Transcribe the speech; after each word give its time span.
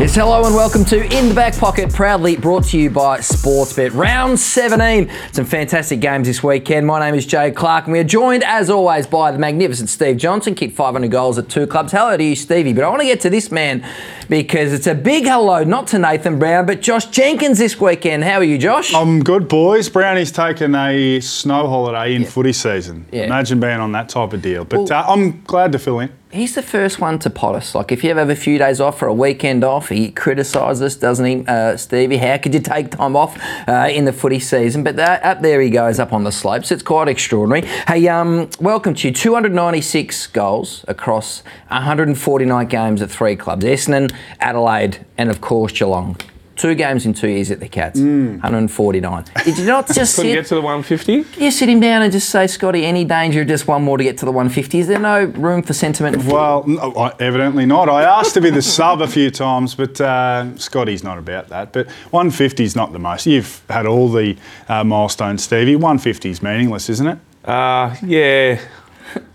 Yes, 0.00 0.16
hello 0.16 0.44
and 0.44 0.54
welcome 0.56 0.84
to 0.86 1.04
In 1.16 1.28
the 1.28 1.34
Back 1.36 1.56
Pocket, 1.56 1.92
proudly 1.92 2.34
brought 2.36 2.64
to 2.64 2.78
you 2.78 2.90
by 2.90 3.18
Sportsbet. 3.20 3.94
Round 3.94 4.38
17. 4.38 5.08
Some 5.30 5.44
fantastic 5.44 6.00
games 6.00 6.26
this 6.26 6.42
weekend. 6.42 6.84
My 6.84 6.98
name 6.98 7.14
is 7.14 7.24
Jay 7.24 7.52
Clark, 7.52 7.84
and 7.84 7.92
we 7.92 8.00
are 8.00 8.04
joined, 8.04 8.42
as 8.42 8.68
always, 8.70 9.06
by 9.06 9.30
the 9.30 9.38
magnificent 9.38 9.88
Steve 9.88 10.16
Johnson. 10.16 10.56
Kicked 10.56 10.74
500 10.74 11.08
goals 11.12 11.38
at 11.38 11.48
two 11.48 11.68
clubs. 11.68 11.92
Hello 11.92 12.16
to 12.16 12.24
you, 12.24 12.34
Stevie. 12.34 12.72
But 12.72 12.82
I 12.82 12.88
want 12.88 13.02
to 13.02 13.06
get 13.06 13.20
to 13.20 13.30
this 13.30 13.52
man 13.52 13.86
because 14.28 14.72
it's 14.72 14.88
a 14.88 14.96
big 14.96 15.24
hello, 15.26 15.62
not 15.62 15.86
to 15.88 15.98
Nathan 16.00 16.40
Brown, 16.40 16.66
but 16.66 16.82
Josh 16.82 17.06
Jenkins 17.06 17.58
this 17.58 17.80
weekend. 17.80 18.24
How 18.24 18.38
are 18.38 18.44
you, 18.44 18.58
Josh? 18.58 18.92
I'm 18.92 19.22
good, 19.22 19.46
boys. 19.48 19.88
Brownie's 19.88 20.32
taken 20.32 20.74
a 20.74 21.20
snow 21.20 21.68
holiday 21.68 22.16
in 22.16 22.24
footy 22.24 22.52
season. 22.52 23.06
Yeah. 23.12 23.22
Imagine 23.26 23.60
being 23.60 23.78
on 23.78 23.92
that 23.92 24.08
type 24.08 24.32
of 24.32 24.42
deal. 24.42 24.64
But 24.64 24.90
Well- 24.90 24.92
uh, 24.92 25.04
I'm 25.06 25.40
glad 25.44 25.70
to 25.70 25.78
fill 25.78 26.00
in. 26.00 26.10
He's 26.34 26.56
the 26.56 26.62
first 26.62 27.00
one 27.00 27.20
to 27.20 27.30
pot 27.30 27.54
us. 27.54 27.76
Like, 27.76 27.92
if 27.92 28.02
you 28.02 28.10
ever 28.10 28.18
have 28.18 28.28
a 28.28 28.34
few 28.34 28.58
days 28.58 28.80
off 28.80 29.00
or 29.00 29.06
a 29.06 29.14
weekend 29.14 29.62
off, 29.62 29.90
he 29.90 30.10
criticises 30.10 30.82
us, 30.82 30.96
doesn't 30.96 31.24
he, 31.24 31.46
uh, 31.46 31.76
Stevie? 31.76 32.16
How 32.16 32.38
could 32.38 32.52
you 32.52 32.58
take 32.58 32.90
time 32.90 33.14
off 33.14 33.38
uh, 33.68 33.88
in 33.88 34.04
the 34.04 34.12
footy 34.12 34.40
season? 34.40 34.82
But 34.82 34.96
that, 34.96 35.24
up 35.24 35.42
there 35.42 35.60
he 35.60 35.70
goes, 35.70 36.00
up 36.00 36.12
on 36.12 36.24
the 36.24 36.32
slopes. 36.32 36.72
It's 36.72 36.82
quite 36.82 37.06
extraordinary. 37.06 37.64
Hey, 37.86 38.08
um, 38.08 38.50
welcome 38.58 38.94
to 38.94 39.06
you. 39.06 39.14
296 39.14 40.26
goals 40.26 40.84
across 40.88 41.44
149 41.68 42.66
games 42.66 43.00
at 43.00 43.12
three 43.12 43.36
clubs 43.36 43.64
Essendon, 43.64 44.12
Adelaide, 44.40 45.06
and 45.16 45.30
of 45.30 45.40
course 45.40 45.70
Geelong. 45.70 46.16
Two 46.56 46.76
games 46.76 47.04
in 47.04 47.14
two 47.14 47.28
years 47.28 47.50
at 47.50 47.58
the 47.58 47.66
Cats, 47.68 47.98
149. 47.98 49.24
Did 49.44 49.58
you 49.58 49.64
not 49.66 49.86
just 49.92 50.14
Couldn't 50.14 50.30
sit, 50.30 50.34
get 50.34 50.46
to 50.46 50.54
the 50.54 50.60
150. 50.60 51.42
you 51.42 51.50
sit 51.50 51.68
him 51.68 51.80
down 51.80 52.02
and 52.02 52.12
just 52.12 52.30
say, 52.30 52.46
Scotty, 52.46 52.84
any 52.84 53.04
danger 53.04 53.40
of 53.40 53.48
just 53.48 53.66
one 53.66 53.82
more 53.82 53.98
to 53.98 54.04
get 54.04 54.18
to 54.18 54.24
the 54.24 54.30
150? 54.30 54.78
Is 54.78 54.86
there 54.86 55.00
no 55.00 55.24
room 55.24 55.62
for 55.62 55.72
sentiment? 55.72 56.24
Well, 56.24 56.62
no, 56.66 56.92
I- 56.94 57.12
evidently 57.18 57.66
not. 57.66 57.88
I 57.88 58.04
asked 58.04 58.34
to 58.34 58.40
be 58.40 58.50
the 58.50 58.62
sub 58.76 59.00
a 59.02 59.08
few 59.08 59.30
times, 59.32 59.74
but 59.74 60.00
uh, 60.00 60.56
Scotty's 60.56 61.02
not 61.02 61.18
about 61.18 61.48
that. 61.48 61.72
But 61.72 61.88
150 62.10 62.62
is 62.62 62.76
not 62.76 62.92
the 62.92 63.00
most. 63.00 63.26
You've 63.26 63.60
had 63.68 63.84
all 63.86 64.08
the 64.08 64.36
uh, 64.68 64.84
milestones, 64.84 65.42
Stevie. 65.42 65.74
150 65.74 66.30
is 66.30 66.40
meaningless, 66.42 66.88
isn't 66.88 67.06
it? 67.08 67.18
Uh, 67.44 67.96
yeah. 68.06 68.60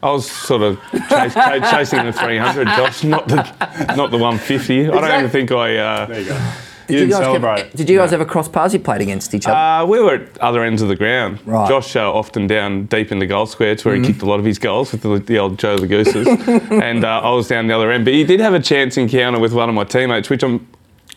I 0.02 0.12
was 0.12 0.30
sort 0.30 0.62
of 0.62 0.80
chase, 1.10 1.34
ch- 1.68 1.70
chasing 1.72 2.06
the 2.06 2.14
300, 2.14 2.68
Josh, 2.68 3.04
not 3.04 3.28
the 3.28 3.36
not 3.96 4.10
the 4.12 4.18
150. 4.18 4.88
I 4.88 4.92
don't 4.92 5.02
that- 5.02 5.20
even 5.20 5.30
think 5.30 5.52
I. 5.52 5.76
Uh, 5.78 6.06
There 6.06 6.20
you 6.22 6.28
go. 6.30 6.52
Did 6.90 7.00
You 7.02 7.08
guys 7.10 7.18
celebrate. 7.24 7.60
Ever, 7.62 7.78
did 7.78 7.90
you 7.90 7.98
guys 7.98 8.12
ever 8.14 8.26
cross 8.26 8.48
paths? 8.50 8.74
You 8.74 8.80
played 8.80 9.02
against 9.02 9.34
each 9.34 9.48
other. 9.48 9.56
uh, 9.56 9.86
we 9.86 10.00
were 10.02 10.16
at 10.16 10.38
other 10.40 10.64
ends 10.64 10.82
of 10.82 10.88
the 10.90 10.96
ground. 10.96 11.40
Right. 11.46 11.68
Josh 11.70 11.96
uh, 11.96 12.12
often 12.12 12.48
down 12.48 12.86
deep 12.86 13.12
in 13.12 13.20
the 13.20 13.26
goal 13.28 13.46
square. 13.46 13.72
It's 13.72 13.86
where 13.86 13.96
Mm-hmm. 13.96 14.04
he 14.04 14.12
kicked 14.14 14.22
a 14.22 14.26
lot 14.26 14.40
of 14.40 14.46
his 14.46 14.60
goals 14.60 14.92
with 14.92 15.02
the, 15.02 15.20
the 15.20 15.40
old 15.40 15.58
Joe 15.60 15.78
the 15.78 15.88
Gooses. 15.88 16.28
and 16.72 17.04
uh, 17.06 17.22
I 17.24 17.32
was 17.32 17.48
down 17.48 17.68
the 17.68 17.76
other 17.76 17.92
end. 17.92 18.06
But 18.06 18.14
he 18.14 18.24
did 18.24 18.40
have 18.40 18.54
a 18.54 18.60
chance 18.60 18.98
encounter 18.98 19.40
with 19.40 19.54
one 19.54 19.70
of 19.70 19.76
my 19.76 19.84
teammates, 19.84 20.30
which 20.30 20.44
I'm, 20.44 20.68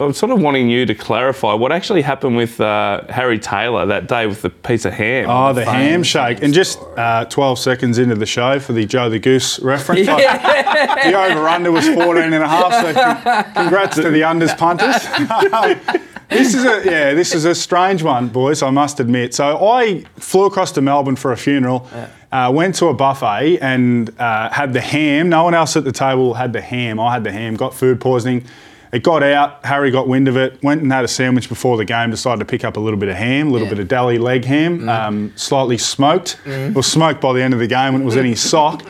I'm 0.04 0.12
sort 0.12 0.32
of 0.32 0.40
wanting 0.40 0.68
you 0.68 0.86
to 0.86 0.94
clarify 0.94 1.54
what 1.54 1.72
actually 1.72 2.02
happened 2.02 2.36
with 2.36 2.60
uh, 2.60 3.02
Harry 3.08 3.38
Taylor 3.38 3.86
that 3.86 4.08
day 4.08 4.26
with 4.26 4.42
the 4.42 4.50
piece 4.50 4.84
of 4.84 4.92
ham. 4.92 5.26
Oh, 5.28 5.52
the 5.52 5.64
ham 5.64 6.02
shake. 6.02 6.42
And 6.42 6.52
just 6.52 6.78
uh, 6.96 7.24
12 7.26 7.58
seconds 7.58 7.98
into 7.98 8.14
the 8.14 8.26
show 8.26 8.58
for 8.58 8.72
the 8.72 8.84
Joe 8.86 9.08
the 9.08 9.18
Goose 9.18 9.58
reference. 9.60 10.08
I- 10.08 11.10
the 11.10 11.18
over 11.18 11.48
under 11.48 11.70
was 11.72 11.86
14 11.88 12.32
and 12.32 12.34
a 12.34 12.48
half. 12.48 12.72
So 12.72 13.60
congrats 13.60 13.96
to 13.96 14.10
the 14.10 14.22
unders 14.22 14.56
punters. 14.56 14.96
this 16.28 16.54
is 16.54 16.64
a 16.64 16.82
yeah, 16.84 17.14
this 17.14 17.34
is 17.34 17.44
a 17.44 17.54
strange 17.54 18.02
one, 18.02 18.28
boys. 18.28 18.62
I 18.62 18.70
must 18.70 19.00
admit. 19.00 19.34
So 19.34 19.66
I 19.68 20.04
flew 20.16 20.46
across 20.46 20.72
to 20.72 20.80
Melbourne 20.80 21.16
for 21.16 21.32
a 21.32 21.36
funeral. 21.36 21.88
Uh, 22.30 22.50
went 22.50 22.74
to 22.76 22.86
a 22.86 22.94
buffet 22.94 23.58
and 23.60 24.08
uh, 24.18 24.48
had 24.50 24.72
the 24.72 24.80
ham. 24.80 25.28
No 25.28 25.44
one 25.44 25.52
else 25.54 25.76
at 25.76 25.84
the 25.84 25.92
table 25.92 26.32
had 26.34 26.54
the 26.54 26.62
ham. 26.62 26.98
I 26.98 27.12
had 27.12 27.24
the 27.24 27.32
ham. 27.32 27.56
Got 27.56 27.74
food 27.74 28.00
poisoning. 28.00 28.44
It 28.92 29.02
got 29.02 29.22
out. 29.22 29.64
Harry 29.64 29.90
got 29.90 30.06
wind 30.06 30.28
of 30.28 30.36
it. 30.36 30.62
Went 30.62 30.82
and 30.82 30.92
had 30.92 31.02
a 31.02 31.08
sandwich 31.08 31.48
before 31.48 31.78
the 31.78 31.84
game. 31.86 32.10
Decided 32.10 32.40
to 32.40 32.44
pick 32.44 32.62
up 32.62 32.76
a 32.76 32.80
little 32.80 32.98
bit 32.98 33.08
of 33.08 33.16
ham, 33.16 33.48
a 33.48 33.50
little 33.50 33.66
Yeah. 33.66 33.74
bit 33.74 33.78
of 33.80 33.88
deli 33.88 34.18
leg 34.18 34.44
ham, 34.44 34.86
um, 34.88 35.32
slightly 35.34 35.78
smoked. 35.78 36.38
It 36.44 36.74
was 36.74 36.86
smoked 36.86 37.20
by 37.22 37.32
the 37.32 37.40
end 37.42 37.54
of 37.54 37.60
the 37.60 37.66
game 37.66 37.94
when 37.94 38.02
it 38.02 38.04
was 38.04 38.16
in 38.16 38.26
his 38.26 38.40
sock. 38.50 38.82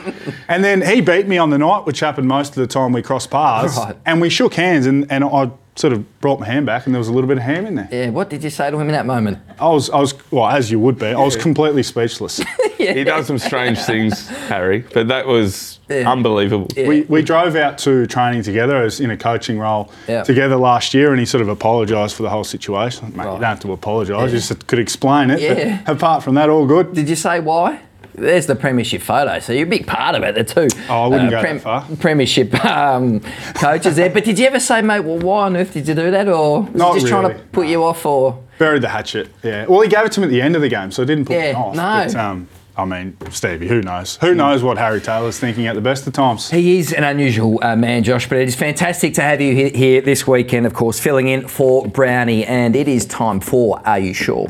And 0.49 0.61
then 0.63 0.81
he 0.81 0.99
beat 0.99 1.27
me 1.27 1.37
on 1.37 1.51
the 1.51 1.57
night, 1.57 1.85
which 1.85 2.01
happened 2.01 2.27
most 2.27 2.49
of 2.49 2.55
the 2.55 2.67
time 2.67 2.91
we 2.91 3.01
crossed 3.01 3.31
paths. 3.31 3.77
Right. 3.77 3.95
And 4.05 4.19
we 4.19 4.29
shook 4.29 4.55
hands, 4.55 4.85
and, 4.87 5.05
and 5.09 5.23
I 5.23 5.49
sort 5.75 5.91
of 5.93 6.19
brought 6.21 6.39
my 6.39 6.45
hand 6.45 6.65
back, 6.65 6.85
and 6.85 6.93
there 6.93 6.99
was 6.99 7.07
a 7.07 7.13
little 7.13 7.27
bit 7.27 7.37
of 7.37 7.43
ham 7.43 7.65
in 7.65 7.75
there. 7.75 7.87
yeah, 7.91 8.09
what 8.09 8.29
did 8.29 8.43
you 8.43 8.49
say 8.49 8.69
to 8.69 8.75
him 8.77 8.87
in 8.87 8.91
that 8.93 9.05
moment? 9.05 9.39
I 9.59 9.67
was, 9.69 9.89
I 9.89 9.99
was, 9.99 10.13
well, 10.31 10.47
as 10.47 10.69
you 10.69 10.79
would 10.79 10.99
be, 10.99 11.07
I 11.07 11.19
was 11.19 11.35
completely 11.35 11.83
speechless. 11.83 12.41
He 12.83 13.05
does 13.05 13.27
some 13.27 13.37
strange 13.37 13.79
things, 13.79 14.27
Harry, 14.27 14.83
but 14.93 15.07
that 15.07 15.25
was 15.25 15.79
Yeah. 15.87 16.11
unbelievable. 16.11 16.67
we, 16.75 17.03
we 17.03 17.21
drove 17.21 17.55
out 17.55 17.77
to 17.79 18.05
training 18.07 18.43
together 18.43 18.75
as 18.83 18.99
in 18.99 19.09
a 19.09 19.15
coaching 19.15 19.57
role 19.57 19.89
Yeah. 20.05 20.23
together 20.23 20.57
last 20.57 20.93
year, 20.93 21.11
and 21.11 21.19
he 21.19 21.25
sort 21.25 21.41
of 21.41 21.47
apologised 21.47 22.13
for 22.17 22.23
the 22.23 22.29
whole 22.29 22.43
situation. 22.43 23.13
Mate, 23.15 23.17
Right. 23.19 23.25
you 23.35 23.39
don't 23.39 23.43
have 23.43 23.59
to 23.61 23.71
apologise, 23.71 24.33
you 24.33 24.37
just 24.37 24.67
could 24.67 24.79
explain 24.79 25.29
it. 25.29 25.35
but 25.47 25.57
Yeah. 25.57 25.79
apart 25.87 26.23
from 26.23 26.35
that, 26.35 26.49
all 26.49 26.65
good. 26.65 26.93
Did 26.93 27.07
you 27.07 27.15
say 27.15 27.39
why? 27.39 27.79
There's 28.15 28.45
the 28.45 28.55
premiership 28.55 29.01
photo, 29.01 29.39
so 29.39 29.53
you're 29.53 29.65
a 29.65 29.69
big 29.69 29.87
part 29.87 30.15
of 30.15 30.21
it 30.23 30.35
The 30.35 30.43
too. 30.43 30.67
Oh, 30.89 31.03
I 31.03 31.07
wouldn't 31.07 31.31
go 31.31 31.41
that 31.41 31.61
far. 31.61 31.85
Premiership 31.99 32.53
um, 32.63 33.21
coaches 33.55 33.95
there, 33.95 34.09
but 34.09 34.23
did 34.23 34.37
you 34.37 34.45
ever 34.45 34.59
say, 34.59 34.81
mate, 34.81 34.99
well, 35.01 35.17
why 35.19 35.45
on 35.45 35.57
earth 35.57 35.73
did 35.73 35.87
you 35.87 35.95
do 35.95 36.11
that, 36.11 36.27
or 36.27 36.61
was 36.61 36.73
Not 36.75 36.93
he 36.93 36.99
just 36.99 37.09
trying 37.09 37.23
to 37.23 37.29
really, 37.29 37.43
put 37.51 37.67
you 37.67 37.83
off, 37.83 38.05
or 38.05 38.43
Buried 38.59 38.83
the 38.83 38.89
hatchet. 38.89 39.29
Yeah. 39.41 39.65
Well, 39.65 39.81
he 39.81 39.89
gave 39.89 40.05
it 40.05 40.11
to 40.11 40.19
him 40.21 40.25
at 40.25 40.29
the 40.29 40.41
end 40.41 40.55
of 40.55 40.61
the 40.61 40.69
game, 40.69 40.91
so 40.91 41.01
it 41.01 41.05
didn't 41.05 41.25
put 41.25 41.33
Yeah, 41.35 41.53
me 41.53 41.57
off. 41.57 41.75
no. 41.75 41.81
But, 42.05 42.15
um, 42.15 42.47
I 42.77 42.85
mean, 42.85 43.17
Stevie, 43.31 43.67
who 43.67 43.81
knows? 43.81 44.17
Who 44.17 44.33
knows 44.33 44.63
what 44.63 44.77
Harry 44.77 44.99
Taylor's 45.01 45.37
thinking 45.39 45.67
at 45.67 45.75
the 45.75 45.81
best 45.81 46.05
of 46.07 46.13
times? 46.13 46.49
He 46.49 46.79
is 46.79 46.91
an 46.93 47.03
unusual 47.03 47.59
uh, 47.63 47.75
man, 47.75 48.03
Josh, 48.03 48.27
but 48.29 48.37
it 48.39 48.47
is 48.47 48.55
fantastic 48.55 49.13
to 49.15 49.21
have 49.21 49.41
you 49.41 49.53
he- 49.55 49.69
here 49.77 50.01
this 50.01 50.25
weekend, 50.27 50.65
of 50.65 50.73
course, 50.73 50.99
filling 50.99 51.27
in 51.27 51.47
for 51.47 51.87
Brownie. 51.87 52.45
And 52.45 52.75
it 52.75 52.87
is 52.87 53.05
time 53.05 53.39
for 53.41 53.79
Are 53.85 53.99
You 53.99 54.13
Sure? 54.13 54.49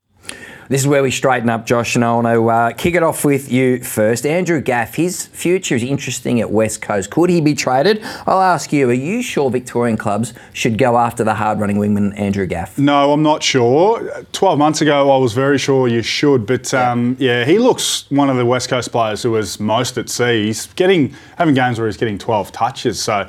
This 0.71 0.79
is 0.79 0.87
where 0.87 1.03
we 1.03 1.11
straighten 1.11 1.49
up, 1.49 1.65
Josh, 1.65 1.95
and 1.95 2.05
I 2.05 2.13
want 2.15 2.27
to 2.27 2.49
uh, 2.49 2.71
kick 2.71 2.95
it 2.95 3.03
off 3.03 3.25
with 3.25 3.51
you 3.51 3.83
first. 3.83 4.25
Andrew 4.25 4.61
Gaff, 4.61 4.95
his 4.95 5.25
future 5.25 5.75
is 5.75 5.83
interesting 5.83 6.39
at 6.39 6.49
West 6.49 6.81
Coast. 6.81 7.09
Could 7.09 7.29
he 7.29 7.41
be 7.41 7.53
traded? 7.53 8.01
I'll 8.25 8.39
ask 8.39 8.71
you, 8.71 8.89
are 8.89 8.93
you 8.93 9.21
sure 9.21 9.51
Victorian 9.51 9.97
clubs 9.97 10.33
should 10.53 10.77
go 10.77 10.97
after 10.97 11.25
the 11.25 11.33
hard 11.33 11.59
running 11.59 11.75
wingman, 11.75 12.17
Andrew 12.17 12.45
Gaff? 12.45 12.77
No, 12.77 13.11
I'm 13.11 13.21
not 13.21 13.43
sure. 13.43 14.23
12 14.31 14.57
months 14.57 14.79
ago, 14.79 15.11
I 15.11 15.17
was 15.17 15.33
very 15.33 15.57
sure 15.57 15.89
you 15.89 16.01
should, 16.01 16.45
but 16.45 16.73
um, 16.73 17.17
yeah, 17.19 17.43
he 17.43 17.59
looks 17.59 18.09
one 18.09 18.29
of 18.29 18.37
the 18.37 18.45
West 18.45 18.69
Coast 18.69 18.93
players 18.93 19.23
who 19.23 19.31
was 19.31 19.59
most 19.59 19.97
at 19.97 20.07
sea. 20.07 20.45
He's 20.45 20.67
getting 20.67 21.13
having 21.37 21.53
games 21.53 21.79
where 21.79 21.87
he's 21.89 21.97
getting 21.97 22.17
12 22.17 22.53
touches, 22.53 22.97
so 23.01 23.27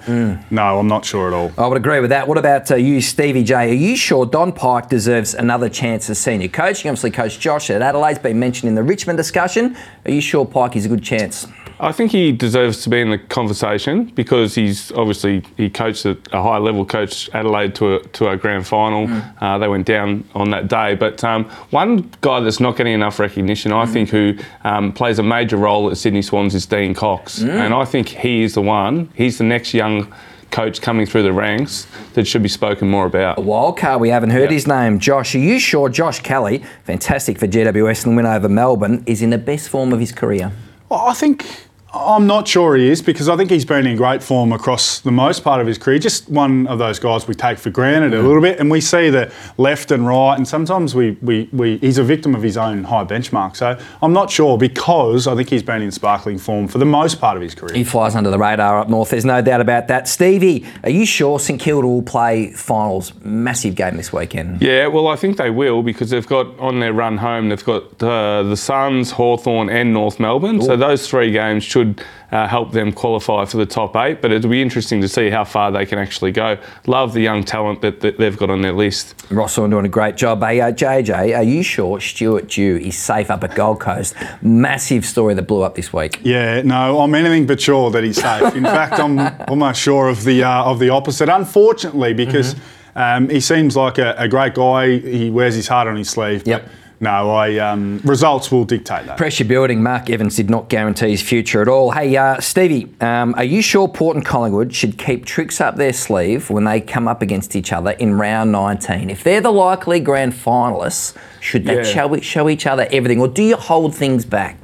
no, 0.53 0.79
I'm 0.79 0.87
not 0.87 1.05
sure 1.05 1.27
at 1.27 1.35
all. 1.35 1.51
I 1.59 1.67
would 1.67 1.77
agree 1.77 1.99
with 1.99 2.11
that. 2.11 2.29
What 2.29 2.39
about 2.39 2.71
uh, 2.71 2.77
you, 2.77 3.01
Stevie 3.01 3.43
J? 3.43 3.71
Are 3.71 3.75
you 3.75 3.97
sure 3.97 4.27
Don 4.27 4.53
Pyke 4.53 4.89
deserves 4.89 5.35
another 5.35 5.69
chance 5.69 6.09
as 6.09 6.21
senior 6.21 6.47
coach? 6.47 6.83
He 6.83 6.89
obviously 6.89 7.11
coached 7.11 7.32
Josh 7.39 7.71
at 7.71 7.83
Adelaide's 7.83 8.19
been 8.19 8.39
mentioned 8.39 8.69
in 8.69 8.75
the 8.75 8.83
Richmond 8.83 9.17
discussion. 9.17 9.77
Are 10.05 10.11
you 10.11 10.21
sure 10.21 10.45
Pyke 10.45 10.77
is 10.77 10.87
a 10.87 10.89
good 10.89 11.03
chance? 11.03 11.47
I 11.81 11.91
think 11.91 12.13
he 12.13 12.31
deserves 12.31 12.83
to 12.85 12.91
be 12.91 13.01
in 13.01 13.11
the 13.11 13.19
conversation 13.19 14.05
because 14.05 14.55
he's 14.55 14.93
obviously 14.93 15.43
he 15.57 15.69
coached 15.69 16.07
at 16.07 16.17
a 16.31 16.41
high 16.41 16.59
level, 16.59 16.85
coached 16.87 17.31
Adelaide 17.35 17.75
to 17.77 17.97
a, 17.97 18.03
to 18.05 18.29
a 18.29 18.37
grand 18.37 18.69
final. 18.69 19.09
Uh, 19.41 19.59
they 19.59 19.67
went 19.67 19.85
down 19.85 20.25
on 20.35 20.51
that 20.51 20.69
day. 20.69 20.95
But 20.95 21.25
um, 21.25 21.47
one 21.71 22.09
guy 22.21 22.39
that's 22.39 22.61
not 22.61 22.77
getting 22.77 22.93
enough 22.93 23.19
recognition, 23.19 23.73
I 23.73 23.87
think, 23.87 24.11
who 24.11 24.37
um, 24.63 24.93
plays 24.93 25.19
a 25.19 25.25
major 25.25 25.57
role 25.57 25.91
at 25.91 25.97
Sydney 25.97 26.23
Swans 26.23 26.55
is 26.55 26.67
Dean 26.67 26.95
Cox, 26.95 27.43
and 27.43 27.75
I 27.75 27.85
think 27.85 28.09
he 28.09 28.43
is 28.45 28.55
the 28.55 28.63
one. 28.63 29.11
He's 29.15 29.39
the 29.39 29.45
next 29.45 29.75
young 29.75 30.13
coach 30.53 30.81
coming 30.81 31.07
through 31.07 31.25
the 31.25 31.33
ranks 31.33 31.87
that 32.15 32.27
should 32.27 32.43
be 32.43 32.49
spoken 32.49 32.89
more 32.89 33.07
about. 33.07 33.39
A 33.39 33.41
wild 33.41 33.77
card, 33.79 34.01
we 34.01 34.11
haven't 34.11 34.31
heard 34.31 34.51
Yeah. 34.51 34.55
his 34.55 34.67
name. 34.69 34.99
Josh, 35.01 35.35
are 35.35 35.39
you 35.39 35.59
sure 35.59 35.89
Josh 35.89 36.21
Kelly, 36.21 36.63
fantastic 36.85 37.39
for 37.39 37.47
GWS 37.49 38.05
and 38.07 38.17
win 38.17 38.27
over 38.27 38.49
Melbourne, 38.49 39.03
is 39.07 39.23
in 39.23 39.31
the 39.31 39.39
best 39.39 39.69
form 39.69 39.93
of 39.93 39.99
his 39.99 40.13
career? 40.13 40.53
Well, 40.89 41.01
I 41.09 41.15
think 41.15 41.45
I'm 41.95 42.27
not 42.27 42.49
sure 42.49 42.75
he 42.75 42.89
is 42.89 43.03
because 43.03 43.29
I 43.29 43.37
think 43.37 43.51
he's 43.51 43.67
been 43.67 43.87
in 43.87 43.97
great 43.97 44.23
form 44.23 44.53
across 44.53 45.01
the 45.01 45.13
most 45.13 45.45
part 45.45 45.61
of 45.61 45.67
his 45.67 45.77
career. 45.77 45.99
Just 45.99 46.27
one 46.29 46.67
of 46.67 46.79
those 46.79 46.99
guys 46.99 47.29
we 47.29 47.35
take 47.35 47.59
for 47.59 47.69
granted 47.69 48.15
a 48.15 48.23
little 48.23 48.41
bit, 48.41 48.59
and 48.59 48.71
we 48.71 48.81
see 48.81 49.11
the 49.11 49.31
left 49.59 49.91
and 49.91 50.07
right, 50.07 50.37
and 50.37 50.49
sometimes 50.49 50.95
we, 50.95 51.19
we, 51.21 51.51
we 51.53 51.77
he's 51.79 51.99
a 51.99 52.03
victim 52.03 52.35
of 52.35 52.43
his 52.43 52.57
own 52.57 52.85
high 52.85 53.05
benchmark. 53.05 53.57
So 53.57 53.79
I'm 54.01 54.15
not 54.15 54.31
sure 54.31 54.57
because 54.57 55.27
I 55.27 55.35
think 55.35 55.51
he's 55.51 55.63
been 55.63 55.83
in 55.83 55.91
sparkling 55.91 56.39
form 56.39 56.67
for 56.67 56.79
the 56.79 56.87
most 56.87 57.21
part 57.21 57.37
of 57.37 57.43
his 57.43 57.55
career. 57.55 57.75
He 57.75 57.85
flies 57.85 58.15
under 58.15 58.31
the 58.31 58.39
radar 58.39 58.79
up 58.79 58.89
north, 58.89 59.11
there's 59.11 59.27
no 59.27 59.43
doubt 59.43 59.61
about 59.61 59.89
that. 59.89 60.09
Stevie, 60.09 60.67
are 60.85 60.91
you 60.91 61.05
sure 61.05 61.39
St 61.39 61.61
Kilda 61.61 61.87
will 61.87 62.03
play 62.03 62.53
finals? 62.53 63.13
Massive 63.23 63.75
game 63.75 63.99
this 63.99 64.13
weekend. 64.13 64.63
Yeah, 64.63 64.87
well, 64.87 65.09
I 65.09 65.17
think 65.17 65.37
they 65.37 65.51
will 65.51 65.83
because 65.83 66.09
they've 66.09 66.27
got 66.27 66.59
on 66.59 66.81
their 66.81 66.95
run 66.95 67.19
home, 67.19 67.51
they've 67.51 67.63
got 67.63 68.03
uh, 68.03 68.45
the 68.45 68.57
Suns, 68.57 69.11
Hawthorn, 69.11 69.69
and 69.69 69.93
North 69.93 70.19
Melbourne. 70.19 70.63
So 70.63 70.77
those 70.77 71.07
three 71.07 71.31
games 71.31 71.63
should 71.63 71.82
should 71.83 72.03
uh, 72.31 72.47
help 72.47 72.73
them 72.73 72.93
qualify 72.93 73.45
for 73.45 73.57
the 73.59 73.67
top 73.67 73.97
eight. 73.97 74.23
But 74.23 74.33
it'll 74.33 74.51
be 74.51 74.63
interesting 74.63 75.01
to 75.01 75.09
see 75.09 75.31
how 75.31 75.45
far 75.45 75.71
they 75.71 75.85
can 75.87 75.99
actually 75.99 76.33
go. 76.33 76.59
Love 76.87 77.13
the 77.13 77.21
young 77.21 77.45
talent 77.45 77.83
that, 77.83 78.01
that 78.01 78.19
they've 78.19 78.37
got 78.37 78.51
on 78.51 78.63
their 78.63 78.73
list. 78.73 79.15
Ross 79.31 79.59
Lyon 79.59 79.71
doing 79.71 79.85
a 79.87 79.89
great 79.91 80.17
job. 80.17 80.43
Hey, 80.43 80.61
uh, 80.61 80.73
JJ, 80.73 81.37
are 81.37 81.43
you 81.43 81.63
sure 81.63 82.01
Stuart 82.01 82.49
Dew 82.49 82.77
is 82.77 82.97
safe 82.97 83.31
up 83.31 83.45
at 83.45 83.55
Gold 83.55 83.81
Coast? 83.81 84.15
Massive 84.41 85.05
story 85.05 85.35
that 85.35 85.43
blew 85.43 85.63
up 85.63 85.75
this 85.75 85.93
week. 85.93 86.21
Yeah, 86.23 86.63
no, 86.63 87.01
I'm 87.01 87.15
anything 87.15 87.47
but 87.47 87.61
sure 87.61 87.91
that 87.91 88.05
he's 88.05 88.21
safe. 88.21 88.55
In 88.55 88.65
fact, 88.79 88.99
I'm 88.99 89.19
almost 89.49 89.81
sure 89.81 90.09
of 90.09 90.25
the 90.25 90.45
uh, 90.45 90.65
of 90.65 90.79
the 90.79 90.91
opposite. 90.91 91.29
Unfortunately, 91.29 92.15
because 92.15 92.55
Mm-hmm. 92.55 92.99
um, 93.25 93.29
he 93.31 93.41
seems 93.41 93.77
like 93.77 93.97
a, 93.99 94.15
a 94.19 94.29
great 94.29 94.55
guy. 94.55 94.99
He 94.99 95.31
wears 95.31 95.55
his 95.55 95.69
heart 95.69 95.87
on 95.89 95.97
his 95.97 96.11
sleeve. 96.11 96.47
Yep. 96.47 96.63
But 96.65 96.73
no, 97.03 97.31
I 97.33 97.59
um, 97.59 98.01
results 98.05 98.53
will 98.53 98.65
dictate 98.65 99.07
that. 99.07 99.17
Pressure 99.19 99.45
building. 99.45 99.83
Mark 99.83 100.09
Evans 100.09 100.37
did 100.37 100.49
not 100.49 100.69
guarantee 100.69 101.11
his 101.11 101.21
future 101.21 101.61
at 101.61 101.67
all. 101.67 101.91
Hey, 101.91 102.17
uh, 102.17 102.41
Stevie, 102.41 102.95
um, 103.01 103.35
are 103.37 103.43
you 103.43 103.61
sure 103.61 103.89
Port 103.89 104.15
and 104.15 104.25
Collingwood 104.25 104.73
should 104.73 104.97
keep 104.99 105.25
tricks 105.25 105.61
up 105.61 105.75
their 105.75 105.93
sleeve 105.93 106.49
when 106.49 106.63
they 106.63 106.81
come 106.81 107.09
up 107.09 107.21
against 107.21 107.57
each 107.57 107.73
other 107.73 107.91
in 107.91 108.15
round 108.15 108.53
19? 108.53 109.11
If 109.11 109.25
they're 109.25 109.41
the 109.41 109.51
likely 109.51 109.99
grand 109.99 110.33
finalists, 110.33 111.17
should 111.41 111.65
they 111.67 111.79
Yeah. 111.79 111.83
show, 111.83 112.17
show 112.21 112.49
each 112.49 112.69
other 112.69 112.87
everything, 112.93 113.21
or 113.21 113.27
do 113.27 113.43
you 113.43 113.57
hold 113.57 113.97
things 113.97 114.25
back? 114.25 114.57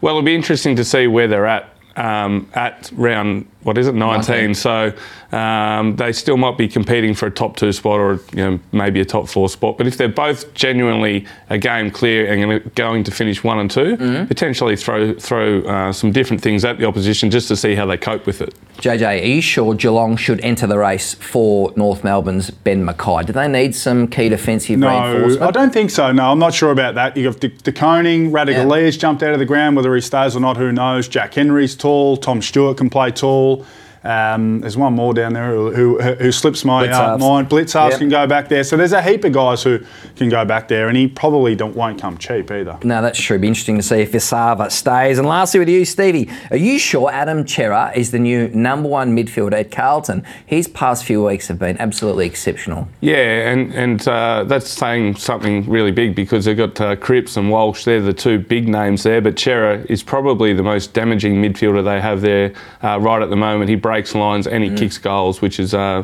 Well, 0.00 0.16
it'll 0.16 0.22
be 0.26 0.34
interesting 0.34 0.74
to 0.74 0.84
see 0.84 1.06
where 1.06 1.28
they're 1.28 1.46
at 1.46 1.70
um, 1.96 2.48
at 2.54 2.90
round 2.96 3.46
what 3.64 3.76
is 3.78 3.86
it 3.88 3.94
19. 3.94 4.34
19. 4.36 4.54
So 4.54 4.92
um, 5.32 5.96
they 5.96 6.12
still 6.12 6.36
might 6.36 6.56
be 6.56 6.68
competing 6.68 7.14
for 7.14 7.26
a 7.26 7.30
top 7.30 7.56
two 7.56 7.72
spot 7.72 7.98
or 7.98 8.20
you 8.32 8.44
know 8.50 8.60
maybe 8.72 9.00
a 9.00 9.04
top 9.04 9.28
four 9.28 9.48
spot. 9.48 9.76
But 9.78 9.86
if 9.86 9.96
they're 9.96 10.08
both 10.08 10.54
genuinely 10.54 11.26
a 11.50 11.58
game 11.58 11.90
clear 11.90 12.30
and 12.32 12.40
gonna- 12.74 13.04
finish 13.10 13.42
one 13.42 13.58
and 13.58 13.70
2 13.70 13.96
Mm-hmm. 13.96 14.26
potentially 14.26 14.76
throw 14.76 15.14
throw 15.14 15.60
uh, 15.62 15.92
some 15.92 16.12
different 16.12 16.42
things 16.42 16.64
at 16.64 16.78
the 16.78 16.84
opposition 16.86 17.30
just 17.30 17.48
to 17.48 17.56
see 17.56 17.74
how 17.74 17.86
they 17.86 17.96
cope 17.96 18.26
with 18.26 18.40
it. 18.40 18.54
JJ, 18.78 19.22
are 19.22 19.26
you 19.26 19.40
sure 19.40 19.74
Geelong 19.74 20.16
should 20.16 20.40
enter 20.40 20.66
the 20.66 20.78
race 20.78 21.14
for 21.14 21.72
North 21.76 22.02
Melbourne's 22.04 22.50
Ben 22.50 22.84
McKay? 22.86 23.24
Do 23.26 23.32
they 23.32 23.46
need 23.48 23.74
some 23.74 24.08
key 24.08 24.28
defensive 24.28 24.78
No, 24.78 24.88
reinforcement? 24.88 25.42
I 25.42 25.50
don't 25.50 25.72
think 25.72 25.90
so. 25.90 26.10
No, 26.12 26.30
I'm 26.30 26.38
not 26.38 26.54
sure 26.54 26.70
about 26.72 26.94
that. 26.96 27.16
You 27.16 27.30
got 27.30 27.40
De, 27.40 27.48
De 27.48 27.72
Koning, 27.72 28.32
Radical 28.32 28.62
Yeah. 28.78 28.90
jumped 28.90 29.22
out 29.22 29.32
of 29.32 29.38
the 29.38 29.44
ground. 29.44 29.76
Whether 29.76 29.94
he 29.94 30.00
stays 30.00 30.34
or 30.36 30.40
not, 30.40 30.56
who 30.56 30.72
knows? 30.72 31.06
Jack 31.08 31.34
Henry's 31.34 31.74
tall. 31.76 32.16
Tom 32.16 32.42
Stewart 32.42 32.76
can 32.76 32.90
play 32.90 33.10
tall 33.10 33.53
people 33.56 33.83
um, 34.04 34.60
there's 34.60 34.76
one 34.76 34.92
more 34.92 35.14
down 35.14 35.32
there 35.32 35.50
who, 35.54 35.72
who, 35.74 35.98
who 36.14 36.30
slips 36.32 36.64
my 36.64 36.86
uh, 36.88 37.16
Blicavs. 37.16 37.20
mind. 37.20 37.48
Blicavs 37.48 37.90
Yep. 37.90 37.98
can 37.98 38.08
go 38.08 38.26
back 38.26 38.48
there. 38.48 38.62
So 38.64 38.76
there's 38.76 38.92
a 38.92 39.02
heap 39.02 39.24
of 39.24 39.32
guys 39.32 39.62
who 39.62 39.80
can 40.16 40.28
go 40.28 40.44
back 40.44 40.68
there, 40.68 40.88
and 40.88 40.96
he 40.96 41.08
probably 41.08 41.54
don't, 41.54 41.74
won't 41.74 42.00
come 42.00 42.18
cheap 42.18 42.50
either. 42.50 42.78
No, 42.84 43.00
that's 43.02 43.20
true. 43.20 43.38
Be 43.38 43.48
interesting 43.48 43.76
to 43.76 43.82
see 43.82 44.00
if 44.02 44.12
Visava 44.12 44.70
stays. 44.70 45.18
And 45.18 45.26
lastly, 45.26 45.60
with 45.60 45.68
you, 45.68 45.84
Stevie, 45.84 46.28
are 46.50 46.56
you 46.56 46.78
sure 46.78 47.10
Adam 47.10 47.46
Cerra 47.48 47.92
is 47.96 48.10
the 48.10 48.18
new 48.18 48.48
number 48.48 48.88
one 48.88 49.16
midfielder 49.16 49.54
at 49.54 49.70
Carlton? 49.70 50.22
His 50.44 50.68
past 50.68 51.04
few 51.04 51.24
weeks 51.24 51.48
have 51.48 51.58
been 51.58 51.78
absolutely 51.78 52.26
exceptional. 52.26 52.88
Yeah, 53.00 53.50
and 53.50 53.72
and 53.74 54.06
uh, 54.06 54.44
that's 54.44 54.68
saying 54.68 55.16
something 55.16 55.68
really 55.68 55.92
big 55.92 56.14
because 56.14 56.44
they've 56.44 56.56
got 56.56 56.78
uh, 56.80 56.96
Cripps 56.96 57.36
and 57.38 57.50
Walsh. 57.50 57.84
They're 57.84 58.00
the 58.02 58.12
two 58.12 58.38
big 58.38 58.68
names 58.68 59.02
there, 59.02 59.20
but 59.22 59.38
Cerra 59.38 59.84
is 59.88 60.02
probably 60.02 60.52
the 60.52 60.62
most 60.62 60.92
damaging 60.92 61.36
midfielder 61.42 61.82
they 61.82 62.00
have 62.00 62.20
there 62.20 62.52
uh, 62.82 62.98
right 63.00 63.22
at 63.22 63.30
the 63.30 63.36
moment. 63.36 63.70
He 63.70 63.76
breaks 63.76 63.93
lines 64.14 64.46
and 64.46 64.64
he 64.64 64.74
kicks 64.74 64.98
goals, 64.98 65.40
which 65.40 65.58
is 65.60 65.74
uh, 65.74 66.02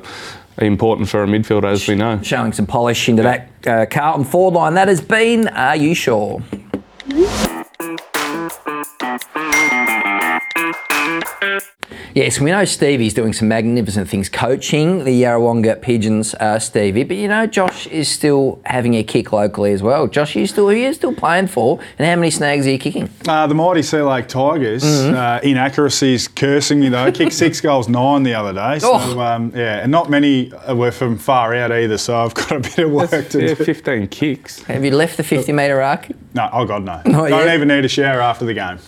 important 0.59 1.09
for 1.09 1.23
a 1.23 1.27
midfielder, 1.27 1.65
as 1.65 1.89
we 1.89 1.95
know. 1.95 2.21
Showing 2.23 2.53
some 2.53 2.67
polish 2.67 3.09
into 3.09 3.23
that 3.23 3.49
uh, 3.67 3.87
Carlton 3.91 4.25
forward 4.25 4.57
line. 4.57 4.75
That 4.75 4.89
has 4.89 5.01
been 5.01 5.49
Are 5.49 5.77
You 5.77 5.95
Sure? 5.95 6.43
Yes, 12.13 12.41
we 12.41 12.51
know 12.51 12.65
Stevie's 12.65 13.15
doing 13.15 13.33
some 13.33 13.47
magnificent 13.49 14.09
things 14.09 14.29
coaching 14.29 15.05
the 15.05 15.23
Yarrawonga 15.23 15.81
Pigeons, 15.81 16.35
uh, 16.35 16.59
Stevie, 16.59 17.05
but 17.05 17.17
you 17.17 17.29
know 17.29 17.47
Josh 17.47 17.87
is 17.87 18.09
still 18.09 18.61
having 18.65 18.95
a 18.95 19.05
kick 19.05 19.33
locally 19.33 19.73
as 19.73 19.81
well. 19.83 20.09
Josh, 20.09 20.35
are 20.35 20.41
you 20.41 20.47
still, 20.49 20.65
who 20.65 20.71
are 20.71 20.77
you 20.77 20.93
still 20.93 21.15
playing 21.15 21.47
for, 21.47 21.79
and 21.99 22.09
how 22.09 22.17
many 22.17 22.31
snags 22.31 22.67
are 22.67 22.71
you 22.71 22.79
kicking? 22.79 23.09
Uh, 23.29 23.47
the 23.47 23.55
mighty 23.55 23.83
Sea 23.83 24.03
Lake 24.03 24.27
Tigers, 24.27 24.83
Mm-hmm. 24.83 25.15
uh, 25.17 25.41
inaccuracies 25.49 26.27
cursing 26.27 26.81
me 26.81 26.89
though. 26.89 27.11
Kicked 27.13 27.33
six 27.33 27.61
goals, 27.69 27.89
nine 27.89 28.25
the 28.25 28.35
other 28.35 28.53
day. 28.53 28.81
So, 28.81 28.91
Oh. 28.95 29.21
um, 29.21 29.53
yeah, 29.55 29.79
and 29.81 29.91
not 29.93 30.11
many 30.11 30.53
were 30.69 30.91
from 30.91 31.17
far 31.17 31.55
out 31.55 31.71
either, 31.71 31.97
so 31.99 32.17
I've 32.25 32.35
got 32.35 32.53
a 32.53 32.61
bit 32.61 32.79
of 32.79 32.91
work 32.91 33.29
to 33.31 33.41
Yeah, 33.41 33.55
do. 33.55 33.65
15 33.65 34.09
kicks. 34.09 34.63
Have 34.63 34.85
you 34.85 34.91
left 34.93 35.17
the 35.17 35.23
50 35.25 35.53
metre 35.53 35.81
arc? 35.81 36.09
No, 36.35 36.49
oh 36.53 36.65
God, 36.65 36.85
no. 36.85 36.97
Not 37.07 37.29
Don't 37.29 37.47
yet. 37.47 37.55
even 37.55 37.69
need 37.69 37.85
a 37.85 37.89
shower 37.89 38.21
after 38.21 38.45
the 38.45 38.55
game. 38.55 38.79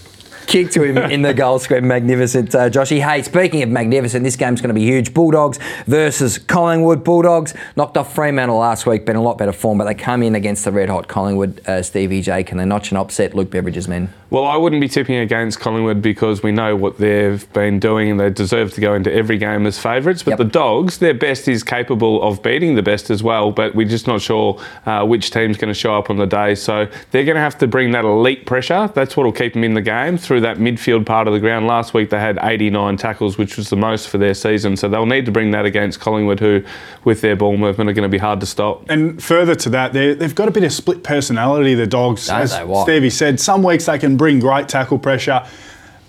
Kick 0.52 0.70
to 0.70 0.82
him 0.82 0.98
in 0.98 1.22
the 1.22 1.32
goal 1.32 1.58
square. 1.58 1.80
Magnificent, 1.80 2.54
uh, 2.54 2.68
Joshy. 2.68 3.00
Hey, 3.02 3.22
speaking 3.22 3.62
of 3.62 3.70
magnificent, 3.70 4.22
this 4.22 4.36
game's 4.36 4.60
going 4.60 4.68
to 4.68 4.74
be 4.74 4.82
huge. 4.84 5.14
Bulldogs 5.14 5.58
versus 5.86 6.36
Collingwood. 6.36 7.02
Bulldogs 7.02 7.54
knocked 7.74 7.96
off 7.96 8.14
Fremantle 8.14 8.58
last 8.58 8.84
week, 8.84 9.06
been 9.06 9.16
a 9.16 9.22
lot 9.22 9.38
better 9.38 9.52
form, 9.52 9.78
but 9.78 9.84
they 9.84 9.94
come 9.94 10.22
in 10.22 10.34
against 10.34 10.66
the 10.66 10.70
red 10.72 10.90
hot 10.90 11.08
Collingwood. 11.08 11.62
Uh, 11.66 11.82
Stevie 11.82 12.20
J, 12.20 12.44
can 12.44 12.58
they 12.58 12.66
notch 12.66 12.90
and 12.90 12.98
upset 12.98 13.34
Luke 13.34 13.50
Beveridge's 13.50 13.88
men? 13.88 14.12
Well, 14.28 14.44
I 14.44 14.56
wouldn't 14.56 14.80
be 14.80 14.88
tipping 14.88 15.16
against 15.16 15.60
Collingwood 15.60 16.00
because 16.00 16.42
we 16.42 16.52
know 16.52 16.74
what 16.76 16.98
they've 16.98 17.50
been 17.52 17.78
doing 17.78 18.10
and 18.10 18.20
they 18.20 18.30
deserve 18.30 18.72
to 18.74 18.80
go 18.80 18.94
into 18.94 19.12
every 19.12 19.36
game 19.38 19.66
as 19.66 19.78
favourites. 19.78 20.22
But 20.22 20.32
Yep. 20.32 20.38
the 20.38 20.44
Dogs, 20.44 20.98
their 20.98 21.12
best 21.14 21.48
is 21.48 21.62
capable 21.62 22.22
of 22.22 22.42
beating 22.42 22.74
the 22.74 22.82
best 22.82 23.10
as 23.10 23.22
well, 23.22 23.50
but 23.52 23.74
we're 23.74 23.88
just 23.88 24.06
not 24.06 24.20
sure 24.22 24.58
uh, 24.86 25.04
which 25.04 25.30
team's 25.30 25.56
going 25.58 25.68
to 25.72 25.78
show 25.78 25.94
up 25.94 26.08
on 26.10 26.16
the 26.16 26.26
day. 26.26 26.54
So 26.54 26.88
they're 27.10 27.24
going 27.24 27.34
to 27.36 27.42
have 27.42 27.58
to 27.58 27.66
bring 27.66 27.90
that 27.92 28.04
elite 28.06 28.46
pressure. 28.46 28.90
That's 28.94 29.16
what 29.16 29.24
will 29.24 29.32
keep 29.32 29.52
them 29.54 29.64
in 29.64 29.74
the 29.74 29.82
game 29.82 30.16
through 30.16 30.41
that 30.42 30.58
midfield 30.58 31.06
part 31.06 31.26
of 31.26 31.32
the 31.34 31.40
ground. 31.40 31.66
Last 31.66 31.94
week 31.94 32.10
they 32.10 32.20
had 32.20 32.38
89 32.42 32.96
tackles, 32.98 33.38
which 33.38 33.56
was 33.56 33.70
the 33.70 33.76
most 33.76 34.08
for 34.08 34.18
their 34.18 34.34
season. 34.34 34.76
So 34.76 34.88
they'll 34.88 35.06
need 35.06 35.24
to 35.26 35.32
bring 35.32 35.50
that 35.52 35.64
against 35.64 35.98
Collingwood, 36.00 36.38
who, 36.40 36.62
with 37.04 37.20
their 37.22 37.34
ball 37.36 37.56
movement, 37.56 37.88
are 37.90 37.92
going 37.94 38.02
to 38.02 38.08
be 38.08 38.18
hard 38.18 38.40
to 38.40 38.46
stop. 38.46 38.84
And 38.90 39.22
further 39.22 39.54
to 39.56 39.70
that, 39.70 39.92
they- 39.92 40.14
they've 40.14 40.34
got 40.34 40.48
a 40.48 40.50
bit 40.50 40.64
of 40.64 40.72
split 40.72 41.02
personality, 41.02 41.74
the 41.74 41.86
dogs. 41.86 42.26
Don't 42.26 42.36
As? 42.42 42.52
Stevie 42.82 43.10
said, 43.10 43.40
some 43.40 43.62
weeks 43.62 43.86
they 43.86 43.98
can 43.98 44.16
bring 44.16 44.38
great 44.40 44.68
tackle 44.68 44.98
pressure. 44.98 45.42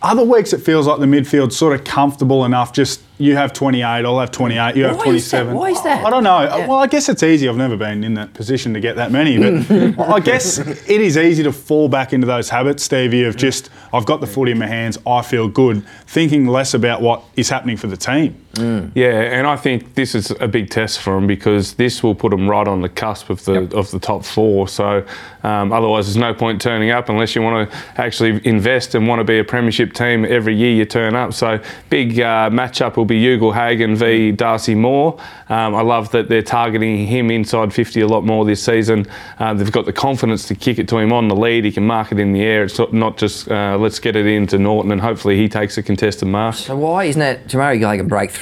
Other 0.02 0.24
weeks 0.24 0.52
it 0.52 0.60
feels 0.62 0.86
like 0.86 1.00
the 1.00 1.06
midfield's 1.06 1.56
sort 1.56 1.74
of 1.74 1.86
comfortable 1.86 2.44
enough. 2.44 2.74
Just 2.74 3.00
you 3.24 3.36
have 3.36 3.54
28, 3.54 3.84
I'll 3.84 4.20
have 4.20 4.32
28, 4.32 4.76
you 4.76 4.84
have 4.86 4.98
Why 4.98 5.06
is 5.14 5.32
that? 5.32 5.44
27. 5.44 5.56
Why 5.56 5.70
is 5.70 5.84
that? 5.84 6.06
I 6.06 6.10
don't 6.10 6.24
know. 6.24 6.42
Yeah. 6.42 6.68
Well, 6.68 6.80
I 6.80 6.88
guess 6.88 7.10
it's 7.10 7.24
easy. 7.24 7.48
I've 7.48 7.56
never 7.56 7.78
been 7.78 8.04
in 8.04 8.14
that 8.16 8.34
position 8.34 8.74
to 8.74 8.80
get 8.80 8.96
that 8.98 9.12
many, 9.12 9.38
but 9.38 10.00
I 10.10 10.20
guess 10.20 10.58
it 10.60 11.02
is 11.02 11.18
easy 11.18 11.44
to 11.44 11.54
fall 11.54 11.88
back 11.90 12.14
into 12.14 12.28
those 12.28 12.50
habits, 12.50 12.84
Stevie, 12.84 13.24
of 13.24 13.38
just 13.38 13.70
I've 13.94 14.06
got 14.06 14.22
the 14.22 14.28
foot 14.28 14.50
in 14.50 14.58
my 14.60 14.68
hands, 14.68 14.98
I 15.06 15.22
feel 15.22 15.48
good, 15.48 15.86
thinking 16.06 16.48
less 16.48 16.74
about 16.74 17.02
what 17.02 17.24
is 17.36 17.50
happening 17.50 17.78
for 17.78 17.88
the 17.88 17.98
team. 17.98 18.43
Yeah, 18.56 19.22
and 19.22 19.48
I 19.48 19.56
think 19.56 19.96
this 19.96 20.14
is 20.14 20.32
a 20.40 20.48
big 20.48 20.70
test 20.70 21.00
for 21.00 21.16
them 21.16 21.26
because 21.26 21.74
this 21.74 22.04
will 22.04 22.14
put 22.14 22.30
them 22.30 22.48
right 22.48 22.68
on 22.68 22.82
the 22.82 22.90
cusp 22.90 23.30
of 23.30 23.44
the 23.46 23.76
of 23.76 23.90
the 23.92 24.00
top 24.00 24.24
four. 24.24 24.68
So 24.68 25.06
um, 25.44 25.74
otherwise, 25.74 26.06
there's 26.06 26.18
no 26.18 26.34
point 26.34 26.62
turning 26.62 26.92
up 26.92 27.10
unless 27.10 27.36
you 27.36 27.42
want 27.42 27.70
to 27.72 27.78
actually 28.02 28.46
invest 28.46 28.94
and 28.96 29.08
want 29.08 29.20
to 29.20 29.24
be 29.24 29.40
a 29.40 29.44
premiership 29.44 29.94
team 29.94 30.24
every 30.26 30.56
year 30.56 30.72
you 30.74 30.86
turn 30.86 31.16
up. 31.16 31.34
So 31.34 31.60
big 31.90 32.20
uh, 32.20 32.50
matchup 32.52 32.96
will 32.96 33.06
be 33.06 33.20
Ugle-Hagan 33.20 33.96
v 33.96 34.32
Darcy 34.32 34.76
Moore. 34.76 35.20
Um, 35.50 35.76
I 35.76 35.82
love 35.82 36.12
that 36.12 36.30
they're 36.30 36.42
targeting 36.42 37.08
him 37.08 37.32
inside 37.32 37.74
50 37.74 38.02
a 38.02 38.08
lot 38.08 38.24
more 38.24 38.46
this 38.46 38.64
season. 38.64 39.08
Uh, 39.40 39.54
they've 39.54 39.72
got 39.72 39.86
the 39.86 39.94
confidence 39.94 40.48
to 40.48 40.56
kick 40.56 40.80
it 40.80 40.88
to 40.90 40.98
him 40.98 41.12
on 41.12 41.28
the 41.28 41.36
lead. 41.36 41.66
He 41.66 41.72
can 41.72 41.86
mark 41.86 42.12
it 42.12 42.20
in 42.20 42.34
the 42.34 42.42
air. 42.42 42.64
It's 42.64 42.80
not- 42.92 43.18
just 43.18 43.50
uh, 43.52 43.78
let's 43.80 44.00
get 44.00 44.16
it 44.16 44.26
into 44.26 44.58
Naughton 44.58 44.92
and 44.92 45.00
hopefully 45.00 45.38
he 45.38 45.48
takes 45.48 45.78
a 45.78 45.84
contested 45.84 46.28
mark. 46.28 46.56
So 46.56 46.76
why 46.76 47.06
isn't 47.06 47.22
it 47.22 47.48
Jamarra 47.48 47.80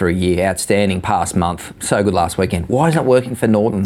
Gallagher 0.01 0.11
breakthrough 0.11 0.35
year, 0.35 0.47
outstanding 0.47 1.01
past 1.01 1.35
month, 1.35 1.73
so 1.83 2.03
good 2.03 2.13
last 2.13 2.37
weekend? 2.37 2.67
Why 2.67 2.89
isn't 2.89 3.01
it 3.01 3.07
working 3.07 3.35
for 3.35 3.47
Naughton? 3.47 3.85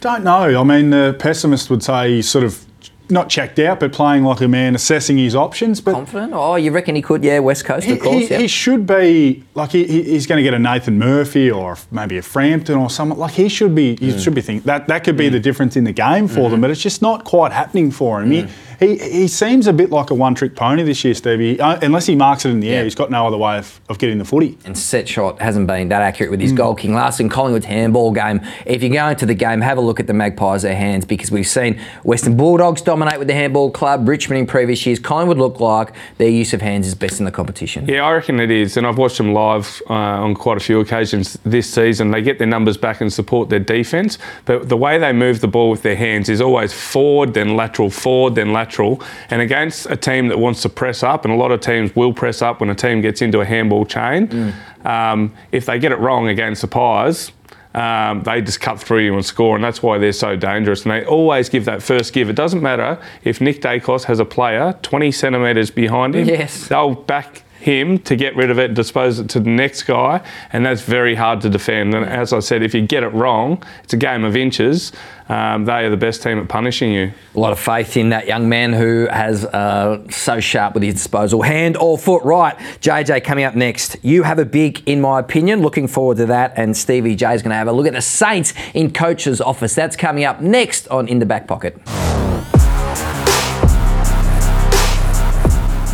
Don't 0.00 0.22
know. 0.22 0.60
I 0.60 0.64
mean, 0.64 0.90
the 0.90 1.16
pessimist 1.18 1.70
would 1.70 1.82
say 1.82 2.20
sort 2.22 2.44
of 2.44 2.65
not 3.08 3.28
checked 3.28 3.58
out, 3.58 3.80
but 3.80 3.92
playing 3.92 4.24
like 4.24 4.40
a 4.40 4.48
man, 4.48 4.74
assessing 4.74 5.18
his 5.18 5.34
options. 5.34 5.80
But 5.80 5.92
Confident? 5.92 6.32
Oh, 6.34 6.56
you 6.56 6.72
reckon 6.72 6.94
he 6.94 7.02
could? 7.02 7.22
Yeah, 7.24 7.38
West 7.38 7.64
Coast, 7.64 7.86
he, 7.86 7.92
of 7.92 8.00
course. 8.00 8.28
he, 8.28 8.30
yeah. 8.30 8.38
he 8.38 8.48
should 8.48 8.86
be 8.86 9.44
like 9.54 9.70
he, 9.72 9.84
he- 9.86 10.02
he's 10.02 10.26
going 10.26 10.38
to 10.38 10.42
get 10.42 10.54
a 10.54 10.58
Nathan 10.58 10.98
Murphy 10.98 11.50
or 11.50 11.76
maybe 11.90 12.18
a 12.18 12.22
Frampton 12.22 12.76
or 12.76 12.90
someone 12.90 13.18
like 13.18 13.32
he 13.32 13.48
should 13.48 13.74
be. 13.74 13.96
He 13.96 14.12
mm. 14.12 14.22
should 14.22 14.34
be 14.34 14.40
thinking 14.40 14.66
that 14.66 14.86
that 14.88 15.04
could 15.04 15.16
be 15.16 15.28
mm. 15.28 15.32
the 15.32 15.40
difference 15.40 15.76
in 15.76 15.84
the 15.84 15.92
game 15.92 16.28
for 16.28 16.34
them. 16.34 16.52
Mm-hmm. 16.52 16.60
But 16.62 16.70
it's 16.70 16.82
just 16.82 17.02
not 17.02 17.24
quite 17.24 17.52
happening 17.52 17.90
for 17.90 18.22
him. 18.22 18.30
He, 18.30 18.42
mm. 18.42 18.50
he 18.78 18.98
he 18.98 19.28
seems 19.28 19.66
a 19.66 19.72
bit 19.72 19.90
like 19.90 20.10
a 20.10 20.14
one-trick 20.14 20.56
pony 20.56 20.82
this 20.82 21.04
year, 21.04 21.14
Stevie. 21.14 21.60
Uh, 21.60 21.78
unless 21.82 22.06
he 22.06 22.16
marks 22.16 22.44
it 22.44 22.50
in 22.50 22.60
the 22.60 22.68
air, 22.70 22.78
Yeah. 22.78 22.84
he's 22.84 22.94
got 22.94 23.10
no 23.10 23.26
other 23.26 23.38
way 23.38 23.58
of, 23.58 23.80
of 23.88 23.98
getting 23.98 24.18
the 24.18 24.24
footy. 24.24 24.58
and 24.64 24.76
set 24.76 25.08
shot 25.08 25.40
hasn't 25.40 25.66
been 25.66 25.88
that 25.88 26.02
accurate 26.02 26.30
with 26.30 26.40
his 26.40 26.52
goal 26.52 26.74
king. 26.74 26.94
Last 26.94 27.20
in 27.20 27.28
Collingwood's 27.28 27.66
handball 27.66 28.12
game. 28.12 28.40
If 28.64 28.82
you 28.82 28.90
go 28.90 29.08
into 29.08 29.26
the 29.26 29.34
game, 29.34 29.60
have 29.60 29.78
a 29.78 29.80
look 29.80 30.00
at 30.00 30.06
the 30.06 30.12
Magpies, 30.12 30.62
their 30.62 30.76
hands, 30.76 31.04
because 31.04 31.30
we've 31.30 31.46
seen 31.46 31.80
Western 32.02 32.36
Bulldogs. 32.36 32.82
Dominate 32.96 33.18
with 33.18 33.28
the 33.28 33.34
handball 33.34 33.70
club. 33.70 34.08
Richmond 34.08 34.40
in 34.40 34.46
previous 34.46 34.86
years, 34.86 34.98
Collingwood 34.98 35.36
look 35.36 35.60
like 35.60 35.92
their 36.16 36.30
use 36.30 36.54
of 36.54 36.62
hands 36.62 36.86
is 36.86 36.94
best 36.94 37.18
in 37.18 37.26
the 37.26 37.30
competition. 37.30 37.86
Yeah, 37.86 38.04
I 38.06 38.12
reckon 38.14 38.40
it 38.40 38.50
is, 38.50 38.78
and 38.78 38.86
I've 38.86 38.96
watched 38.96 39.18
them 39.18 39.34
live 39.34 39.82
uh, 39.90 39.92
on 39.92 40.34
quite 40.34 40.56
a 40.56 40.60
few 40.60 40.80
occasions 40.80 41.38
this 41.44 41.68
season. 41.70 42.10
They 42.10 42.22
get 42.22 42.38
their 42.38 42.46
numbers 42.46 42.78
back 42.78 43.02
and 43.02 43.12
support 43.12 43.50
their 43.50 43.60
defence, 43.60 44.16
but 44.46 44.70
the 44.70 44.78
way 44.78 44.96
they 44.96 45.12
move 45.12 45.40
the 45.40 45.48
ball 45.48 45.68
with 45.70 45.82
their 45.82 45.96
hands 45.96 46.30
is 46.30 46.40
always 46.40 46.72
forward, 46.72 47.34
then 47.34 47.54
lateral, 47.54 47.90
forward, 47.90 48.34
then 48.34 48.54
lateral. 48.54 49.02
And 49.28 49.42
against 49.42 49.86
a 49.90 49.96
team 49.96 50.28
that 50.28 50.38
wants 50.38 50.62
to 50.62 50.70
press 50.70 51.02
up, 51.02 51.26
and 51.26 51.34
a 51.34 51.36
lot 51.36 51.50
of 51.50 51.60
teams 51.60 51.94
will 51.94 52.14
press 52.14 52.40
up 52.40 52.60
when 52.60 52.70
a 52.70 52.74
team 52.74 53.02
gets 53.02 53.20
into 53.20 53.40
a 53.40 53.44
handball 53.44 53.84
chain, 53.84 54.28
mm. 54.28 54.86
um, 54.86 55.34
if 55.52 55.66
they 55.66 55.78
get 55.78 55.92
it 55.92 55.98
wrong 55.98 56.28
against 56.28 56.62
the 56.62 56.68
Pies, 56.68 57.30
um, 57.76 58.22
they 58.22 58.40
just 58.40 58.60
cut 58.60 58.80
through 58.80 59.00
you 59.00 59.14
and 59.14 59.24
score, 59.24 59.54
and 59.54 59.62
that's 59.62 59.82
why 59.82 59.98
they're 59.98 60.12
so 60.12 60.34
dangerous. 60.34 60.82
And 60.84 60.92
they 60.92 61.04
always 61.04 61.50
give 61.50 61.66
that 61.66 61.82
first 61.82 62.14
give. 62.14 62.30
It 62.30 62.36
doesn't 62.36 62.62
matter 62.62 62.98
if 63.22 63.40
Nick 63.40 63.60
Daicos 63.60 64.04
has 64.04 64.18
a 64.18 64.24
player 64.24 64.78
20 64.82 65.12
centimetres 65.12 65.70
behind 65.70 66.14
him, 66.16 66.26
yes. 66.26 66.68
they'll 66.68 66.94
back 66.94 67.42
him 67.66 67.98
to 67.98 68.14
get 68.14 68.36
rid 68.36 68.48
of 68.48 68.60
it, 68.60 68.74
dispose 68.74 69.18
it 69.18 69.28
to 69.28 69.40
the 69.40 69.50
next 69.50 69.82
guy, 69.82 70.22
and 70.52 70.64
that's 70.64 70.82
very 70.82 71.16
hard 71.16 71.40
to 71.40 71.50
defend. 71.50 71.94
And 71.94 72.06
as 72.06 72.32
I 72.32 72.38
said, 72.38 72.62
if 72.62 72.72
you 72.72 72.86
get 72.86 73.02
it 73.02 73.08
wrong, 73.08 73.60
it's 73.82 73.92
a 73.92 73.96
game 73.96 74.22
of 74.22 74.36
inches. 74.36 74.92
Um, 75.28 75.64
they 75.64 75.84
are 75.84 75.90
the 75.90 75.96
best 75.96 76.22
team 76.22 76.38
at 76.38 76.48
punishing 76.48 76.92
you. 76.92 77.12
A 77.34 77.40
lot 77.40 77.50
of 77.52 77.58
faith 77.58 77.96
in 77.96 78.10
that 78.10 78.28
young 78.28 78.48
man 78.48 78.72
who 78.72 79.08
has 79.10 79.44
uh, 79.44 80.08
so 80.08 80.38
sharp 80.38 80.74
with 80.74 80.84
his 80.84 80.94
disposal, 80.94 81.42
hand 81.42 81.76
or 81.76 81.98
foot. 81.98 82.22
Right, 82.22 82.56
JJ 82.80 83.24
coming 83.24 83.42
up 83.42 83.56
next. 83.56 83.96
You 84.04 84.22
have 84.22 84.38
a 84.38 84.44
big, 84.44 84.88
in 84.88 85.00
my 85.00 85.18
opinion. 85.18 85.60
Looking 85.60 85.88
forward 85.88 86.18
to 86.18 86.26
that. 86.26 86.52
And 86.56 86.76
Stevie 86.76 87.16
J 87.16 87.34
is 87.34 87.42
going 87.42 87.50
to 87.50 87.56
have 87.56 87.66
a 87.66 87.72
look 87.72 87.88
at 87.88 87.94
the 87.94 88.00
Saints 88.00 88.54
in 88.74 88.92
coach's 88.92 89.40
office. 89.40 89.74
That's 89.74 89.96
coming 89.96 90.22
up 90.22 90.40
next 90.40 90.86
on 90.86 91.08
In 91.08 91.18
the 91.18 91.26
Back 91.26 91.48
Pocket. 91.48 91.76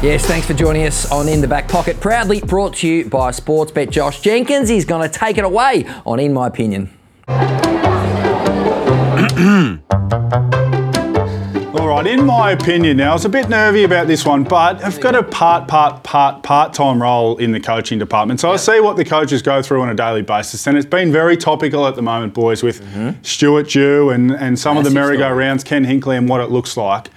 Yes, 0.02 0.26
thanks 0.26 0.48
for 0.48 0.54
joining 0.54 0.84
us 0.84 1.08
on 1.12 1.28
In 1.28 1.40
the 1.40 1.46
Back 1.46 1.68
Pocket. 1.68 2.00
Proudly 2.00 2.40
brought 2.40 2.74
to 2.78 2.88
you 2.88 3.08
by 3.08 3.30
Sportsbet 3.30 3.90
Josh 3.90 4.20
Jenkins. 4.20 4.68
He's 4.68 4.84
going 4.84 5.08
to 5.08 5.18
take 5.18 5.38
it 5.38 5.44
away 5.44 5.84
on 6.04 6.18
In 6.18 6.32
My 6.32 6.48
Opinion. 6.48 6.90
All 7.28 7.36
right, 11.86 12.04
in 12.04 12.26
my 12.26 12.50
opinion 12.50 12.96
now, 12.96 13.10
I 13.10 13.12
was 13.12 13.24
a 13.24 13.28
bit 13.28 13.48
nervy 13.48 13.84
about 13.84 14.08
this 14.08 14.26
one, 14.26 14.42
but 14.42 14.82
I've 14.82 15.00
got 15.00 15.14
a 15.14 15.22
part, 15.22 15.68
part, 15.68 16.02
part, 16.02 16.42
part-time 16.42 17.00
role 17.00 17.36
in 17.36 17.52
the 17.52 17.60
coaching 17.60 18.00
department. 18.00 18.40
So. 18.40 18.50
I 18.50 18.56
see 18.56 18.80
what 18.80 18.96
the 18.96 19.04
coaches 19.04 19.40
go 19.40 19.62
through 19.62 19.82
on 19.82 19.88
a 19.88 19.94
daily 19.94 20.22
basis, 20.22 20.66
and 20.66 20.76
it's 20.76 20.84
been 20.84 21.12
very 21.12 21.36
topical 21.36 21.86
at 21.86 21.94
the 21.94 22.02
moment, 22.02 22.34
boys, 22.34 22.64
with 22.64 22.82
mm-hmm. 22.82 23.22
Stuart 23.22 23.68
Dew 23.68 24.10
and, 24.10 24.32
and 24.32 24.58
some 24.58 24.76
of 24.76 24.82
the 24.82 24.90
merry-go-rounds, 24.90 25.62
Ken 25.62 25.84
Hinkley, 25.84 26.18
and 26.18 26.28
what 26.28 26.40
it 26.40 26.50
looks 26.50 26.76
like. 26.76 27.08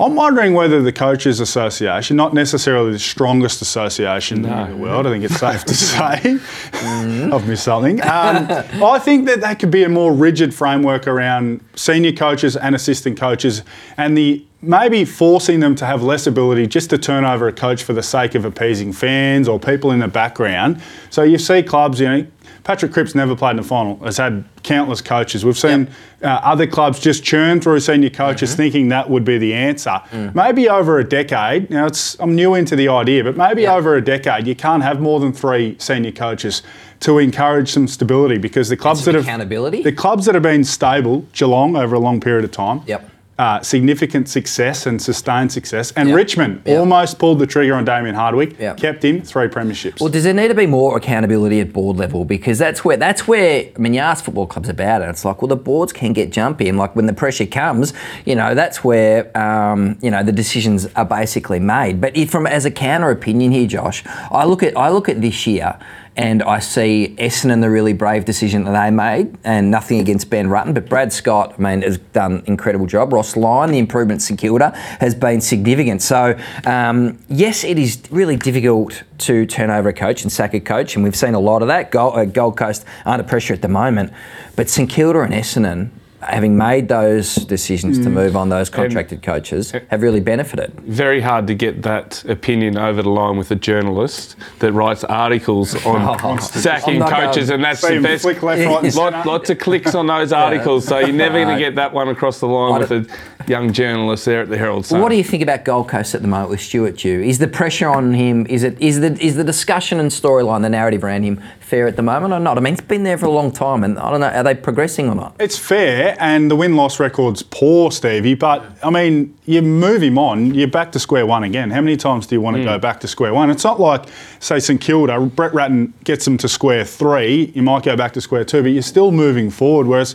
I'm 0.00 0.14
wondering 0.14 0.54
whether 0.54 0.80
the 0.80 0.92
Coaches 0.92 1.40
Association, 1.40 2.16
not 2.16 2.32
necessarily 2.32 2.92
the 2.92 2.98
strongest 2.98 3.60
association 3.60 4.42
no. 4.42 4.64
in 4.64 4.70
the 4.70 4.76
world, 4.76 5.06
I 5.06 5.10
think 5.10 5.24
it's 5.24 5.36
safe 5.36 5.64
to 5.64 5.74
say, 5.74 6.18
mm. 6.22 7.32
I've 7.32 7.46
missed 7.46 7.64
something. 7.64 8.00
Um, 8.02 8.48
I 8.82 8.98
think 8.98 9.26
that 9.26 9.42
that 9.42 9.58
could 9.58 9.70
be 9.70 9.84
a 9.84 9.88
more 9.88 10.12
rigid 10.12 10.54
framework 10.54 11.06
around 11.06 11.62
senior 11.74 12.12
coaches 12.12 12.56
and 12.56 12.74
assistant 12.74 13.18
coaches 13.18 13.62
and 13.98 14.16
the 14.16 14.44
maybe 14.62 15.04
forcing 15.04 15.60
them 15.60 15.74
to 15.74 15.86
have 15.86 16.02
less 16.02 16.26
ability 16.26 16.66
just 16.66 16.90
to 16.90 16.98
turn 16.98 17.24
over 17.24 17.48
a 17.48 17.52
coach 17.52 17.82
for 17.82 17.92
the 17.92 18.02
sake 18.02 18.34
of 18.34 18.44
appeasing 18.44 18.92
fans 18.92 19.48
or 19.48 19.58
people 19.58 19.90
in 19.90 20.00
the 20.00 20.08
background. 20.08 20.80
So 21.08 21.22
you 21.22 21.38
see 21.38 21.62
clubs, 21.62 22.00
you 22.00 22.08
know, 22.08 22.26
Patrick 22.64 22.92
Cripps 22.92 23.14
never 23.14 23.34
played 23.34 23.52
in 23.52 23.56
the 23.58 23.62
final, 23.62 23.96
has 24.04 24.18
had 24.18 24.44
countless 24.62 25.00
coaches. 25.00 25.44
We've 25.44 25.58
seen 25.58 25.80
yep. 25.80 25.90
uh, 26.22 26.40
other 26.44 26.66
clubs 26.66 27.00
just 27.00 27.24
churn 27.24 27.60
through 27.60 27.80
senior 27.80 28.10
coaches 28.10 28.50
mm-hmm. 28.50 28.56
thinking 28.56 28.88
that 28.88 29.08
would 29.08 29.24
be 29.24 29.38
the 29.38 29.54
answer. 29.54 30.00
Mm. 30.10 30.34
Maybe 30.34 30.68
over 30.68 30.98
a 30.98 31.04
decade, 31.04 31.70
now 31.70 31.86
it's, 31.86 32.18
I'm 32.20 32.34
new 32.34 32.54
into 32.54 32.76
the 32.76 32.88
idea, 32.88 33.24
but 33.24 33.36
maybe 33.36 33.62
yep. 33.62 33.76
over 33.76 33.96
a 33.96 34.04
decade, 34.04 34.46
you 34.46 34.54
can't 34.54 34.82
have 34.82 35.00
more 35.00 35.20
than 35.20 35.32
three 35.32 35.76
senior 35.78 36.12
coaches 36.12 36.62
to 37.00 37.18
encourage 37.18 37.70
some 37.70 37.88
stability 37.88 38.36
because 38.36 38.68
the 38.68 38.76
clubs 38.76 39.04
that 39.06 39.14
have 39.14 39.24
accountability. 39.24 39.82
the 39.82 39.92
clubs 39.92 40.26
that 40.26 40.34
have 40.34 40.42
been 40.42 40.64
stable, 40.64 41.24
Geelong 41.32 41.76
over 41.76 41.94
a 41.94 42.00
long 42.00 42.20
period 42.20 42.44
of 42.44 42.50
time. 42.50 42.82
Yep 42.86 43.10
uh, 43.40 43.62
significant 43.62 44.28
success 44.28 44.84
and 44.84 45.00
sustained 45.00 45.50
success. 45.50 45.92
And 45.92 46.10
yep. 46.10 46.16
Richmond 46.16 46.60
yep. 46.66 46.78
almost 46.78 47.18
pulled 47.18 47.38
the 47.38 47.46
trigger 47.46 47.74
on 47.74 47.86
Damien 47.86 48.14
Hardwick, 48.14 48.58
yep. 48.58 48.76
kept 48.76 49.02
him 49.02 49.22
three 49.22 49.48
premierships. 49.48 49.98
Well, 49.98 50.10
does 50.10 50.24
there 50.24 50.34
need 50.34 50.48
to 50.48 50.54
be 50.54 50.66
more 50.66 50.98
accountability 50.98 51.58
at 51.60 51.72
board 51.72 51.96
level? 51.96 52.26
Because 52.26 52.58
that's 52.58 52.84
where 52.84 52.98
that's 52.98 53.26
where 53.26 53.70
I 53.74 53.78
mean, 53.78 53.94
you 53.94 54.00
ask 54.00 54.26
football 54.26 54.46
clubs 54.46 54.68
about 54.68 55.00
it. 55.00 55.08
It's 55.08 55.24
like, 55.24 55.40
well, 55.40 55.48
the 55.48 55.56
boards 55.56 55.90
can 55.90 56.12
get 56.12 56.30
jumpy, 56.30 56.68
and 56.68 56.76
like 56.76 56.94
when 56.94 57.06
the 57.06 57.14
pressure 57.14 57.46
comes, 57.46 57.94
you 58.26 58.34
know, 58.34 58.54
that's 58.54 58.84
where 58.84 59.34
um, 59.34 59.96
you 60.02 60.10
know 60.10 60.22
the 60.22 60.32
decisions 60.32 60.86
are 60.94 61.06
basically 61.06 61.60
made. 61.60 61.98
But 61.98 62.14
if, 62.18 62.28
from 62.28 62.46
as 62.46 62.66
a 62.66 62.70
counter 62.70 63.10
opinion 63.10 63.52
here, 63.52 63.66
Josh, 63.66 64.04
I 64.06 64.44
look 64.44 64.62
at 64.62 64.76
I 64.76 64.90
look 64.90 65.08
at 65.08 65.22
this 65.22 65.46
year 65.46 65.78
and 66.16 66.42
I 66.42 66.58
see 66.58 67.14
Essendon 67.18 67.60
the 67.60 67.70
really 67.70 67.92
brave 67.92 68.24
decision 68.24 68.64
that 68.64 68.72
they 68.72 68.90
made, 68.90 69.38
and 69.44 69.70
nothing 69.70 70.00
against 70.00 70.28
Ben 70.28 70.48
Rutten, 70.48 70.74
but 70.74 70.88
Brad 70.88 71.12
Scott, 71.12 71.54
I 71.58 71.62
mean, 71.62 71.82
has 71.82 71.98
done 71.98 72.32
an 72.32 72.44
incredible 72.46 72.86
job. 72.86 73.12
Ross 73.12 73.36
Lyon, 73.36 73.70
the 73.70 73.78
improvement 73.78 74.22
St 74.22 74.38
Kilda 74.38 74.70
has 75.00 75.14
been 75.14 75.40
significant. 75.40 76.02
So 76.02 76.38
um, 76.66 77.18
yes, 77.28 77.64
it 77.64 77.78
is 77.78 78.02
really 78.10 78.36
difficult 78.36 79.02
to 79.18 79.46
turn 79.46 79.70
over 79.70 79.90
a 79.90 79.92
coach 79.92 80.22
and 80.22 80.32
sack 80.32 80.54
a 80.54 80.60
coach, 80.60 80.94
and 80.94 81.04
we've 81.04 81.16
seen 81.16 81.34
a 81.34 81.40
lot 81.40 81.62
of 81.62 81.68
that. 81.68 81.90
Gold, 81.90 82.16
uh, 82.16 82.24
Gold 82.24 82.56
Coast 82.56 82.84
under 83.04 83.24
pressure 83.24 83.54
at 83.54 83.62
the 83.62 83.68
moment, 83.68 84.12
but 84.56 84.68
St 84.68 84.90
Kilda 84.90 85.20
and 85.20 85.32
Essendon 85.32 85.90
having 86.22 86.56
made 86.56 86.88
those 86.88 87.34
decisions 87.34 87.98
mm. 87.98 88.04
to 88.04 88.10
move 88.10 88.36
on 88.36 88.48
those 88.48 88.68
contracted 88.68 89.18
and 89.18 89.22
coaches 89.22 89.72
have 89.88 90.02
really 90.02 90.20
benefited. 90.20 90.72
Very 90.80 91.20
hard 91.20 91.46
to 91.46 91.54
get 91.54 91.82
that 91.82 92.24
opinion 92.26 92.76
over 92.76 93.02
the 93.02 93.08
line 93.08 93.36
with 93.36 93.50
a 93.50 93.56
journalist 93.56 94.36
that 94.58 94.72
writes 94.72 95.04
articles 95.04 95.74
on 95.86 96.18
oh, 96.24 96.36
sacking 96.38 97.00
coaches, 97.00 97.50
and 97.50 97.64
that's 97.64 97.80
the 97.80 98.00
best. 98.00 98.24
Left, 98.24 98.42
right, 98.42 98.94
Lot, 98.94 99.26
lots 99.26 99.50
of 99.50 99.58
clicks 99.58 99.94
on 99.94 100.06
those 100.06 100.32
articles, 100.32 100.86
so 100.86 100.98
you're 100.98 101.12
never 101.12 101.42
going 101.42 101.56
to 101.56 101.58
get 101.58 101.74
that 101.76 101.92
one 101.92 102.08
across 102.08 102.40
the 102.40 102.46
line 102.46 102.80
with 102.80 102.92
a 102.92 103.39
young 103.50 103.72
journalist 103.72 104.24
there 104.24 104.42
at 104.42 104.48
the 104.48 104.56
Herald 104.56 104.86
Sun. 104.86 105.00
What 105.00 105.08
do 105.08 105.16
you 105.16 105.24
think 105.24 105.42
about 105.42 105.64
Gold 105.64 105.88
Coast 105.88 106.14
at 106.14 106.22
the 106.22 106.28
moment 106.28 106.50
with 106.50 106.60
Stuart 106.60 106.98
Dew? 106.98 107.20
Is 107.20 107.38
the 107.38 107.48
pressure 107.48 107.88
on 107.88 108.14
him? 108.14 108.46
Is 108.46 108.62
it 108.62 108.80
is 108.80 109.00
the 109.00 109.18
is 109.20 109.34
the 109.34 109.44
discussion 109.44 109.98
and 109.98 110.10
storyline, 110.10 110.62
the 110.62 110.68
narrative 110.68 111.02
around 111.02 111.24
him, 111.24 111.42
fair 111.58 111.88
at 111.88 111.96
the 111.96 112.02
moment 112.02 112.32
or 112.32 112.38
not? 112.38 112.56
I 112.56 112.60
mean, 112.60 112.74
it's 112.74 112.82
been 112.82 113.02
there 113.02 113.18
for 113.18 113.26
a 113.26 113.30
long 113.30 113.50
time, 113.50 113.82
and 113.82 113.98
I 113.98 114.10
don't 114.10 114.20
know, 114.20 114.28
are 114.28 114.44
they 114.44 114.54
progressing 114.54 115.08
or 115.08 115.16
not? 115.16 115.34
It's 115.40 115.58
fair, 115.58 116.16
and 116.20 116.50
the 116.50 116.56
win 116.56 116.76
loss 116.76 117.00
record's 117.00 117.42
poor, 117.42 117.90
Stevie. 117.90 118.34
But 118.34 118.64
I 118.84 118.90
mean, 118.90 119.36
you 119.46 119.62
move 119.62 120.02
him 120.02 120.16
on, 120.16 120.54
you're 120.54 120.68
back 120.68 120.92
to 120.92 121.00
square 121.00 121.26
one 121.26 121.42
again. 121.42 121.70
How 121.70 121.80
many 121.80 121.96
times 121.96 122.28
do 122.28 122.36
you 122.36 122.40
want 122.40 122.56
to 122.56 122.62
mm. 122.62 122.66
go 122.66 122.78
back 122.78 123.00
to 123.00 123.08
square 123.08 123.34
one? 123.34 123.50
It's 123.50 123.64
not 123.64 123.80
like, 123.80 124.04
say, 124.38 124.60
St 124.60 124.80
Kilda, 124.80 125.18
Brett 125.20 125.52
Ratten 125.52 125.92
gets 126.04 126.24
them 126.24 126.38
to 126.38 126.48
square 126.48 126.84
three, 126.84 127.50
you 127.54 127.62
might 127.62 127.82
go 127.82 127.96
back 127.96 128.12
to 128.12 128.20
square 128.20 128.44
two, 128.44 128.62
but 128.62 128.68
you're 128.68 128.82
still 128.82 129.10
moving 129.10 129.50
forward. 129.50 129.88
Whereas 129.88 130.14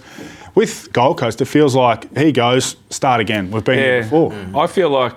with 0.55 0.91
Gold 0.93 1.19
Coast, 1.19 1.41
it 1.41 1.45
feels 1.45 1.75
like 1.75 2.15
he 2.17 2.31
goes, 2.31 2.77
start 2.89 3.21
again. 3.21 3.51
We've 3.51 3.63
been 3.63 3.77
yeah. 3.77 3.85
here 3.85 4.03
before. 4.03 4.31
Mm. 4.31 4.57
I 4.57 4.67
feel 4.67 4.89
like 4.89 5.13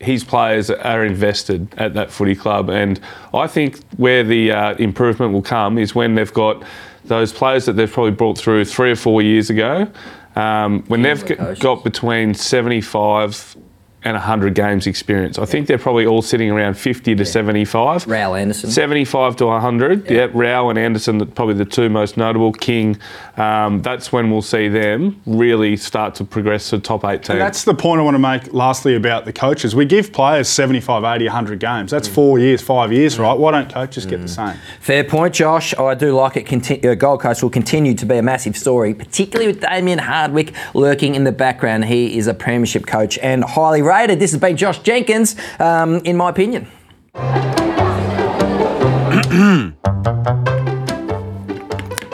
his 0.00 0.24
players 0.24 0.70
are 0.70 1.04
invested 1.04 1.74
at 1.76 1.94
that 1.94 2.10
footy 2.10 2.34
club, 2.34 2.70
and 2.70 3.00
I 3.34 3.46
think 3.46 3.80
where 3.96 4.22
the 4.22 4.52
uh, 4.52 4.74
improvement 4.74 5.32
will 5.32 5.42
come 5.42 5.78
is 5.78 5.94
when 5.94 6.14
they've 6.14 6.32
got 6.32 6.62
those 7.04 7.32
players 7.32 7.66
that 7.66 7.74
they've 7.74 7.90
probably 7.90 8.12
brought 8.12 8.38
through 8.38 8.64
three 8.64 8.90
or 8.90 8.96
four 8.96 9.22
years 9.22 9.50
ago. 9.50 9.90
Um, 10.34 10.82
when 10.88 11.00
they've 11.00 11.58
got 11.58 11.82
between 11.82 12.34
75 12.34 13.56
and 14.06 14.14
100 14.14 14.54
games 14.54 14.86
experience. 14.86 15.36
I 15.36 15.46
think 15.46 15.66
they're 15.66 15.78
probably 15.78 16.06
all 16.06 16.22
sitting 16.22 16.48
around 16.48 16.74
50 16.74 17.16
to 17.16 17.24
yeah. 17.24 17.28
75. 17.28 18.06
Rowell 18.06 18.36
Anderson. 18.36 18.70
75 18.70 19.34
to 19.36 19.46
100. 19.46 20.04
Yeah, 20.04 20.12
yeah 20.12 20.28
Rowell 20.32 20.70
and 20.70 20.78
Anderson, 20.78 21.26
probably 21.32 21.54
the 21.54 21.64
two 21.64 21.88
most 21.88 22.16
notable. 22.16 22.52
King, 22.52 22.98
um, 23.36 23.82
that's 23.82 24.12
when 24.12 24.30
we'll 24.30 24.42
see 24.42 24.68
them 24.68 25.20
really 25.26 25.76
start 25.76 26.14
to 26.16 26.24
progress 26.24 26.70
to 26.70 26.78
top 26.78 27.04
eight 27.04 27.22
teams. 27.22 27.30
And 27.30 27.40
that's 27.40 27.64
the 27.64 27.74
point 27.74 28.00
I 28.00 28.04
want 28.04 28.14
to 28.14 28.18
make 28.18 28.54
lastly 28.54 28.94
about 28.94 29.24
the 29.24 29.32
coaches. 29.32 29.74
We 29.74 29.84
give 29.84 30.12
players 30.12 30.48
75, 30.48 31.04
80, 31.04 31.26
100 31.26 31.60
games. 31.60 31.90
That's 31.90 32.08
mm. 32.08 32.14
four 32.14 32.38
years, 32.38 32.62
five 32.62 32.92
years, 32.92 33.16
mm. 33.16 33.20
right? 33.20 33.38
Why 33.38 33.52
don't 33.52 33.72
coaches 33.72 34.06
mm. 34.06 34.10
get 34.10 34.18
the 34.18 34.26
mm. 34.26 34.52
same? 34.52 34.60
Fair 34.80 35.04
point, 35.04 35.34
Josh. 35.34 35.74
I 35.76 35.94
do 35.94 36.14
like 36.14 36.36
it. 36.36 36.46
Conti- 36.46 36.86
uh, 36.86 36.94
Gold 36.94 37.20
Coast 37.20 37.42
will 37.42 37.50
continue 37.50 37.94
to 37.94 38.06
be 38.06 38.16
a 38.16 38.22
massive 38.22 38.56
story, 38.56 38.94
particularly 38.94 39.52
with 39.52 39.60
Damien 39.60 39.98
Hardwick 39.98 40.54
lurking 40.74 41.14
in 41.14 41.24
the 41.24 41.32
background. 41.32 41.86
He 41.86 42.16
is 42.16 42.28
a 42.28 42.34
premiership 42.34 42.86
coach 42.86 43.18
and 43.18 43.44
highly 43.44 43.82
rated 43.82 43.96
rated. 43.96 44.20
This 44.20 44.32
has 44.32 44.40
been 44.40 44.56
Josh 44.56 44.80
Jenkins, 44.80 45.36
um, 45.58 45.96
in 45.98 46.16
my 46.16 46.30
opinion. 46.30 46.68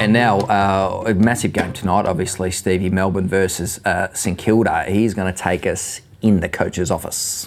And 0.02 0.12
now, 0.12 0.40
uh, 0.40 1.04
a 1.06 1.14
massive 1.14 1.52
game 1.52 1.72
tonight, 1.72 2.06
obviously, 2.06 2.50
Stevie 2.50 2.90
Melbourne 2.90 3.28
versus 3.28 3.78
uh, 3.84 4.12
St 4.12 4.36
Kilda. 4.36 4.86
He's 4.88 5.14
going 5.14 5.32
to 5.32 5.38
take 5.42 5.64
us 5.64 6.00
in 6.20 6.40
the 6.40 6.48
coach's 6.48 6.90
office. 6.90 7.46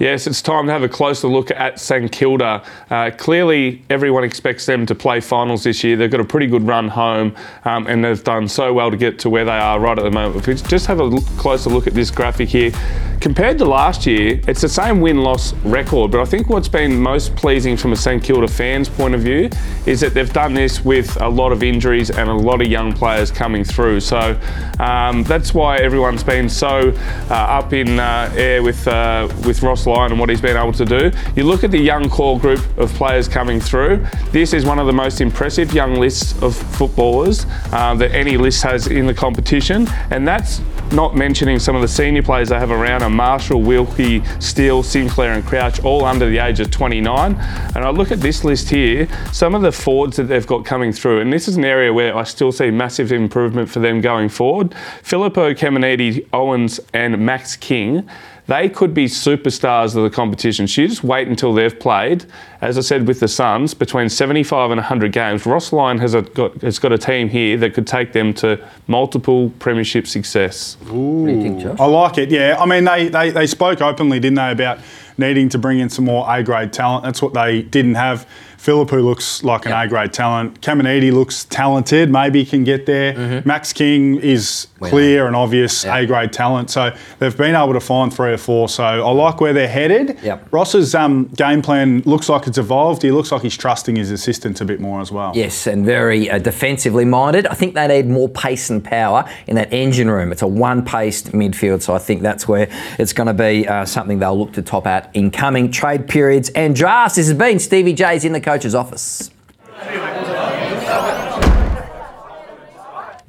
Yes, 0.00 0.26
it's 0.26 0.40
time 0.40 0.64
to 0.64 0.72
have 0.72 0.82
a 0.82 0.88
closer 0.88 1.28
look 1.28 1.50
at 1.50 1.78
St 1.78 2.10
Kilda. 2.10 2.64
Uh, 2.88 3.10
clearly, 3.18 3.82
everyone 3.90 4.24
expects 4.24 4.64
them 4.64 4.86
to 4.86 4.94
play 4.94 5.20
finals 5.20 5.62
this 5.64 5.84
year. 5.84 5.94
They've 5.94 6.10
got 6.10 6.22
a 6.22 6.24
pretty 6.24 6.46
good 6.46 6.66
run 6.66 6.88
home, 6.88 7.36
um, 7.66 7.86
and 7.86 8.02
they've 8.02 8.24
done 8.24 8.48
so 8.48 8.72
well 8.72 8.90
to 8.90 8.96
get 8.96 9.18
to 9.18 9.28
where 9.28 9.44
they 9.44 9.58
are 9.58 9.78
right 9.78 9.98
at 9.98 10.02
the 10.02 10.10
moment. 10.10 10.36
If 10.36 10.46
we 10.46 10.54
just 10.54 10.86
have 10.86 11.00
a 11.00 11.04
look, 11.04 11.26
closer 11.36 11.68
look 11.68 11.86
at 11.86 11.92
this 11.92 12.10
graphic 12.10 12.48
here, 12.48 12.72
compared 13.20 13.58
to 13.58 13.66
last 13.66 14.06
year, 14.06 14.40
it's 14.48 14.62
the 14.62 14.70
same 14.70 15.02
win-loss 15.02 15.52
record. 15.56 16.12
But 16.12 16.22
I 16.22 16.24
think 16.24 16.48
what's 16.48 16.68
been 16.68 16.98
most 16.98 17.36
pleasing 17.36 17.76
from 17.76 17.92
a 17.92 17.96
St 17.96 18.24
Kilda 18.24 18.48
fans' 18.48 18.88
point 18.88 19.14
of 19.14 19.20
view 19.20 19.50
is 19.84 20.00
that 20.00 20.14
they've 20.14 20.32
done 20.32 20.54
this 20.54 20.82
with 20.82 21.20
a 21.20 21.28
lot 21.28 21.52
of 21.52 21.62
injuries 21.62 22.08
and 22.08 22.30
a 22.30 22.32
lot 22.32 22.62
of 22.62 22.68
young 22.68 22.94
players 22.94 23.30
coming 23.30 23.64
through. 23.64 24.00
So 24.00 24.40
um, 24.78 25.24
that's 25.24 25.52
why 25.52 25.76
everyone's 25.76 26.24
been 26.24 26.48
so 26.48 26.94
uh, 27.28 27.34
up 27.34 27.74
in 27.74 28.00
uh, 28.00 28.32
air 28.34 28.62
with 28.62 28.88
uh, 28.88 29.28
with 29.44 29.62
Ross 29.62 29.89
And 29.90 30.20
what 30.20 30.28
he's 30.28 30.40
been 30.40 30.56
able 30.56 30.72
to 30.72 30.84
do. 30.84 31.10
You 31.34 31.44
look 31.44 31.64
at 31.64 31.72
the 31.72 31.78
young 31.78 32.08
core 32.08 32.38
group 32.38 32.60
of 32.78 32.92
players 32.94 33.26
coming 33.26 33.60
through. 33.60 34.06
This 34.30 34.52
is 34.52 34.64
one 34.64 34.78
of 34.78 34.86
the 34.86 34.92
most 34.92 35.20
impressive 35.20 35.72
young 35.72 35.96
lists 35.96 36.40
of 36.42 36.54
footballers 36.56 37.44
uh, 37.72 37.94
that 37.96 38.12
any 38.12 38.36
list 38.36 38.62
has 38.62 38.86
in 38.86 39.06
the 39.06 39.14
competition, 39.14 39.88
and 40.10 40.26
that's 40.26 40.60
not 40.92 41.16
mentioning 41.16 41.58
some 41.58 41.74
of 41.74 41.82
the 41.82 41.88
senior 41.88 42.22
players 42.22 42.48
they 42.48 42.58
have 42.58 42.70
around 42.70 43.02
are 43.02 43.10
Marshall, 43.10 43.62
Wilkie, 43.62 44.22
Steele, 44.38 44.82
Sinclair, 44.82 45.32
and 45.32 45.44
Crouch, 45.44 45.82
all 45.84 46.04
under 46.04 46.28
the 46.28 46.38
age 46.38 46.60
of 46.60 46.70
29. 46.70 47.34
And 47.34 47.76
I 47.76 47.90
look 47.90 48.10
at 48.10 48.20
this 48.20 48.44
list 48.44 48.70
here, 48.70 49.08
some 49.32 49.54
of 49.54 49.62
the 49.62 49.72
forwards 49.72 50.16
that 50.16 50.24
they've 50.24 50.46
got 50.46 50.64
coming 50.64 50.92
through, 50.92 51.20
and 51.20 51.32
this 51.32 51.48
is 51.48 51.56
an 51.56 51.64
area 51.64 51.92
where 51.92 52.16
I 52.16 52.22
still 52.22 52.52
see 52.52 52.70
massive 52.70 53.12
improvement 53.12 53.68
for 53.68 53.80
them 53.80 54.00
going 54.00 54.28
forward. 54.28 54.74
Phillipou 55.02 55.56
Caminiti, 55.56 56.26
Owens, 56.32 56.80
and 56.92 57.18
Max 57.24 57.56
King 57.56 58.08
they 58.50 58.68
could 58.68 58.92
be 58.92 59.06
superstars 59.06 59.94
of 59.94 60.02
the 60.02 60.10
competition. 60.10 60.66
So 60.66 60.82
you 60.82 60.88
just 60.88 61.04
wait 61.04 61.28
until 61.28 61.54
they've 61.54 61.78
played, 61.78 62.26
as 62.60 62.76
I 62.76 62.80
said 62.80 63.06
with 63.06 63.20
the 63.20 63.28
Suns, 63.28 63.74
between 63.74 64.08
75 64.08 64.72
and 64.72 64.78
100 64.78 65.12
games. 65.12 65.46
Ross 65.46 65.72
Lyon 65.72 65.98
has, 65.98 66.14
a, 66.14 66.22
got, 66.22 66.60
has 66.62 66.80
got 66.80 66.90
a 66.90 66.98
team 66.98 67.28
here 67.28 67.56
that 67.58 67.74
could 67.74 67.86
take 67.86 68.12
them 68.12 68.34
to 68.34 68.60
multiple 68.88 69.50
premiership 69.60 70.08
success. 70.08 70.76
What 70.80 71.26
do 71.26 71.32
you 71.32 71.42
think, 71.42 71.60
Josh? 71.60 71.78
I 71.78 71.84
like 71.84 72.18
it, 72.18 72.32
yeah. 72.32 72.56
I 72.58 72.66
mean, 72.66 72.84
they, 72.84 73.06
they, 73.06 73.30
they 73.30 73.46
spoke 73.46 73.80
openly, 73.80 74.18
didn't 74.18 74.34
they, 74.34 74.50
about 74.50 74.80
needing 75.16 75.48
to 75.50 75.58
bring 75.58 75.78
in 75.78 75.88
some 75.88 76.06
more 76.06 76.26
A 76.28 76.42
grade 76.42 76.72
talent. 76.72 77.04
That's 77.04 77.22
what 77.22 77.34
they 77.34 77.62
didn't 77.62 77.94
have. 77.94 78.28
Phillipou, 78.60 78.90
who 78.90 79.02
looks 79.02 79.42
like 79.42 79.64
an 79.64 79.72
Yep. 79.72 79.86
A 79.86 79.88
grade 79.88 80.12
talent. 80.12 80.60
Caminiti 80.60 81.10
looks 81.12 81.44
talented, 81.44 82.10
maybe 82.10 82.44
can 82.44 82.62
get 82.64 82.84
there. 82.84 83.14
Mm-hmm. 83.14 83.48
Max 83.48 83.72
King 83.72 84.18
is 84.18 84.66
clear 84.80 85.26
and 85.26 85.34
obvious 85.34 85.84
A 85.84 86.04
grade 86.06 86.32
talent. 86.32 86.70
So 86.70 86.94
they've 87.18 87.36
been 87.36 87.54
able 87.54 87.72
to 87.72 87.80
find 87.80 88.12
three 88.12 88.32
or 88.32 88.36
four. 88.36 88.68
So 88.68 88.84
I 88.84 89.10
like 89.12 89.40
where 89.40 89.52
they're 89.52 89.68
headed. 89.68 90.18
Yep. 90.22 90.48
Ross's 90.52 90.94
um, 90.94 91.26
game 91.28 91.62
plan 91.62 92.02
looks 92.04 92.28
like 92.28 92.46
it's 92.46 92.58
evolved. 92.58 93.02
He 93.02 93.10
looks 93.10 93.32
like 93.32 93.42
he's 93.42 93.56
trusting 93.56 93.96
his 93.96 94.10
assistants 94.10 94.60
a 94.60 94.64
bit 94.64 94.80
more 94.80 95.00
as 95.00 95.10
well. 95.10 95.32
Yes, 95.34 95.66
and 95.66 95.84
very 95.84 96.30
uh, 96.30 96.38
defensively 96.38 97.04
minded. 97.06 97.46
I 97.46 97.54
think 97.54 97.74
they 97.74 97.88
need 97.88 98.08
more 98.08 98.28
pace 98.28 98.68
and 98.68 98.84
power 98.84 99.24
in 99.46 99.56
that 99.56 99.72
engine 99.72 100.10
room. 100.10 100.32
It's 100.32 100.42
a 100.42 100.46
one-paced 100.46 101.32
midfield, 101.32 101.82
so 101.82 101.94
I 101.94 101.98
think 101.98 102.22
that's 102.22 102.46
where 102.46 102.68
it's 102.98 103.12
going 103.12 103.26
to 103.26 103.34
be 103.34 103.66
uh, 103.66 103.84
something 103.84 104.18
they'll 104.18 104.38
look 104.38 104.52
to 104.52 104.62
top 104.62 104.86
at 104.86 105.10
in 105.14 105.30
coming 105.30 105.70
trade 105.70 106.08
periods 106.08 106.50
and 106.50 106.74
drafts. 106.76 107.16
This 107.16 107.28
has 107.28 107.36
been 107.36 107.58
Stevie 107.58 107.94
J's 107.94 108.24
in 108.24 108.32
the 108.32 108.40
coach's 108.50 108.74
office. 108.74 109.30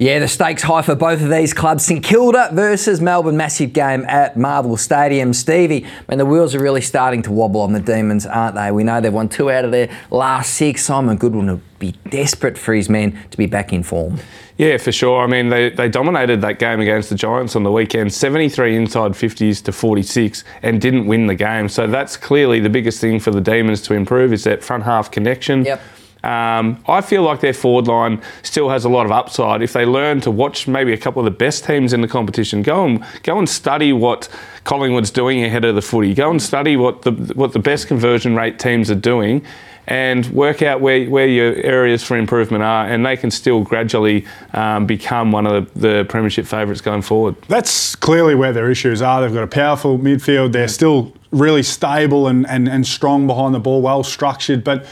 Yeah, 0.02 0.18
the 0.18 0.26
stakes 0.26 0.64
high 0.64 0.82
for 0.82 0.96
both 0.96 1.22
of 1.22 1.30
these 1.30 1.54
clubs. 1.54 1.84
St 1.84 2.02
Kilda 2.02 2.50
versus 2.52 3.00
Melbourne, 3.00 3.36
massive 3.36 3.72
game 3.72 4.04
at 4.08 4.36
Marvel 4.36 4.76
Stadium. 4.76 5.32
Stevie, 5.32 5.86
man, 6.08 6.18
the 6.18 6.26
wheels 6.26 6.56
are 6.56 6.60
really 6.60 6.80
starting 6.80 7.22
to 7.22 7.30
wobble 7.30 7.60
on 7.60 7.72
the 7.72 7.78
Demons, 7.78 8.26
aren't 8.26 8.56
they? 8.56 8.72
We 8.72 8.82
know 8.82 9.00
they've 9.00 9.14
won 9.14 9.28
two 9.28 9.48
out 9.48 9.64
of 9.64 9.70
their 9.70 9.88
last 10.10 10.54
six. 10.54 10.84
Simon 10.84 11.18
Goodwin 11.18 11.46
will 11.46 11.60
be 11.78 11.92
desperate 12.10 12.58
for 12.58 12.74
his 12.74 12.88
men 12.88 13.16
to 13.30 13.38
be 13.38 13.46
back 13.46 13.72
in 13.72 13.84
form. 13.84 14.18
Yeah, 14.58 14.76
for 14.78 14.90
sure. 14.90 15.22
I 15.22 15.28
mean, 15.28 15.50
they, 15.50 15.70
they 15.70 15.88
dominated 15.88 16.40
that 16.40 16.58
game 16.58 16.80
against 16.80 17.08
the 17.08 17.14
Giants 17.14 17.54
on 17.54 17.62
the 17.62 17.70
weekend, 17.70 18.12
73 18.12 18.74
inside 18.74 19.12
50s 19.12 19.62
to 19.62 19.70
46, 19.70 20.42
and 20.64 20.80
didn't 20.80 21.06
win 21.06 21.28
the 21.28 21.36
game. 21.36 21.68
So 21.68 21.86
that's 21.86 22.16
clearly 22.16 22.58
the 22.58 22.70
biggest 22.70 23.00
thing 23.00 23.20
for 23.20 23.30
the 23.30 23.40
Demons 23.40 23.80
to 23.82 23.94
improve 23.94 24.32
is 24.32 24.42
that 24.42 24.64
front 24.64 24.82
half 24.82 25.12
connection. 25.12 25.64
Yep. 25.64 25.80
Um, 26.22 26.82
I 26.86 27.00
feel 27.00 27.22
like 27.22 27.40
their 27.40 27.52
forward 27.52 27.88
line 27.88 28.22
still 28.42 28.68
has 28.68 28.84
a 28.84 28.88
lot 28.88 29.06
of 29.06 29.12
upside. 29.12 29.60
If 29.60 29.72
they 29.72 29.84
learn 29.84 30.20
to 30.22 30.30
watch 30.30 30.68
maybe 30.68 30.92
a 30.92 30.96
couple 30.96 31.20
of 31.20 31.24
the 31.24 31.36
best 31.36 31.64
teams 31.64 31.92
in 31.92 32.00
the 32.00 32.08
competition, 32.08 32.62
go 32.62 32.84
and 32.84 33.04
go 33.24 33.38
and 33.38 33.48
study 33.48 33.92
what 33.92 34.28
Collingwood's 34.64 35.10
doing 35.10 35.42
ahead 35.42 35.64
of 35.64 35.74
the 35.74 35.82
footy. 35.82 36.14
Go 36.14 36.30
and 36.30 36.40
study 36.40 36.76
what 36.76 37.02
the 37.02 37.10
what 37.34 37.52
the 37.52 37.58
best 37.58 37.88
conversion 37.88 38.36
rate 38.36 38.58
teams 38.58 38.90
are 38.90 38.94
doing, 38.94 39.44
and 39.86 40.26
work 40.26 40.62
out 40.62 40.80
where, 40.80 41.08
where 41.10 41.26
your 41.26 41.54
areas 41.56 42.04
for 42.04 42.16
improvement 42.16 42.62
are, 42.62 42.86
and 42.86 43.04
they 43.04 43.16
can 43.16 43.30
still 43.30 43.62
gradually 43.62 44.24
um, 44.52 44.86
become 44.86 45.32
one 45.32 45.46
of 45.46 45.72
the, 45.74 45.80
the 45.80 46.04
premiership 46.04 46.46
favourites 46.46 46.80
going 46.80 47.02
forward. 47.02 47.34
That's 47.48 47.96
clearly 47.96 48.34
where 48.34 48.52
their 48.52 48.70
issues 48.70 49.02
are. 49.02 49.20
They've 49.20 49.34
got 49.34 49.42
a 49.42 49.48
powerful 49.48 49.98
midfield. 49.98 50.52
They're 50.52 50.68
still 50.68 51.12
really 51.32 51.62
stable 51.62 52.28
and, 52.28 52.46
and, 52.46 52.68
and 52.68 52.86
strong 52.86 53.26
behind 53.26 53.54
the 53.54 53.60
ball, 53.60 53.82
well 53.82 54.04
structured. 54.04 54.62
But 54.62 54.86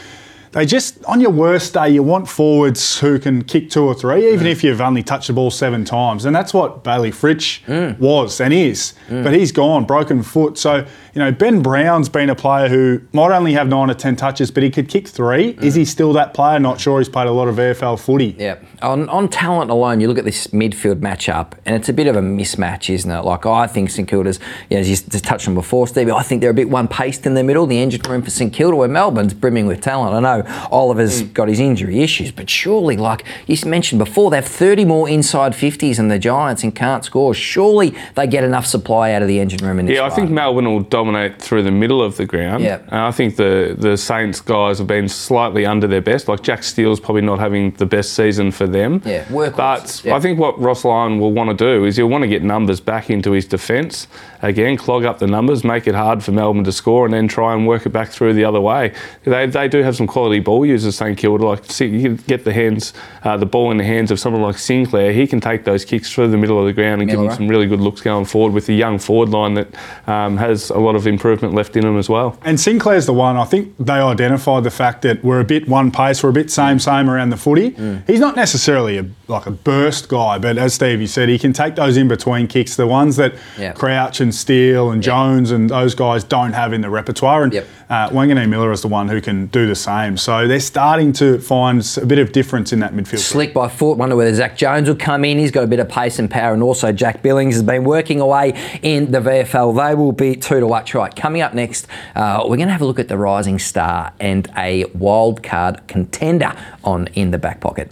they 0.51 0.65
just, 0.65 1.03
on 1.05 1.21
your 1.21 1.31
worst 1.31 1.73
day, 1.73 1.89
you 1.89 2.03
want 2.03 2.27
forwards 2.27 2.99
who 2.99 3.19
can 3.19 3.43
kick 3.43 3.69
two 3.69 3.83
or 3.83 3.93
three, 3.93 4.33
even 4.33 4.47
if 4.47 4.63
you've 4.63 4.81
only 4.81 5.01
touched 5.01 5.27
the 5.27 5.33
ball 5.33 5.49
seven 5.49 5.85
times. 5.85 6.25
And 6.25 6.35
that's 6.35 6.53
what 6.53 6.83
Bayley 6.83 7.11
Fritsch 7.11 7.63
mm. 7.65 7.97
was 7.99 8.41
and 8.41 8.53
is. 8.53 8.93
Mm. 9.07 9.23
But 9.23 9.33
he's 9.33 9.53
gone, 9.53 9.85
broken 9.85 10.23
foot. 10.23 10.57
So, 10.57 10.85
you 11.13 11.19
know, 11.19 11.31
Ben 11.31 11.61
Brown's 11.61 12.09
been 12.09 12.29
a 12.29 12.35
player 12.35 12.69
who 12.69 13.01
might 13.13 13.35
only 13.35 13.53
have 13.53 13.67
nine 13.67 13.89
or 13.89 13.93
10 13.93 14.15
touches, 14.15 14.49
but 14.51 14.63
he 14.63 14.69
could 14.69 14.87
kick 14.87 15.07
three. 15.07 15.57
Is 15.61 15.75
he 15.75 15.83
still 15.85 16.13
that 16.13 16.33
player? 16.33 16.59
Not 16.59 16.79
sure. 16.79 16.99
He's 16.99 17.09
played 17.09 17.27
a 17.27 17.31
lot 17.31 17.47
of 17.47 17.55
AFL 17.55 17.99
footy. 17.99 18.35
Yeah. 18.37 18.57
On, 18.81 19.09
on 19.09 19.27
talent 19.27 19.71
alone, 19.71 19.99
you 19.99 20.07
look 20.07 20.17
at 20.17 20.25
this 20.25 20.47
midfield 20.47 21.01
matchup, 21.01 21.53
and 21.65 21.75
it's 21.75 21.89
a 21.89 21.93
bit 21.93 22.07
of 22.07 22.15
a 22.15 22.21
mismatch, 22.21 22.93
isn't 22.93 23.11
it? 23.11 23.21
Like, 23.21 23.45
I 23.45 23.67
think 23.67 23.89
St 23.89 24.07
Kilda's, 24.07 24.39
you 24.69 24.77
know, 24.77 24.81
as 24.81 24.89
you 24.89 24.95
just 24.95 25.23
touched 25.23 25.47
on 25.47 25.53
before, 25.53 25.87
Stevie, 25.87 26.11
I 26.11 26.23
think 26.23 26.41
they're 26.41 26.51
a 26.51 26.53
bit 26.53 26.69
one 26.69 26.87
paced 26.87 27.25
in 27.25 27.33
the 27.33 27.43
middle, 27.43 27.65
the 27.67 27.79
engine 27.79 28.01
room 28.09 28.21
for 28.21 28.29
St 28.29 28.53
Kilda, 28.53 28.75
where 28.75 28.87
Melbourne's 28.87 29.33
brimming 29.33 29.67
with 29.67 29.81
talent. 29.81 30.13
I 30.13 30.19
know 30.19 30.67
Oliver's 30.71 31.23
mm. 31.23 31.33
got 31.33 31.47
his 31.47 31.59
injury 31.59 31.99
issues, 31.99 32.31
but 32.31 32.49
surely, 32.49 32.95
like 32.97 33.25
you 33.47 33.57
mentioned 33.65 33.99
before, 33.99 34.31
they 34.31 34.37
have 34.37 34.45
30 34.47 34.85
more 34.85 35.09
inside 35.09 35.53
50s 35.53 35.97
than 35.97 36.07
the 36.07 36.19
Giants 36.19 36.63
and 36.63 36.73
can't 36.73 37.03
score. 37.03 37.33
Surely 37.33 37.95
they 38.15 38.27
get 38.27 38.43
enough 38.43 38.65
supply 38.65 39.11
out 39.11 39.21
of 39.21 39.27
the 39.27 39.39
engine 39.39 39.65
room 39.65 39.79
in 39.79 39.85
this 39.85 39.95
Yeah, 39.95 40.05
I 40.05 40.09
think. 40.09 40.31
Melbourne 40.31 40.65
will 40.65 40.83
dominate 41.01 41.41
through 41.41 41.63
the 41.63 41.71
middle 41.71 42.01
of 42.01 42.17
the 42.17 42.25
ground. 42.25 42.63
Yeah. 42.63 42.79
And 42.87 43.01
I 43.09 43.11
think 43.11 43.35
the, 43.35 43.75
the 43.77 43.97
Saints 43.97 44.39
guys 44.39 44.77
have 44.77 44.87
been 44.87 45.09
slightly 45.09 45.65
under 45.65 45.87
their 45.87 46.01
best. 46.01 46.27
Like 46.27 46.43
Jack 46.43 46.63
Steele's 46.63 46.99
probably 46.99 47.23
not 47.23 47.39
having 47.39 47.71
the 47.71 47.85
best 47.85 48.13
season 48.13 48.51
for 48.51 48.67
them. 48.67 49.01
Yeah, 49.05 49.25
But 49.55 50.01
yeah. 50.05 50.15
I 50.15 50.19
think 50.19 50.37
what 50.37 50.59
Ross 50.59 50.85
Lyon 50.85 51.19
will 51.19 51.31
want 51.31 51.49
to 51.49 51.55
do 51.55 51.85
is 51.85 51.97
he'll 51.97 52.09
want 52.09 52.21
to 52.21 52.27
get 52.27 52.43
numbers 52.43 52.79
back 52.79 53.09
into 53.09 53.31
his 53.31 53.45
defence. 53.45 54.07
Again, 54.43 54.77
clog 54.77 55.05
up 55.05 55.19
the 55.19 55.27
numbers, 55.27 55.63
make 55.63 55.87
it 55.87 55.95
hard 55.95 56.23
for 56.23 56.31
Melbourne 56.31 56.63
to 56.63 56.71
score, 56.71 57.05
and 57.05 57.13
then 57.13 57.27
try 57.27 57.53
and 57.53 57.67
work 57.67 57.85
it 57.85 57.89
back 57.89 58.09
through 58.09 58.33
the 58.33 58.43
other 58.43 58.59
way. 58.61 58.93
They, 59.23 59.45
they 59.45 59.67
do 59.67 59.83
have 59.83 59.95
some 59.95 60.07
quality 60.07 60.39
ball 60.39 60.65
users, 60.65 60.95
St 60.95 61.17
Kilda. 61.17 61.45
Like 61.45 61.65
see, 61.65 61.85
you 61.85 62.17
get 62.27 62.43
the 62.43 62.53
hands, 62.53 62.93
uh, 63.23 63.37
the 63.37 63.45
ball 63.45 63.71
in 63.71 63.77
the 63.77 63.83
hands 63.83 64.09
of 64.11 64.19
someone 64.19 64.41
like 64.41 64.57
Sinclair. 64.57 65.13
He 65.13 65.27
can 65.27 65.39
take 65.41 65.63
those 65.63 65.85
kicks 65.85 66.11
through 66.11 66.29
the 66.29 66.37
middle 66.37 66.59
of 66.59 66.65
the 66.65 66.73
ground 66.73 67.01
and 67.01 67.09
give 67.09 67.19
Miller. 67.19 67.29
them 67.29 67.37
some 67.37 67.47
really 67.47 67.67
good 67.67 67.81
looks 67.81 68.01
going 68.01 68.25
forward 68.25 68.53
with 68.53 68.65
the 68.65 68.73
young 68.75 68.97
forward 68.99 69.29
line 69.29 69.53
that 69.55 69.67
um, 70.07 70.37
has 70.37 70.69
a 70.71 70.79
lot 70.79 70.90
of 70.95 71.07
improvement 71.07 71.53
left 71.53 71.75
in 71.75 71.83
them 71.83 71.97
as 71.97 72.09
well. 72.09 72.37
And 72.43 72.59
Sinclair's 72.59 73.05
the 73.05 73.13
one. 73.13 73.37
I 73.37 73.45
think 73.45 73.73
they 73.79 73.93
identified 73.93 74.63
the 74.63 74.71
fact 74.71 75.01
that 75.03 75.23
we're 75.23 75.39
a 75.39 75.45
bit 75.45 75.67
one 75.67 75.91
pace, 75.91 76.23
we're 76.23 76.29
a 76.29 76.33
bit 76.33 76.51
same 76.51 76.79
same 76.79 77.09
around 77.09 77.29
the 77.29 77.37
footy. 77.37 77.75
He's 78.07 78.19
not 78.19 78.35
necessarily 78.35 78.97
a, 78.97 79.05
like 79.27 79.45
a 79.45 79.51
burst 79.51 80.09
guy, 80.09 80.37
but 80.37 80.57
as 80.57 80.73
Stevie 80.73 81.07
said, 81.07 81.29
he 81.29 81.37
can 81.39 81.53
take 81.53 81.75
those 81.75 81.97
in 81.97 82.07
between 82.07 82.47
kicks, 82.47 82.75
the 82.75 82.87
ones 82.87 83.15
that 83.17 83.33
Yeah. 83.59 83.73
Crouch 83.73 84.19
and 84.21 84.33
Steele 84.33 84.91
and 84.91 85.01
Jones 85.03 85.51
and 85.51 85.69
those 85.69 85.95
guys 85.95 86.23
don't 86.23 86.53
have 86.53 86.73
in 86.73 86.81
the 86.81 86.89
repertoire. 86.89 87.43
And 87.43 87.53
Yep. 87.53 87.67
uh, 87.89 88.09
Miller 88.11 88.71
is 88.71 88.81
the 88.81 88.87
one 88.87 89.07
who 89.07 89.21
can 89.21 89.47
do 89.47 89.67
the 89.67 89.75
same. 89.75 90.17
So 90.17 90.47
they're 90.47 90.59
starting 90.59 91.13
to 91.13 91.39
find 91.39 91.85
a 92.01 92.05
bit 92.05 92.19
of 92.19 92.31
difference 92.31 92.73
in 92.73 92.79
that 92.79 92.93
midfield. 92.93 93.19
Slick 93.19 93.53
by 93.53 93.67
foot. 93.67 93.97
Wonder 93.97 94.15
whether 94.15 94.33
Zak 94.33 94.57
Jones 94.57 94.87
will 94.87 94.95
come 94.95 95.25
in. 95.25 95.37
He's 95.37 95.51
got 95.51 95.63
a 95.63 95.67
bit 95.67 95.79
of 95.79 95.89
pace 95.89 96.19
and 96.19 96.29
power, 96.29 96.53
and 96.53 96.63
also 96.63 96.91
Jack 96.91 97.21
Billings 97.21 97.55
has 97.55 97.63
been 97.63 97.83
working 97.83 98.19
away 98.19 98.53
in 98.81 99.11
the 99.11 99.19
VFL. 99.19 99.73
They 99.75 99.95
will 99.95 100.11
be 100.11 100.35
two 100.35 100.59
to 100.59 100.67
Right, 100.93 101.15
coming 101.15 101.41
up 101.41 101.53
next, 101.53 101.87
uh, 102.15 102.41
we're 102.43 102.57
going 102.57 102.67
to 102.67 102.73
have 102.73 102.81
a 102.81 102.85
look 102.85 102.99
at 102.99 103.07
the 103.07 103.17
rising 103.17 103.59
star 103.59 104.13
and 104.19 104.51
a 104.57 104.85
wild 104.93 105.41
card 105.43 105.87
contender 105.87 106.53
on 106.83 107.07
in 107.13 107.31
the 107.31 107.37
back 107.37 107.61
pocket. 107.61 107.87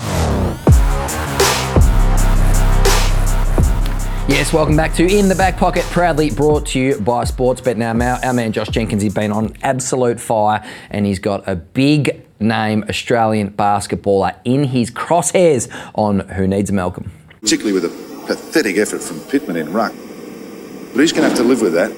Yes, 4.27 4.51
welcome 4.53 4.75
back 4.75 4.93
to 4.95 5.05
In 5.07 5.27
the 5.27 5.35
Back 5.35 5.57
Pocket, 5.57 5.83
proudly 5.85 6.29
brought 6.29 6.65
to 6.67 6.79
you 6.79 6.99
by 6.99 7.23
Sportsbet. 7.23 7.77
Now, 7.77 7.91
our, 8.23 8.33
man 8.33 8.51
Josh 8.51 8.69
Jenkins, 8.69 9.01
he's 9.01 9.13
been 9.13 9.31
on 9.31 9.53
absolute 9.63 10.19
fire 10.19 10.63
and 10.89 11.05
he's 11.05 11.19
got 11.19 11.47
a 11.47 11.55
big 11.55 12.25
name 12.39 12.83
Australian 12.89 13.51
basketballer 13.51 14.35
in 14.45 14.65
his 14.65 14.91
crosshairs 14.91 15.67
on 15.95 16.19
Who 16.29 16.47
Needs 16.47 16.71
Malcolm. 16.71 17.11
particularly 17.41 17.73
with 17.73 17.85
a 17.85 18.25
pathetic 18.27 18.77
effort 18.77 19.01
from 19.01 19.19
Pittman 19.21 19.55
in 19.55 19.71
ruck. 19.73 19.93
But 20.93 21.01
he's 21.01 21.11
going 21.11 21.23
to 21.23 21.29
have 21.29 21.37
to 21.37 21.43
live 21.43 21.61
with 21.61 21.73
that. 21.73 21.91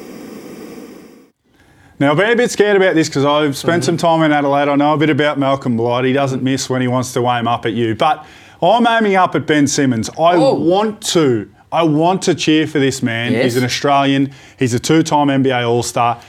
Now, 2.01 2.09
I've 2.09 2.17
been 2.17 2.31
a 2.31 2.35
bit 2.35 2.49
scared 2.49 2.75
about 2.77 2.95
this 2.95 3.07
because 3.09 3.25
I've 3.25 3.55
spent 3.55 3.83
Mm-hmm. 3.83 3.85
some 3.85 3.97
time 3.97 4.23
in 4.23 4.31
Adelaide. 4.31 4.67
I 4.69 4.75
know 4.75 4.93
a 4.95 4.97
bit 4.97 5.11
about 5.11 5.37
Malcolm 5.37 5.77
Blight. 5.77 6.03
He 6.03 6.13
doesn't 6.13 6.41
miss 6.41 6.67
when 6.67 6.81
he 6.81 6.87
wants 6.87 7.13
to 7.13 7.19
aim 7.29 7.47
up 7.47 7.63
at 7.67 7.73
you. 7.73 7.93
But 7.93 8.25
I'm 8.59 8.87
aiming 8.87 9.15
up 9.17 9.35
at 9.35 9.45
Ben 9.45 9.67
Simmons. 9.67 10.09
I 10.09 10.33
Oh. 10.35 10.55
want 10.55 10.99
to. 11.09 11.47
I 11.71 11.83
want 11.83 12.23
to 12.23 12.33
cheer 12.33 12.65
for 12.65 12.79
this 12.79 13.03
man. 13.03 13.33
Yes. 13.33 13.43
He's 13.43 13.57
an 13.57 13.63
Australian. 13.65 14.31
He's 14.57 14.73
a 14.73 14.79
two-time 14.79 15.27
NBA 15.29 15.61
All-Star. 15.63 16.19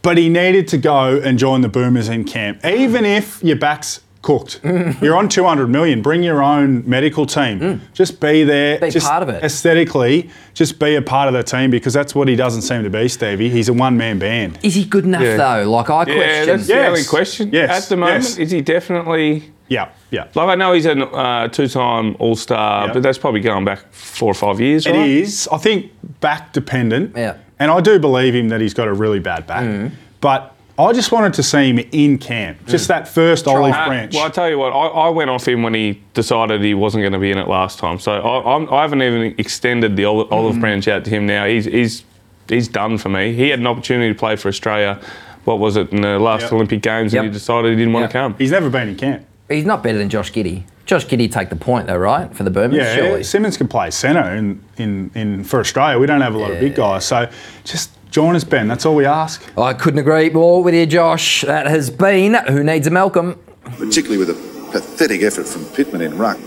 But 0.00 0.16
he 0.16 0.30
needed 0.30 0.66
to 0.68 0.78
go 0.78 1.20
and 1.22 1.38
join 1.38 1.60
the 1.60 1.68
Boomers 1.68 2.08
in 2.08 2.24
camp. 2.24 2.64
Even 2.64 3.04
if 3.04 3.44
your 3.44 3.56
back's 3.56 4.00
cooked. 4.22 4.60
You're 5.00 5.16
on 5.16 5.28
200 5.28 5.66
million. 5.68 6.02
Bring 6.02 6.22
your 6.22 6.42
own 6.42 6.82
medical 6.88 7.24
team. 7.26 7.80
Just 7.94 8.20
be 8.20 8.44
there. 8.44 8.76
Mm. 8.76 8.80
Be 8.82 8.90
just 8.90 9.06
part 9.06 9.22
of 9.22 9.28
it. 9.30 9.42
Aesthetically, 9.42 10.30
just 10.54 10.78
be 10.78 10.94
a 10.96 11.02
part 11.02 11.28
of 11.28 11.34
the 11.34 11.42
team 11.42 11.70
because 11.70 11.94
that's 11.94 12.14
what 12.14 12.28
he 12.28 12.36
doesn't 12.36 12.62
seem 12.62 12.82
to 12.82 12.90
be, 12.90 13.08
Stevie. 13.08 13.48
He's 13.48 13.68
a 13.68 13.72
one-man 13.72 14.18
band. 14.18 14.58
Is 14.62 14.74
he 14.74 14.84
good 14.84 15.04
enough 15.04 15.22
Yeah. 15.22 15.36
though? 15.36 15.70
Like 15.70 15.88
I 15.90 16.00
Yeah, 16.00 16.04
question. 16.04 16.46
that's 16.46 16.66
the 16.66 16.74
Yes. 16.74 16.88
only 16.88 17.04
question. 17.04 17.50
Yes. 17.52 17.84
At 17.84 17.88
the 17.88 17.96
moment, 17.96 18.24
Yes. 18.24 18.38
is 18.38 18.50
he 18.50 18.60
definitely. 18.60 19.44
Yeah, 19.68 19.88
yeah. 20.10 20.24
Like 20.34 20.48
I 20.48 20.54
know 20.56 20.72
he's 20.72 20.84
a 20.86 20.98
uh, 21.00 21.48
two-time 21.48 22.16
All-Star, 22.18 22.88
Yeah. 22.88 22.92
but 22.92 23.02
that's 23.04 23.18
probably 23.18 23.40
going 23.40 23.64
back 23.64 23.80
four 23.92 24.30
or 24.30 24.34
five 24.34 24.60
years. 24.60 24.84
It 24.86 24.92
right? 24.92 25.08
is. 25.08 25.48
I 25.52 25.58
think 25.58 25.92
back 26.20 26.52
dependent. 26.52 27.16
Yeah. 27.16 27.34
And 27.60 27.70
I 27.70 27.80
do 27.80 27.98
believe 27.98 28.34
him 28.34 28.48
that 28.48 28.60
he's 28.60 28.74
got 28.74 28.88
a 28.88 28.92
really 28.92 29.20
bad 29.20 29.46
back. 29.46 29.62
Mm. 29.64 29.92
But 30.20 30.54
I 30.84 30.92
just 30.92 31.12
wanted 31.12 31.34
to 31.34 31.42
see 31.42 31.70
him 31.70 31.78
in 31.92 32.18
camp. 32.18 32.66
Just 32.66 32.88
that 32.88 33.08
first 33.08 33.46
olive 33.48 33.74
Uh, 33.74 33.86
branch. 33.86 34.14
well, 34.14 34.24
I 34.24 34.28
tell 34.30 34.48
you 34.48 34.58
what, 34.58 34.70
I, 34.72 34.86
I 34.86 35.08
went 35.08 35.30
off 35.30 35.46
him 35.46 35.62
when 35.62 35.74
he 35.74 36.00
decided 36.14 36.62
he 36.62 36.74
wasn't 36.74 37.02
going 37.02 37.12
to 37.12 37.18
be 37.18 37.30
in 37.30 37.38
it 37.38 37.48
last 37.48 37.78
time. 37.78 37.98
So 37.98 38.12
I, 38.12 38.54
I'm, 38.56 38.72
I 38.72 38.82
haven't 38.82 39.02
even 39.02 39.34
extended 39.38 39.96
the 39.96 40.04
olive, 40.04 40.32
olive 40.32 40.56
Mm. 40.56 40.60
branch 40.60 40.88
out 40.88 41.04
to 41.04 41.10
him 41.10 41.26
now. 41.26 41.46
He's, 41.46 41.64
he's, 41.64 42.04
he's 42.48 42.68
done 42.68 42.98
for 42.98 43.08
me. 43.08 43.32
He 43.34 43.48
had 43.48 43.58
an 43.58 43.66
opportunity 43.66 44.12
to 44.12 44.18
play 44.18 44.36
for 44.36 44.48
Australia. 44.48 45.00
What 45.44 45.58
was 45.58 45.76
it 45.76 45.90
in 45.90 46.02
the 46.02 46.18
last 46.18 46.42
Yep. 46.42 46.52
Olympic 46.52 46.82
Games, 46.82 47.12
Yep. 47.14 47.24
and 47.24 47.32
he 47.32 47.38
decided 47.38 47.70
he 47.70 47.76
didn't 47.76 47.92
want 47.92 48.06
to 48.10 48.12
come. 48.12 48.34
He's 48.38 48.50
never 48.50 48.68
been 48.70 48.88
in 48.88 48.96
camp. 48.96 49.26
He's 49.48 49.64
not 49.64 49.82
better 49.82 49.98
than 49.98 50.08
Josh 50.08 50.30
Giddey. 50.32 50.64
Josh 50.86 51.06
Giddey 51.06 51.30
take 51.30 51.50
the 51.50 51.56
point 51.56 51.86
though, 51.86 51.96
right? 51.96 52.32
For 52.34 52.42
the 52.42 52.50
Boomers, 52.50 52.76
Yeah, 52.76 52.94
surely. 52.94 53.22
Simmons 53.22 53.56
can 53.56 53.68
play 53.68 53.90
centre 53.90 54.22
in, 54.34 54.60
in, 54.76 55.10
in 55.14 55.44
for 55.44 55.60
Australia. 55.60 55.98
We 55.98 56.06
don't 56.06 56.20
have 56.20 56.34
a 56.34 56.38
lot 56.38 56.50
of 56.50 56.60
big 56.60 56.74
guys. 56.74 57.04
So 57.04 57.28
just 57.64 57.90
join 58.10 58.34
us, 58.36 58.44
Ben. 58.44 58.68
That's 58.68 58.84
all 58.86 58.94
we 58.94 59.06
ask. 59.06 59.42
Oh, 59.56 59.62
I 59.62 59.74
couldn't 59.74 60.00
agree 60.00 60.30
more 60.30 60.62
with 60.62 60.74
you, 60.74 60.86
Josh. 60.86 61.42
That 61.42 61.66
has 61.66 61.90
been 61.90 62.34
Who 62.48 62.62
Needs 62.64 62.86
a 62.86 62.90
Malcolm. 62.90 63.38
particularly 63.78 64.18
with 64.18 64.30
a 64.30 64.70
pathetic 64.72 65.22
effort 65.22 65.46
from 65.46 65.64
Pittman 65.66 66.02
in 66.02 66.16
ruck. 66.18 66.38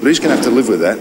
But 0.00 0.08
he's 0.08 0.18
going 0.18 0.30
to 0.30 0.36
have 0.36 0.44
to 0.44 0.50
live 0.50 0.68
with 0.68 0.80
that. 0.80 0.98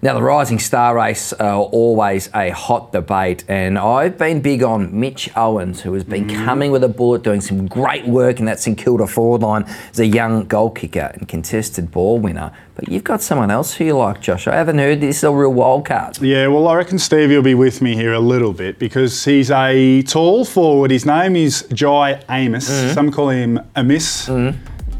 Now, 0.00 0.14
the 0.14 0.22
Rising 0.22 0.60
Star 0.60 0.94
race 0.94 1.32
are 1.32 1.60
always 1.60 2.30
a 2.32 2.50
hot 2.50 2.92
debate, 2.92 3.42
and 3.48 3.76
I've 3.76 4.16
been 4.16 4.40
big 4.40 4.62
on 4.62 4.96
Mitch 4.98 5.28
Owens, 5.36 5.80
who 5.80 5.92
has 5.94 6.04
been 6.04 6.28
mm. 6.28 6.44
coming 6.44 6.70
with 6.70 6.84
a 6.84 6.88
bullet, 6.88 7.24
doing 7.24 7.40
some 7.40 7.66
great 7.66 8.06
work 8.06 8.38
in 8.38 8.44
that 8.44 8.60
St 8.60 8.78
Kilda 8.78 9.08
forward 9.08 9.42
line 9.42 9.64
as 9.90 9.98
a 9.98 10.06
young 10.06 10.44
goal 10.46 10.70
kicker 10.70 11.10
and 11.14 11.26
contested 11.26 11.90
ball 11.90 12.20
winner. 12.20 12.52
But 12.76 12.88
you've 12.88 13.02
got 13.02 13.22
someone 13.22 13.50
else 13.50 13.74
who 13.74 13.86
you 13.86 13.96
like, 13.96 14.20
Josh. 14.20 14.46
I 14.46 14.54
haven't 14.54 14.78
heard 14.78 15.00
this 15.00 15.16
is 15.16 15.24
a 15.24 15.32
real 15.32 15.52
wild 15.52 15.86
card. 15.86 16.22
Yeah, 16.22 16.46
well, 16.46 16.68
I 16.68 16.76
reckon 16.76 17.00
Stevie 17.00 17.34
will 17.34 17.42
be 17.42 17.54
with 17.54 17.82
me 17.82 17.96
here 17.96 18.12
a 18.12 18.20
little 18.20 18.52
bit 18.52 18.78
because 18.78 19.24
he's 19.24 19.50
a 19.50 20.02
tall 20.02 20.44
forward. 20.44 20.92
His 20.92 21.06
name 21.06 21.34
is 21.34 21.66
Jye 21.72 22.22
Amos. 22.30 22.70
Mm-hmm. 22.70 22.94
Some 22.94 23.10
call 23.10 23.30
him 23.30 23.58
Amiss, 23.74 24.28
mm. 24.28 24.56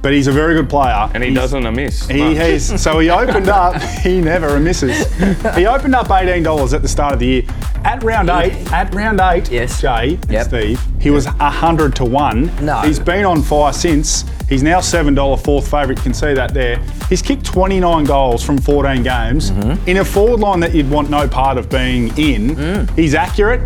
But 0.09 0.15
he's 0.15 0.27
a 0.27 0.33
very 0.33 0.55
good 0.55 0.71
player. 0.71 1.11
And 1.13 1.23
he 1.23 1.29
He's- 1.29 1.39
doesn't 1.51 1.75
miss. 1.75 2.07
He 2.09 2.35
has. 2.37 2.81
So 2.83 2.99
he 2.99 3.11
opened 3.11 3.51
up. 3.51 3.79
He 4.01 4.23
never 4.23 4.59
misses. 4.59 4.97
He 5.55 5.67
opened 5.67 5.95
up 5.95 6.11
eighteen 6.11 6.43
dollars 6.43 6.73
at 6.73 6.81
the 6.81 6.89
start 6.89 7.13
of 7.13 7.19
the 7.19 7.27
year. 7.27 7.43
At 7.85 8.03
round 8.03 8.31
eight, 8.31 8.73
at 8.73 8.95
round 8.95 9.21
eight, 9.21 9.51
Yes. 9.51 9.83
Jay, 9.83 10.15
and 10.15 10.31
Yep. 10.31 10.47
Steve, 10.47 10.81
he 10.99 11.11
was 11.11 11.27
hundred 11.27 11.95
to 11.97 12.07
one. 12.07 12.51
No. 12.65 12.81
He's 12.81 12.99
been 12.99 13.27
on 13.27 13.43
fire 13.43 13.73
since. 13.75 14.25
He's 14.49 14.63
now 14.63 14.81
seven 14.81 15.13
dollar 15.15 15.37
fourth 15.37 15.71
favourite. 15.71 15.99
You 15.99 16.03
can 16.05 16.15
see 16.15 16.33
that 16.33 16.55
there. 16.55 16.79
He's 17.11 17.21
kicked 17.21 17.45
twenty 17.45 17.79
nine 17.79 18.05
goals 18.05 18.43
from 18.43 18.57
fourteen 18.57 19.03
games 19.03 19.51
Mm-hmm. 19.51 19.89
in 19.91 19.99
a 19.99 20.05
forward 20.07 20.41
line 20.41 20.61
that 20.61 20.75
you'd 20.75 20.91
want 20.91 21.11
no 21.11 21.29
part 21.29 21.59
of 21.59 21.69
being 21.69 22.09
in. 22.17 22.57
Mm. 22.57 22.91
He's 22.97 23.15
accurate. 23.15 23.61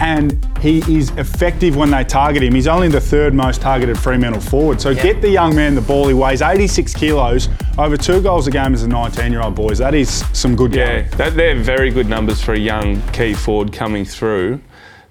And 0.00 0.44
he 0.60 0.78
is 0.98 1.10
effective 1.10 1.76
when 1.76 1.90
they 1.90 2.04
target 2.04 2.42
him. 2.42 2.54
He's 2.54 2.66
only 2.66 2.88
the 2.88 3.00
third 3.00 3.34
most 3.34 3.60
targeted 3.60 3.98
Fremantle 3.98 4.40
forward. 4.40 4.80
So 4.80 4.94
get 4.94 5.20
the 5.20 5.28
young 5.28 5.54
man 5.54 5.74
the 5.74 5.80
ball. 5.80 6.08
He 6.08 6.14
weighs 6.14 6.42
86 6.42 6.94
kilos, 6.94 7.48
over 7.78 7.96
two 7.96 8.20
goals 8.22 8.46
a 8.46 8.50
game 8.50 8.74
as 8.74 8.82
a 8.82 8.88
19 8.88 9.30
year 9.32 9.42
old, 9.42 9.54
boys. 9.54 9.78
That 9.78 9.94
is 9.94 10.24
some 10.36 10.56
good 10.56 10.74
Yeah, 10.74 11.02
that, 11.16 11.36
they're 11.36 11.56
very 11.56 11.90
good 11.90 12.08
numbers 12.08 12.40
for 12.40 12.52
a 12.52 12.58
young 12.58 13.00
key 13.12 13.34
forward 13.34 13.72
coming 13.72 14.04
through. 14.04 14.60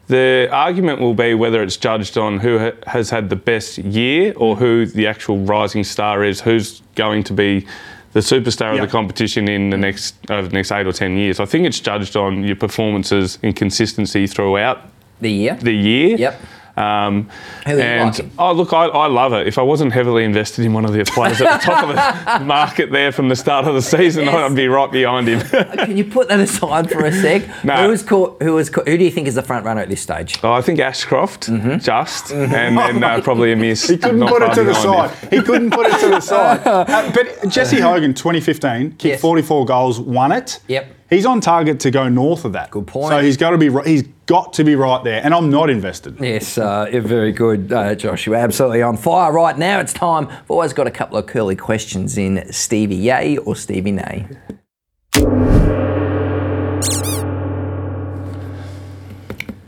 The 0.08 0.50
argument 0.52 1.00
will 1.00 1.13
be 1.13 1.34
whether 1.34 1.63
it's 1.63 1.78
judged 1.78 2.17
on 2.17 2.39
who 2.39 2.60
ha- 2.60 2.72
has 2.88 3.10
had 3.10 3.30
the 3.30 3.38
best 3.38 3.78
year 3.78 4.34
or 4.36 4.58
who 4.58 4.86
the 4.86 5.08
actual 5.08 5.38
rising 5.39 5.84
star 5.84 6.24
is, 6.24 6.41
who's 6.41 6.82
going 6.96 7.24
to 7.24 7.34
be 7.34 7.65
the 8.13 8.19
superstar 8.19 8.73
of 8.76 8.82
the 8.82 8.88
competition 8.88 9.49
in 9.49 9.69
the 9.69 9.78
next 9.78 10.15
over 10.30 10.47
the 10.47 10.54
next 10.54 10.71
eight 10.71 10.86
or 10.88 10.93
ten 10.93 11.17
years. 11.17 11.39
I 11.39 11.45
think 11.45 11.65
it's 11.65 11.80
judged 11.80 12.15
on 12.15 12.43
your 12.43 12.56
performances 12.56 13.39
and 13.43 13.56
consistency 13.56 14.28
throughout 14.28 14.82
The 15.19 15.32
year. 15.32 15.56
the 15.56 15.73
year. 15.73 16.17
Yep. 16.17 16.41
Um, 16.75 17.29
Who 17.67 17.73
are 17.73 17.75
you 17.75 17.81
and 17.81 18.31
oh 18.39 18.51
look, 18.51 18.73
I, 18.73 18.86
I 18.86 19.05
love 19.07 19.31
it. 19.33 19.45
If 19.47 19.57
I 19.59 19.62
wasn't 19.62 19.93
heavily 19.93 20.23
invested 20.23 20.65
in 20.65 20.73
one 20.73 20.86
of 20.86 20.93
the 20.93 21.03
players 21.05 21.39
at 21.39 21.59
the 21.62 21.65
top 21.65 21.83
of 21.83 22.39
the 22.39 22.45
market 22.45 22.91
there 22.91 23.12
from 23.12 23.29
the 23.29 23.36
start 23.36 23.65
of 23.67 23.75
the 23.75 23.81
season, 23.81 24.25
Yes. 24.25 24.33
I'd 24.51 24.55
be 24.55 24.67
right 24.67 24.91
behind 24.91 25.27
him. 25.27 25.41
Can 25.41 25.95
you 25.97 26.03
put 26.05 26.29
that 26.29 26.39
aside 26.39 26.89
for 26.89 27.05
a 27.05 27.12
sec? 27.12 27.43
No. 27.63 27.75
Who 27.88 27.91
is 27.93 28.01
caught, 28.03 28.41
who 28.41 28.57
is 28.57 28.69
caught, 28.69 28.88
who 28.88 28.97
do 28.97 29.03
you 29.03 29.12
think 29.12 29.27
is 29.27 29.36
the 29.36 29.41
front 29.43 29.65
runner 29.65 29.81
at 29.81 29.89
this 29.89 30.01
stage? 30.01 30.39
Oh, 30.43 30.51
I 30.51 30.62
think 30.62 30.79
Ashcroft, 30.79 31.47
Mm-hmm. 31.47 31.77
just, 31.77 32.31
and 32.31 32.51
then 32.51 33.03
uh, 33.03 33.21
probably 33.23 33.51
a 33.53 33.55
miss. 33.55 33.88
He 33.88 33.97
couldn't 33.97 34.27
put 34.27 34.41
it 34.41 34.53
to 34.55 34.63
the 34.63 34.73
side. 34.73 35.12
him. 35.12 35.29
He 35.29 35.45
couldn't 35.45 35.69
put 35.71 35.86
it 35.88 35.99
to 35.99 36.07
the 36.09 36.19
side. 36.21 36.65
Uh, 36.65 37.12
but 37.13 37.49
Jesse 37.49 37.79
Hogan, 37.79 38.13
2015, 38.13 38.91
kicked 38.91 39.03
Yes. 39.05 39.21
44 39.21 39.65
goals, 39.65 39.99
won 39.99 40.31
it. 40.31 40.59
Yep. 40.67 40.88
He's 41.13 41.26
on 41.28 41.41
target 41.41 41.80
to 41.82 41.91
go 41.91 42.10
north 42.10 42.43
of 42.43 42.54
that. 42.54 42.71
Good 42.71 42.88
point. 42.88 43.10
So 43.10 43.19
he's 43.19 43.38
got 43.38 43.52
to 43.52 43.58
be. 43.58 43.69
He's 43.86 44.04
got 44.26 44.54
to 44.54 44.63
be 44.63 44.76
right 44.76 45.04
there. 45.04 45.21
And 45.23 45.34
I'm 45.34 45.49
not 45.49 45.69
invested. 45.69 46.19
Yes, 46.19 46.58
uh, 46.58 46.88
very 46.91 47.32
good, 47.32 47.71
uh, 47.71 47.93
Josh. 47.93 48.26
You're 48.26 48.36
absolutely 48.36 48.82
on 48.82 48.97
fire 48.97 49.32
right 49.32 49.58
now. 49.58 49.80
It's 49.80 49.93
time. 49.93 50.28
I've 50.28 50.49
always 50.49 50.73
got 50.73 50.88
a 50.88 50.91
couple 50.91 51.17
of 51.17 51.28
curly 51.28 51.56
questions 51.56 52.17
in 52.17 52.52
Stevie 52.52 52.95
Yay 52.95 53.38
or 53.38 53.56
Stevie 53.56 53.91
Nay. 53.91 54.28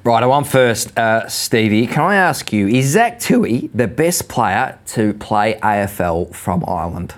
Right, 0.04 0.22
I'm 0.24 0.44
first, 0.44 0.98
uh, 1.00 1.28
Stevie. 1.28 1.88
Can 1.88 2.04
I 2.04 2.16
ask 2.16 2.54
you, 2.54 2.68
is 2.68 2.92
Zach 2.92 3.18
Tuohy 3.18 3.72
the 3.74 3.88
best 3.88 4.30
player 4.30 4.78
to 4.88 5.16
play 5.16 5.60
AFL 5.64 6.34
from 6.36 6.64
Ireland? 6.68 7.16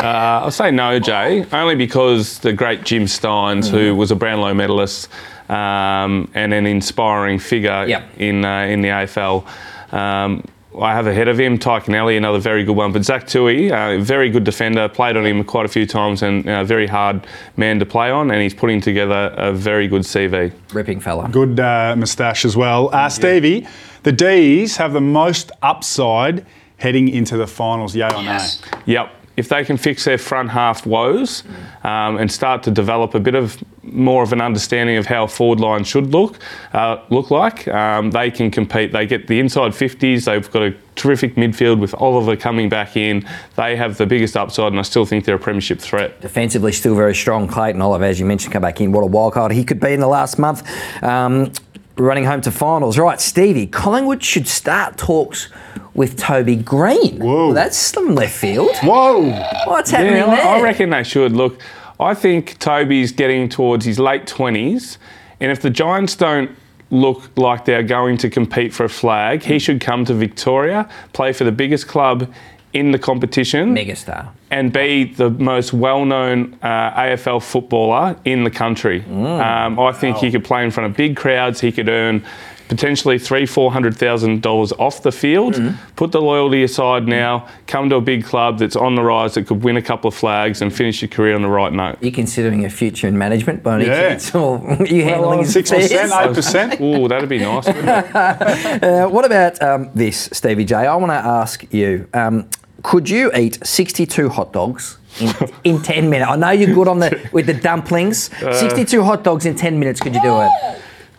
Uh, 0.00 0.42
I'll 0.44 0.50
say 0.52 0.70
no, 0.70 0.98
Jay, 1.00 1.44
only 1.52 1.74
because 1.74 2.38
the 2.38 2.52
great 2.52 2.84
Jim 2.84 3.04
Stynes, 3.04 3.68
who 3.68 3.94
was 3.96 4.10
a 4.12 4.16
Brownlow 4.16 4.54
medalist 4.54 5.08
um, 5.48 6.30
and 6.34 6.54
an 6.54 6.66
inspiring 6.66 7.38
figure 7.40 7.84
Yep. 7.86 8.04
in 8.18 8.44
uh, 8.44 8.60
in 8.62 8.80
the 8.80 8.88
AFL. 8.88 9.44
Um, 9.92 10.44
I 10.80 10.94
have 10.94 11.08
ahead 11.08 11.26
of 11.26 11.40
him 11.40 11.58
Tadhg 11.58 11.84
Kennelly, 11.86 12.16
another 12.16 12.38
very 12.38 12.62
good 12.62 12.76
one. 12.76 12.92
But 12.92 13.04
Zach 13.04 13.24
Tuohy, 13.26 13.72
uh, 13.72 14.00
very 14.00 14.30
good 14.30 14.44
defender, 14.44 14.88
played 14.88 15.16
on 15.16 15.26
him 15.26 15.42
quite 15.42 15.64
a 15.64 15.68
few 15.68 15.86
times 15.86 16.22
and 16.22 16.48
a 16.48 16.64
very 16.64 16.86
hard 16.86 17.26
man 17.56 17.80
to 17.80 17.86
play 17.86 18.10
on, 18.12 18.30
and 18.30 18.40
he's 18.40 18.54
putting 18.54 18.80
together 18.80 19.34
a 19.36 19.52
very 19.52 19.88
good 19.88 20.02
CV. 20.02 20.52
Ripping 20.72 21.00
fella. 21.00 21.28
Good 21.32 21.58
uh, 21.58 21.96
moustache 21.96 22.44
as 22.44 22.56
well. 22.56 22.94
Uh, 22.94 23.08
Stevie, 23.08 23.66
the 24.04 24.12
D's 24.12 24.76
have 24.76 24.92
the 24.92 25.00
most 25.00 25.50
upside 25.62 26.46
heading 26.76 27.08
into 27.08 27.36
the 27.36 27.46
finals. 27.48 27.96
Yay 27.96 28.08
or 28.14 28.22
nay? 28.22 28.46
Yep. 28.86 29.10
If 29.38 29.48
they 29.48 29.64
can 29.64 29.76
fix 29.76 30.04
their 30.04 30.18
front 30.18 30.50
half 30.50 30.84
woes 30.84 31.44
um, 31.84 32.16
and 32.18 32.30
start 32.30 32.64
to 32.64 32.72
develop 32.72 33.14
a 33.14 33.20
bit 33.20 33.36
of 33.36 33.56
more 33.82 34.22
of 34.22 34.32
an 34.32 34.40
understanding 34.40 34.96
of 34.96 35.06
how 35.06 35.24
a 35.24 35.28
forward 35.28 35.60
line 35.60 35.84
should 35.84 36.12
look 36.12 36.38
uh, 36.72 36.98
look 37.10 37.30
like, 37.30 37.68
um, 37.68 38.10
they 38.10 38.30
can 38.30 38.50
compete. 38.50 38.92
They 38.92 39.06
get 39.06 39.28
the 39.28 39.38
inside 39.38 39.72
50s. 39.72 40.24
They've 40.24 40.50
got 40.50 40.62
a 40.62 40.74
terrific 40.96 41.36
midfield 41.36 41.78
with 41.78 41.94
Oliver 41.94 42.36
coming 42.36 42.68
back 42.68 42.96
in. 42.96 43.26
They 43.54 43.76
have 43.76 43.96
the 43.96 44.06
biggest 44.06 44.36
upside, 44.36 44.72
and 44.72 44.78
I 44.78 44.82
still 44.82 45.06
think 45.06 45.24
they're 45.24 45.36
a 45.36 45.38
premiership 45.38 45.80
threat. 45.80 46.20
Defensively, 46.20 46.72
still 46.72 46.96
very 46.96 47.14
strong. 47.14 47.46
Clayton 47.46 47.80
Oliver, 47.80 48.04
as 48.04 48.18
you 48.18 48.26
mentioned, 48.26 48.52
come 48.52 48.62
back 48.62 48.80
in. 48.80 48.92
What 48.92 49.02
a 49.02 49.06
wild 49.06 49.34
card 49.34 49.52
he 49.52 49.64
could 49.64 49.80
be 49.80 49.92
in 49.92 50.00
the 50.00 50.08
last 50.08 50.38
month. 50.38 50.68
Um, 51.02 51.52
running 51.98 52.24
home 52.24 52.40
to 52.42 52.50
finals. 52.50 52.98
Right, 52.98 53.20
Stevie, 53.20 53.66
Collingwood 53.66 54.22
should 54.22 54.46
start 54.48 54.96
talks 54.96 55.48
with 55.94 56.16
Toby 56.16 56.56
Greene. 56.56 57.18
Whoa. 57.18 57.52
That's 57.52 57.76
some 57.76 58.14
left 58.14 58.36
field. 58.36 58.76
Whoa! 58.82 59.30
What's 59.66 59.90
happening 59.90 60.14
Yeah, 60.14 60.26
there? 60.26 60.46
I, 60.46 60.58
I 60.58 60.62
reckon 60.62 60.90
they 60.90 61.02
should. 61.02 61.32
Look, 61.32 61.60
I 61.98 62.14
think 62.14 62.58
Toby's 62.58 63.10
getting 63.12 63.48
towards 63.48 63.84
his 63.84 63.98
late 63.98 64.26
20s, 64.26 64.98
and 65.40 65.50
if 65.50 65.60
the 65.60 65.70
Giants 65.70 66.14
don't 66.14 66.50
look 66.90 67.30
like 67.36 67.64
they're 67.64 67.82
going 67.82 68.16
to 68.18 68.30
compete 68.30 68.72
for 68.72 68.84
a 68.84 68.88
flag, 68.88 69.42
he 69.42 69.58
should 69.58 69.80
come 69.80 70.04
to 70.06 70.14
Victoria, 70.14 70.88
play 71.12 71.32
for 71.32 71.44
the 71.44 71.52
biggest 71.52 71.86
club 71.88 72.32
in 72.72 72.90
the 72.90 72.98
competition, 72.98 73.74
Megastar. 73.74 74.28
and 74.50 74.72
be 74.72 75.04
the 75.04 75.30
most 75.30 75.72
well-known 75.72 76.58
uh, 76.62 77.00
AFL 77.00 77.42
footballer 77.42 78.16
in 78.24 78.44
the 78.44 78.50
country. 78.50 79.00
Mm. 79.00 79.40
Um, 79.40 79.80
I 79.80 79.92
think 79.92 80.18
he 80.18 80.30
could 80.30 80.44
play 80.44 80.64
in 80.64 80.70
front 80.70 80.90
of 80.90 80.96
big 80.96 81.16
crowds. 81.16 81.60
He 81.60 81.72
could 81.72 81.88
earn 81.88 82.24
potentially 82.68 83.18
three, 83.18 83.46
four 83.46 83.72
hundred 83.72 83.96
thousand 83.96 84.42
dollars 84.42 84.72
off 84.72 85.02
the 85.02 85.12
field. 85.12 85.54
Mm-hmm. 85.54 85.94
Put 85.96 86.12
the 86.12 86.20
loyalty 86.20 86.62
aside 86.62 87.06
now. 87.06 87.48
Come 87.66 87.88
to 87.90 87.96
a 87.96 88.00
big 88.00 88.24
club 88.24 88.58
that's 88.58 88.76
on 88.76 88.94
the 88.94 89.02
rise 89.02 89.34
that 89.34 89.46
could 89.46 89.64
win 89.64 89.76
a 89.76 89.82
couple 89.82 90.08
of 90.08 90.14
flags 90.14 90.60
and 90.62 90.72
finish 90.74 91.02
your 91.02 91.08
career 91.08 91.34
on 91.34 91.42
the 91.42 91.48
right 91.48 91.72
note. 91.72 91.98
You're 92.00 92.12
considering 92.12 92.64
a 92.64 92.70
future 92.70 93.06
in 93.08 93.16
management 93.18 93.62
by 93.62 93.76
any 93.76 93.86
Yeah. 93.86 94.08
chance? 94.10 94.34
Or 94.34 94.58
are 94.80 94.86
you 94.86 95.04
handling 95.04 95.44
six 95.44 95.70
percent, 95.70 96.12
eight 96.14 96.34
percent. 96.34 96.80
Oh, 96.80 97.08
that'd 97.08 97.28
be 97.28 97.38
nice. 97.38 97.66
wouldn't 97.66 97.88
it? 97.88 98.82
Uh, 98.88 99.08
what 99.08 99.24
about 99.24 99.60
um, 99.62 99.90
this, 99.94 100.28
Stevie 100.32 100.64
J? 100.64 100.74
I 100.76 100.94
want 100.96 101.10
to 101.10 101.16
ask 101.16 101.64
you: 101.72 102.06
um, 102.14 102.48
Could 102.82 103.08
you 103.10 103.32
eat 103.34 103.58
62 103.66 104.28
hot 104.28 104.52
dogs 104.52 104.98
in, 105.20 105.32
in 105.64 105.82
10 105.82 106.08
minutes? 106.10 106.30
I 106.30 106.36
know 106.36 106.50
you're 106.50 106.74
good 106.74 106.88
on 106.88 106.98
the 107.00 107.28
with 107.32 107.46
the 107.46 107.54
dumplings. 107.54 108.30
Uh, 108.42 108.52
62 108.52 109.02
hot 109.02 109.24
dogs 109.24 109.46
in 109.46 109.54
10 109.56 109.78
minutes. 109.78 110.00
Could 110.00 110.14
you 110.14 110.22
do 110.22 110.40
it? 110.42 110.50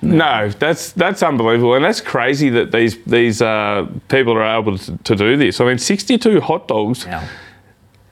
No, 0.02 0.50
that's 0.50 0.94
that's 0.94 1.22
unbelievable, 1.22 1.76
and 1.76 1.84
that's 1.84 2.02
crazy 2.02 2.50
that 2.50 2.72
these 2.72 2.98
these 3.04 3.42
uh, 3.42 3.88
people 4.08 4.34
are 4.34 4.60
able 4.60 4.78
to, 4.78 4.98
to 4.98 5.16
do 5.16 5.36
this. 5.36 5.60
I 5.60 5.66
mean, 5.66 5.78
sixty-two 5.78 6.40
hot 6.42 6.68
dogs. 6.68 7.06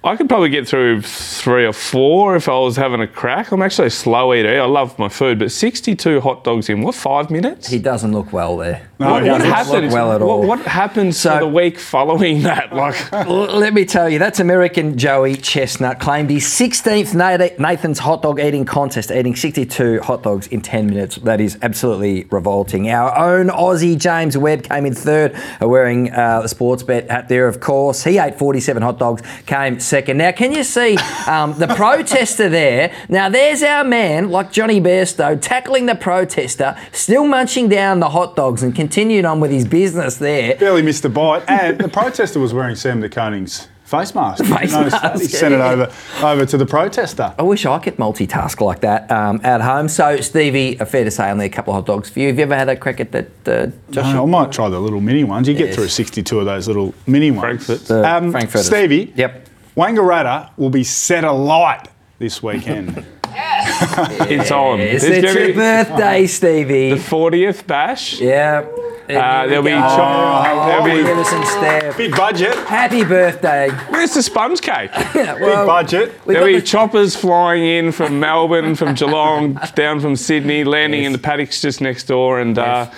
I 0.08 0.16
could 0.16 0.30
probably 0.30 0.50
get 0.50 0.68
through 0.68 1.02
three 1.02 1.66
or 1.66 1.74
four 1.74 2.36
if 2.36 2.48
I 2.48 2.58
was 2.58 2.76
having 2.78 3.02
a 3.02 3.08
crack. 3.08 3.52
I'm 3.52 3.62
actually 3.62 3.88
a 3.88 3.92
slow 3.92 4.34
eater. 4.34 4.62
I 4.62 4.66
love 4.66 4.98
my 4.98 5.10
food, 5.10 5.40
but 5.40 5.52
62 5.52 6.22
hot 6.22 6.44
dogs 6.44 6.70
in 6.70 6.82
what 6.82 6.96
five 6.96 7.30
minutes? 7.30 7.68
He 7.68 7.80
doesn't 7.80 8.12
look 8.14 8.32
well 8.32 8.58
there. 8.58 8.88
No, 9.00 9.12
what, 9.12 9.24
he 9.24 9.30
what 9.30 9.38
doesn't 9.40 9.50
look 9.52 9.68
happens? 9.68 9.94
well 9.94 10.12
at 10.14 10.22
what- 10.22 10.28
all. 10.30 10.48
What, 10.48 10.60
happens 10.62 11.20
So- 11.20 11.40
the 11.40 11.48
week 11.48 11.78
following 11.78 12.44
that? 12.44 12.74
Like, 12.74 13.12
Let 13.28 13.74
me 13.74 13.86
tell 13.86 14.10
you, 14.10 14.18
that's 14.18 14.40
American 14.40 14.98
Joey 14.98 15.36
Chestnut 15.36 16.00
claimed 16.00 16.30
his 16.30 16.46
16th 16.46 17.14
Nathan's 17.60 18.00
hot 18.00 18.22
dog 18.24 18.40
eating 18.40 18.66
contest, 18.66 19.12
eating 19.12 19.36
62 19.36 20.02
hot 20.02 20.24
dogs 20.24 20.48
in 20.48 20.62
10 20.62 20.88
minutes. 20.88 21.18
That 21.18 21.42
is 21.42 21.58
absolutely 21.62 22.24
revolting. 22.32 22.90
Our 22.90 23.16
own 23.18 23.48
Aussie 23.50 23.98
James 23.98 24.38
Webb 24.38 24.64
came 24.64 24.86
in 24.86 24.96
third, 24.96 25.36
uh, 25.62 25.68
wearing 25.68 26.12
uh, 26.12 26.42
the 26.42 26.48
sports 26.48 26.82
bet 26.82 27.10
hat 27.12 27.28
there, 27.30 27.48
of 27.48 27.60
course. 27.60 28.04
He 28.04 28.18
ate 28.18 28.38
47 28.40 28.82
hot 28.82 28.98
dogs, 29.00 29.22
came 29.46 29.80
second. 29.98 30.18
Now, 30.18 30.32
can 30.32 30.52
you 30.52 30.64
see 30.64 30.96
um, 31.28 31.58
the 31.58 31.68
protester 31.68 32.50
there? 32.50 32.94
Now, 33.10 33.30
there's 33.30 33.64
our 33.64 33.84
man, 33.84 34.30
like 34.30 34.52
Jonny 34.52 34.80
Bairstow, 34.80 35.40
tackling 35.42 35.88
the 35.88 35.96
protester, 35.96 36.78
still 36.92 37.26
munching 37.26 37.68
down 37.68 38.00
the 38.00 38.10
hot 38.10 38.36
dogs 38.36 38.62
and 38.62 38.76
continued 38.76 39.26
on 39.26 39.40
with 39.40 39.50
his 39.52 39.66
business 39.68 40.18
there. 40.18 40.56
Barely 40.58 40.84
missed 40.84 41.04
a 41.06 41.10
bite, 41.10 41.44
and 41.50 41.80
the 41.80 41.90
protester 41.90 42.40
was 42.40 42.54
wearing 42.54 42.76
Sam 42.76 43.02
de 43.02 43.10
Koning's 43.10 43.68
face 43.86 44.14
mask. 44.14 44.44
Face 44.46 44.72
Notice 44.74 44.94
that? 45.02 45.18
He 45.20 45.26
sent 45.28 45.54
it 45.54 45.62
over 45.62 45.92
over 46.22 46.46
to 46.46 46.58
the 46.58 46.66
protester. 46.66 47.34
I 47.40 47.44
wish 47.44 47.66
I 47.66 47.80
could 47.80 47.96
multitask 47.96 48.60
like 48.62 48.82
that 48.82 49.10
um, 49.10 49.40
at 49.44 49.62
home. 49.62 49.88
So, 49.88 50.20
Stevie, 50.22 50.80
uh, 50.80 50.86
fair 50.86 51.06
to 51.06 51.12
say, 51.12 51.32
only 51.32 51.46
a 51.46 51.50
couple 51.50 51.74
of 51.74 51.78
hot 51.78 51.86
dogs 51.88 52.10
for 52.10 52.20
you. 52.20 52.28
Have 52.28 52.38
you 52.38 52.44
ever 52.44 52.56
had 52.56 52.70
a 52.70 52.76
crack 52.76 53.00
at 53.00 53.12
that, 53.14 53.28
uh, 53.48 53.68
Josh? 53.90 54.14
No, 54.14 54.24
I 54.24 54.26
might 54.28 54.52
try 54.52 54.68
the 54.70 54.80
little 54.80 55.02
mini 55.02 55.24
ones. 55.24 55.48
You 55.48 55.54
get 55.56 55.74
through 55.74 55.88
62 55.88 56.40
of 56.40 56.46
those 56.46 56.68
little 56.68 56.94
mini 57.08 57.32
ones. 57.32 57.66
Frankfurts. 57.66 57.88
The 57.88 58.16
Um, 58.16 58.32
Frankfurters. 58.32 58.68
Stevie. 58.68 59.14
Yep. 59.16 59.47
Wangaratta 59.78 60.50
will 60.58 60.72
be 60.72 60.84
set 60.84 61.24
alight 61.24 61.88
this 62.18 62.42
weekend. 62.42 63.06
yes. 63.28 64.22
it's 64.30 64.52
on. 64.52 64.80
It's, 64.80 65.04
There's 65.04 65.24
it's 65.24 65.34
your 65.36 65.48
be 65.48 65.54
birthday, 65.54 66.26
Stevie. 66.26 66.90
the 66.90 66.96
40th 66.96 67.68
bash. 67.68 68.20
yeah. 68.20 68.66
Uh, 69.10 69.48
there'll 69.48 69.64
be 69.64 69.72
oh, 69.72 69.80
chop- 69.80 70.68
there'll 70.68 70.84
be- 70.84 71.10
Anderson 71.10 71.46
Steph. 71.46 71.96
Big 71.96 72.12
budget. 72.14 72.54
Happy 72.68 73.06
birthday. 73.06 73.70
Where's 73.90 74.14
the 74.14 74.22
sponge 74.22 74.60
cake? 74.60 74.92
Big 75.14 75.40
budget. 75.40 76.26
There'll 76.26 76.46
be 76.46 76.56
the- 76.56 76.62
choppers 76.62 77.16
flying 77.16 77.64
in 77.64 77.94
from 77.94 78.20
Melbourne, 78.20 78.76
from 78.76 78.96
Geelong, 78.96 79.54
down 79.76 80.02
from 80.02 80.18
Sydney, 80.18 80.66
landing 80.66 81.06
in 81.06 81.14
the 81.14 81.20
paddocks 81.20 81.62
just 81.62 81.80
next 81.80 82.04
door, 82.06 82.42
and 82.42 82.58
uh, 82.60 82.92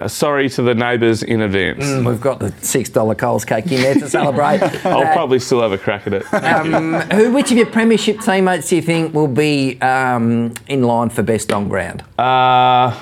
uh, 0.00 0.08
sorry 0.08 0.48
to 0.50 0.62
the 0.62 0.74
neighbours 0.74 1.22
in 1.22 1.42
advance. 1.42 1.84
We've 2.06 2.20
got 2.20 2.38
the 2.38 2.52
six 2.60 2.88
dollar 2.88 3.14
Coles 3.14 3.44
cake 3.44 3.66
in 3.72 3.82
there 3.82 3.94
to 3.94 4.08
celebrate. 4.08 4.62
I'll 4.86 4.98
Uh, 5.06 5.12
probably 5.12 5.38
still 5.38 5.60
have 5.62 5.72
a 5.72 5.78
crack 5.78 6.06
at 6.06 6.14
it. 6.14 6.34
um, 6.34 6.94
who, 7.10 7.32
which 7.32 7.50
of 7.50 7.56
your 7.56 7.66
premiership 7.66 8.20
teammates 8.20 8.68
do 8.68 8.76
you 8.76 8.82
think 8.82 9.14
will 9.14 9.26
be 9.28 9.80
um, 9.80 10.54
in 10.68 10.82
line 10.82 11.10
for 11.10 11.22
best 11.22 11.52
on 11.52 11.68
ground? 11.68 12.04
Uh, 12.18 12.98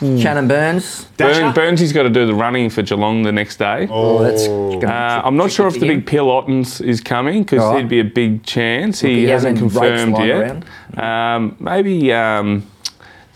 Shannon 0.00 0.46
Byrnes. 0.46 1.06
Burn, 1.16 1.76
He's 1.76 1.92
got 1.92 2.04
to 2.04 2.10
do 2.10 2.24
the 2.24 2.34
running 2.34 2.70
for 2.70 2.82
Geelong 2.82 3.22
the 3.24 3.32
next 3.32 3.56
day. 3.56 3.88
Oh, 3.90 4.22
that's. 4.22 4.46
Uh, 4.46 5.22
I'm 5.24 5.36
not 5.36 5.50
sure 5.50 5.66
if 5.66 5.74
the 5.74 5.88
big 5.88 6.06
Pill 6.06 6.30
Ottens 6.30 6.80
is 6.80 7.00
coming 7.00 7.42
because 7.42 7.60
right. 7.60 7.78
he'd 7.80 7.88
be 7.88 7.98
a 7.98 8.04
big 8.04 8.44
chance. 8.44 9.00
He, 9.00 9.20
he 9.20 9.24
hasn't 9.24 9.58
hasn't 9.58 9.72
confirmed 9.72 10.18
yet. 10.18 10.62
Um, 11.02 11.56
maybe 11.58 12.12
um, 12.12 12.64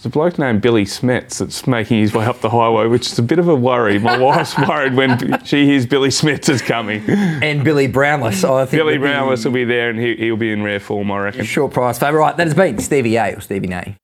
there's 0.02 0.10
a 0.10 0.14
bloke 0.14 0.36
named 0.36 0.60
Billie 0.60 0.84
Smedts 0.84 1.38
that's 1.38 1.64
making 1.64 2.00
his 2.00 2.12
way 2.12 2.24
up 2.24 2.40
the 2.40 2.50
highway, 2.50 2.88
which 2.88 3.06
is 3.06 3.16
a 3.20 3.22
bit 3.22 3.38
of 3.38 3.46
a 3.46 3.54
worry. 3.54 4.00
My 4.00 4.18
wife's 4.18 4.58
worried 4.58 4.94
when 4.94 5.44
she 5.44 5.64
hears 5.64 5.86
Billie 5.86 6.08
Smedts 6.08 6.48
is 6.48 6.60
coming. 6.60 7.08
And 7.08 7.62
Billy 7.62 7.86
Brownless. 7.86 8.42
I 8.42 8.64
think 8.64 8.80
Billy 8.80 8.98
Brownless 8.98 9.44
will 9.44 9.52
be 9.52 9.62
there 9.62 9.90
and 9.90 10.00
he, 10.00 10.16
he'll 10.16 10.36
be 10.36 10.50
in 10.50 10.64
rare 10.64 10.80
form, 10.80 11.12
I 11.12 11.20
reckon. 11.20 11.44
Short 11.44 11.72
price 11.72 12.00
favourite. 12.00 12.20
Right, 12.20 12.36
that 12.36 12.48
has 12.48 12.54
been 12.54 12.78
Stevie 12.80 13.14
A 13.14 13.36
or 13.36 13.40
Stevie 13.40 13.68
Nay. 13.68 13.96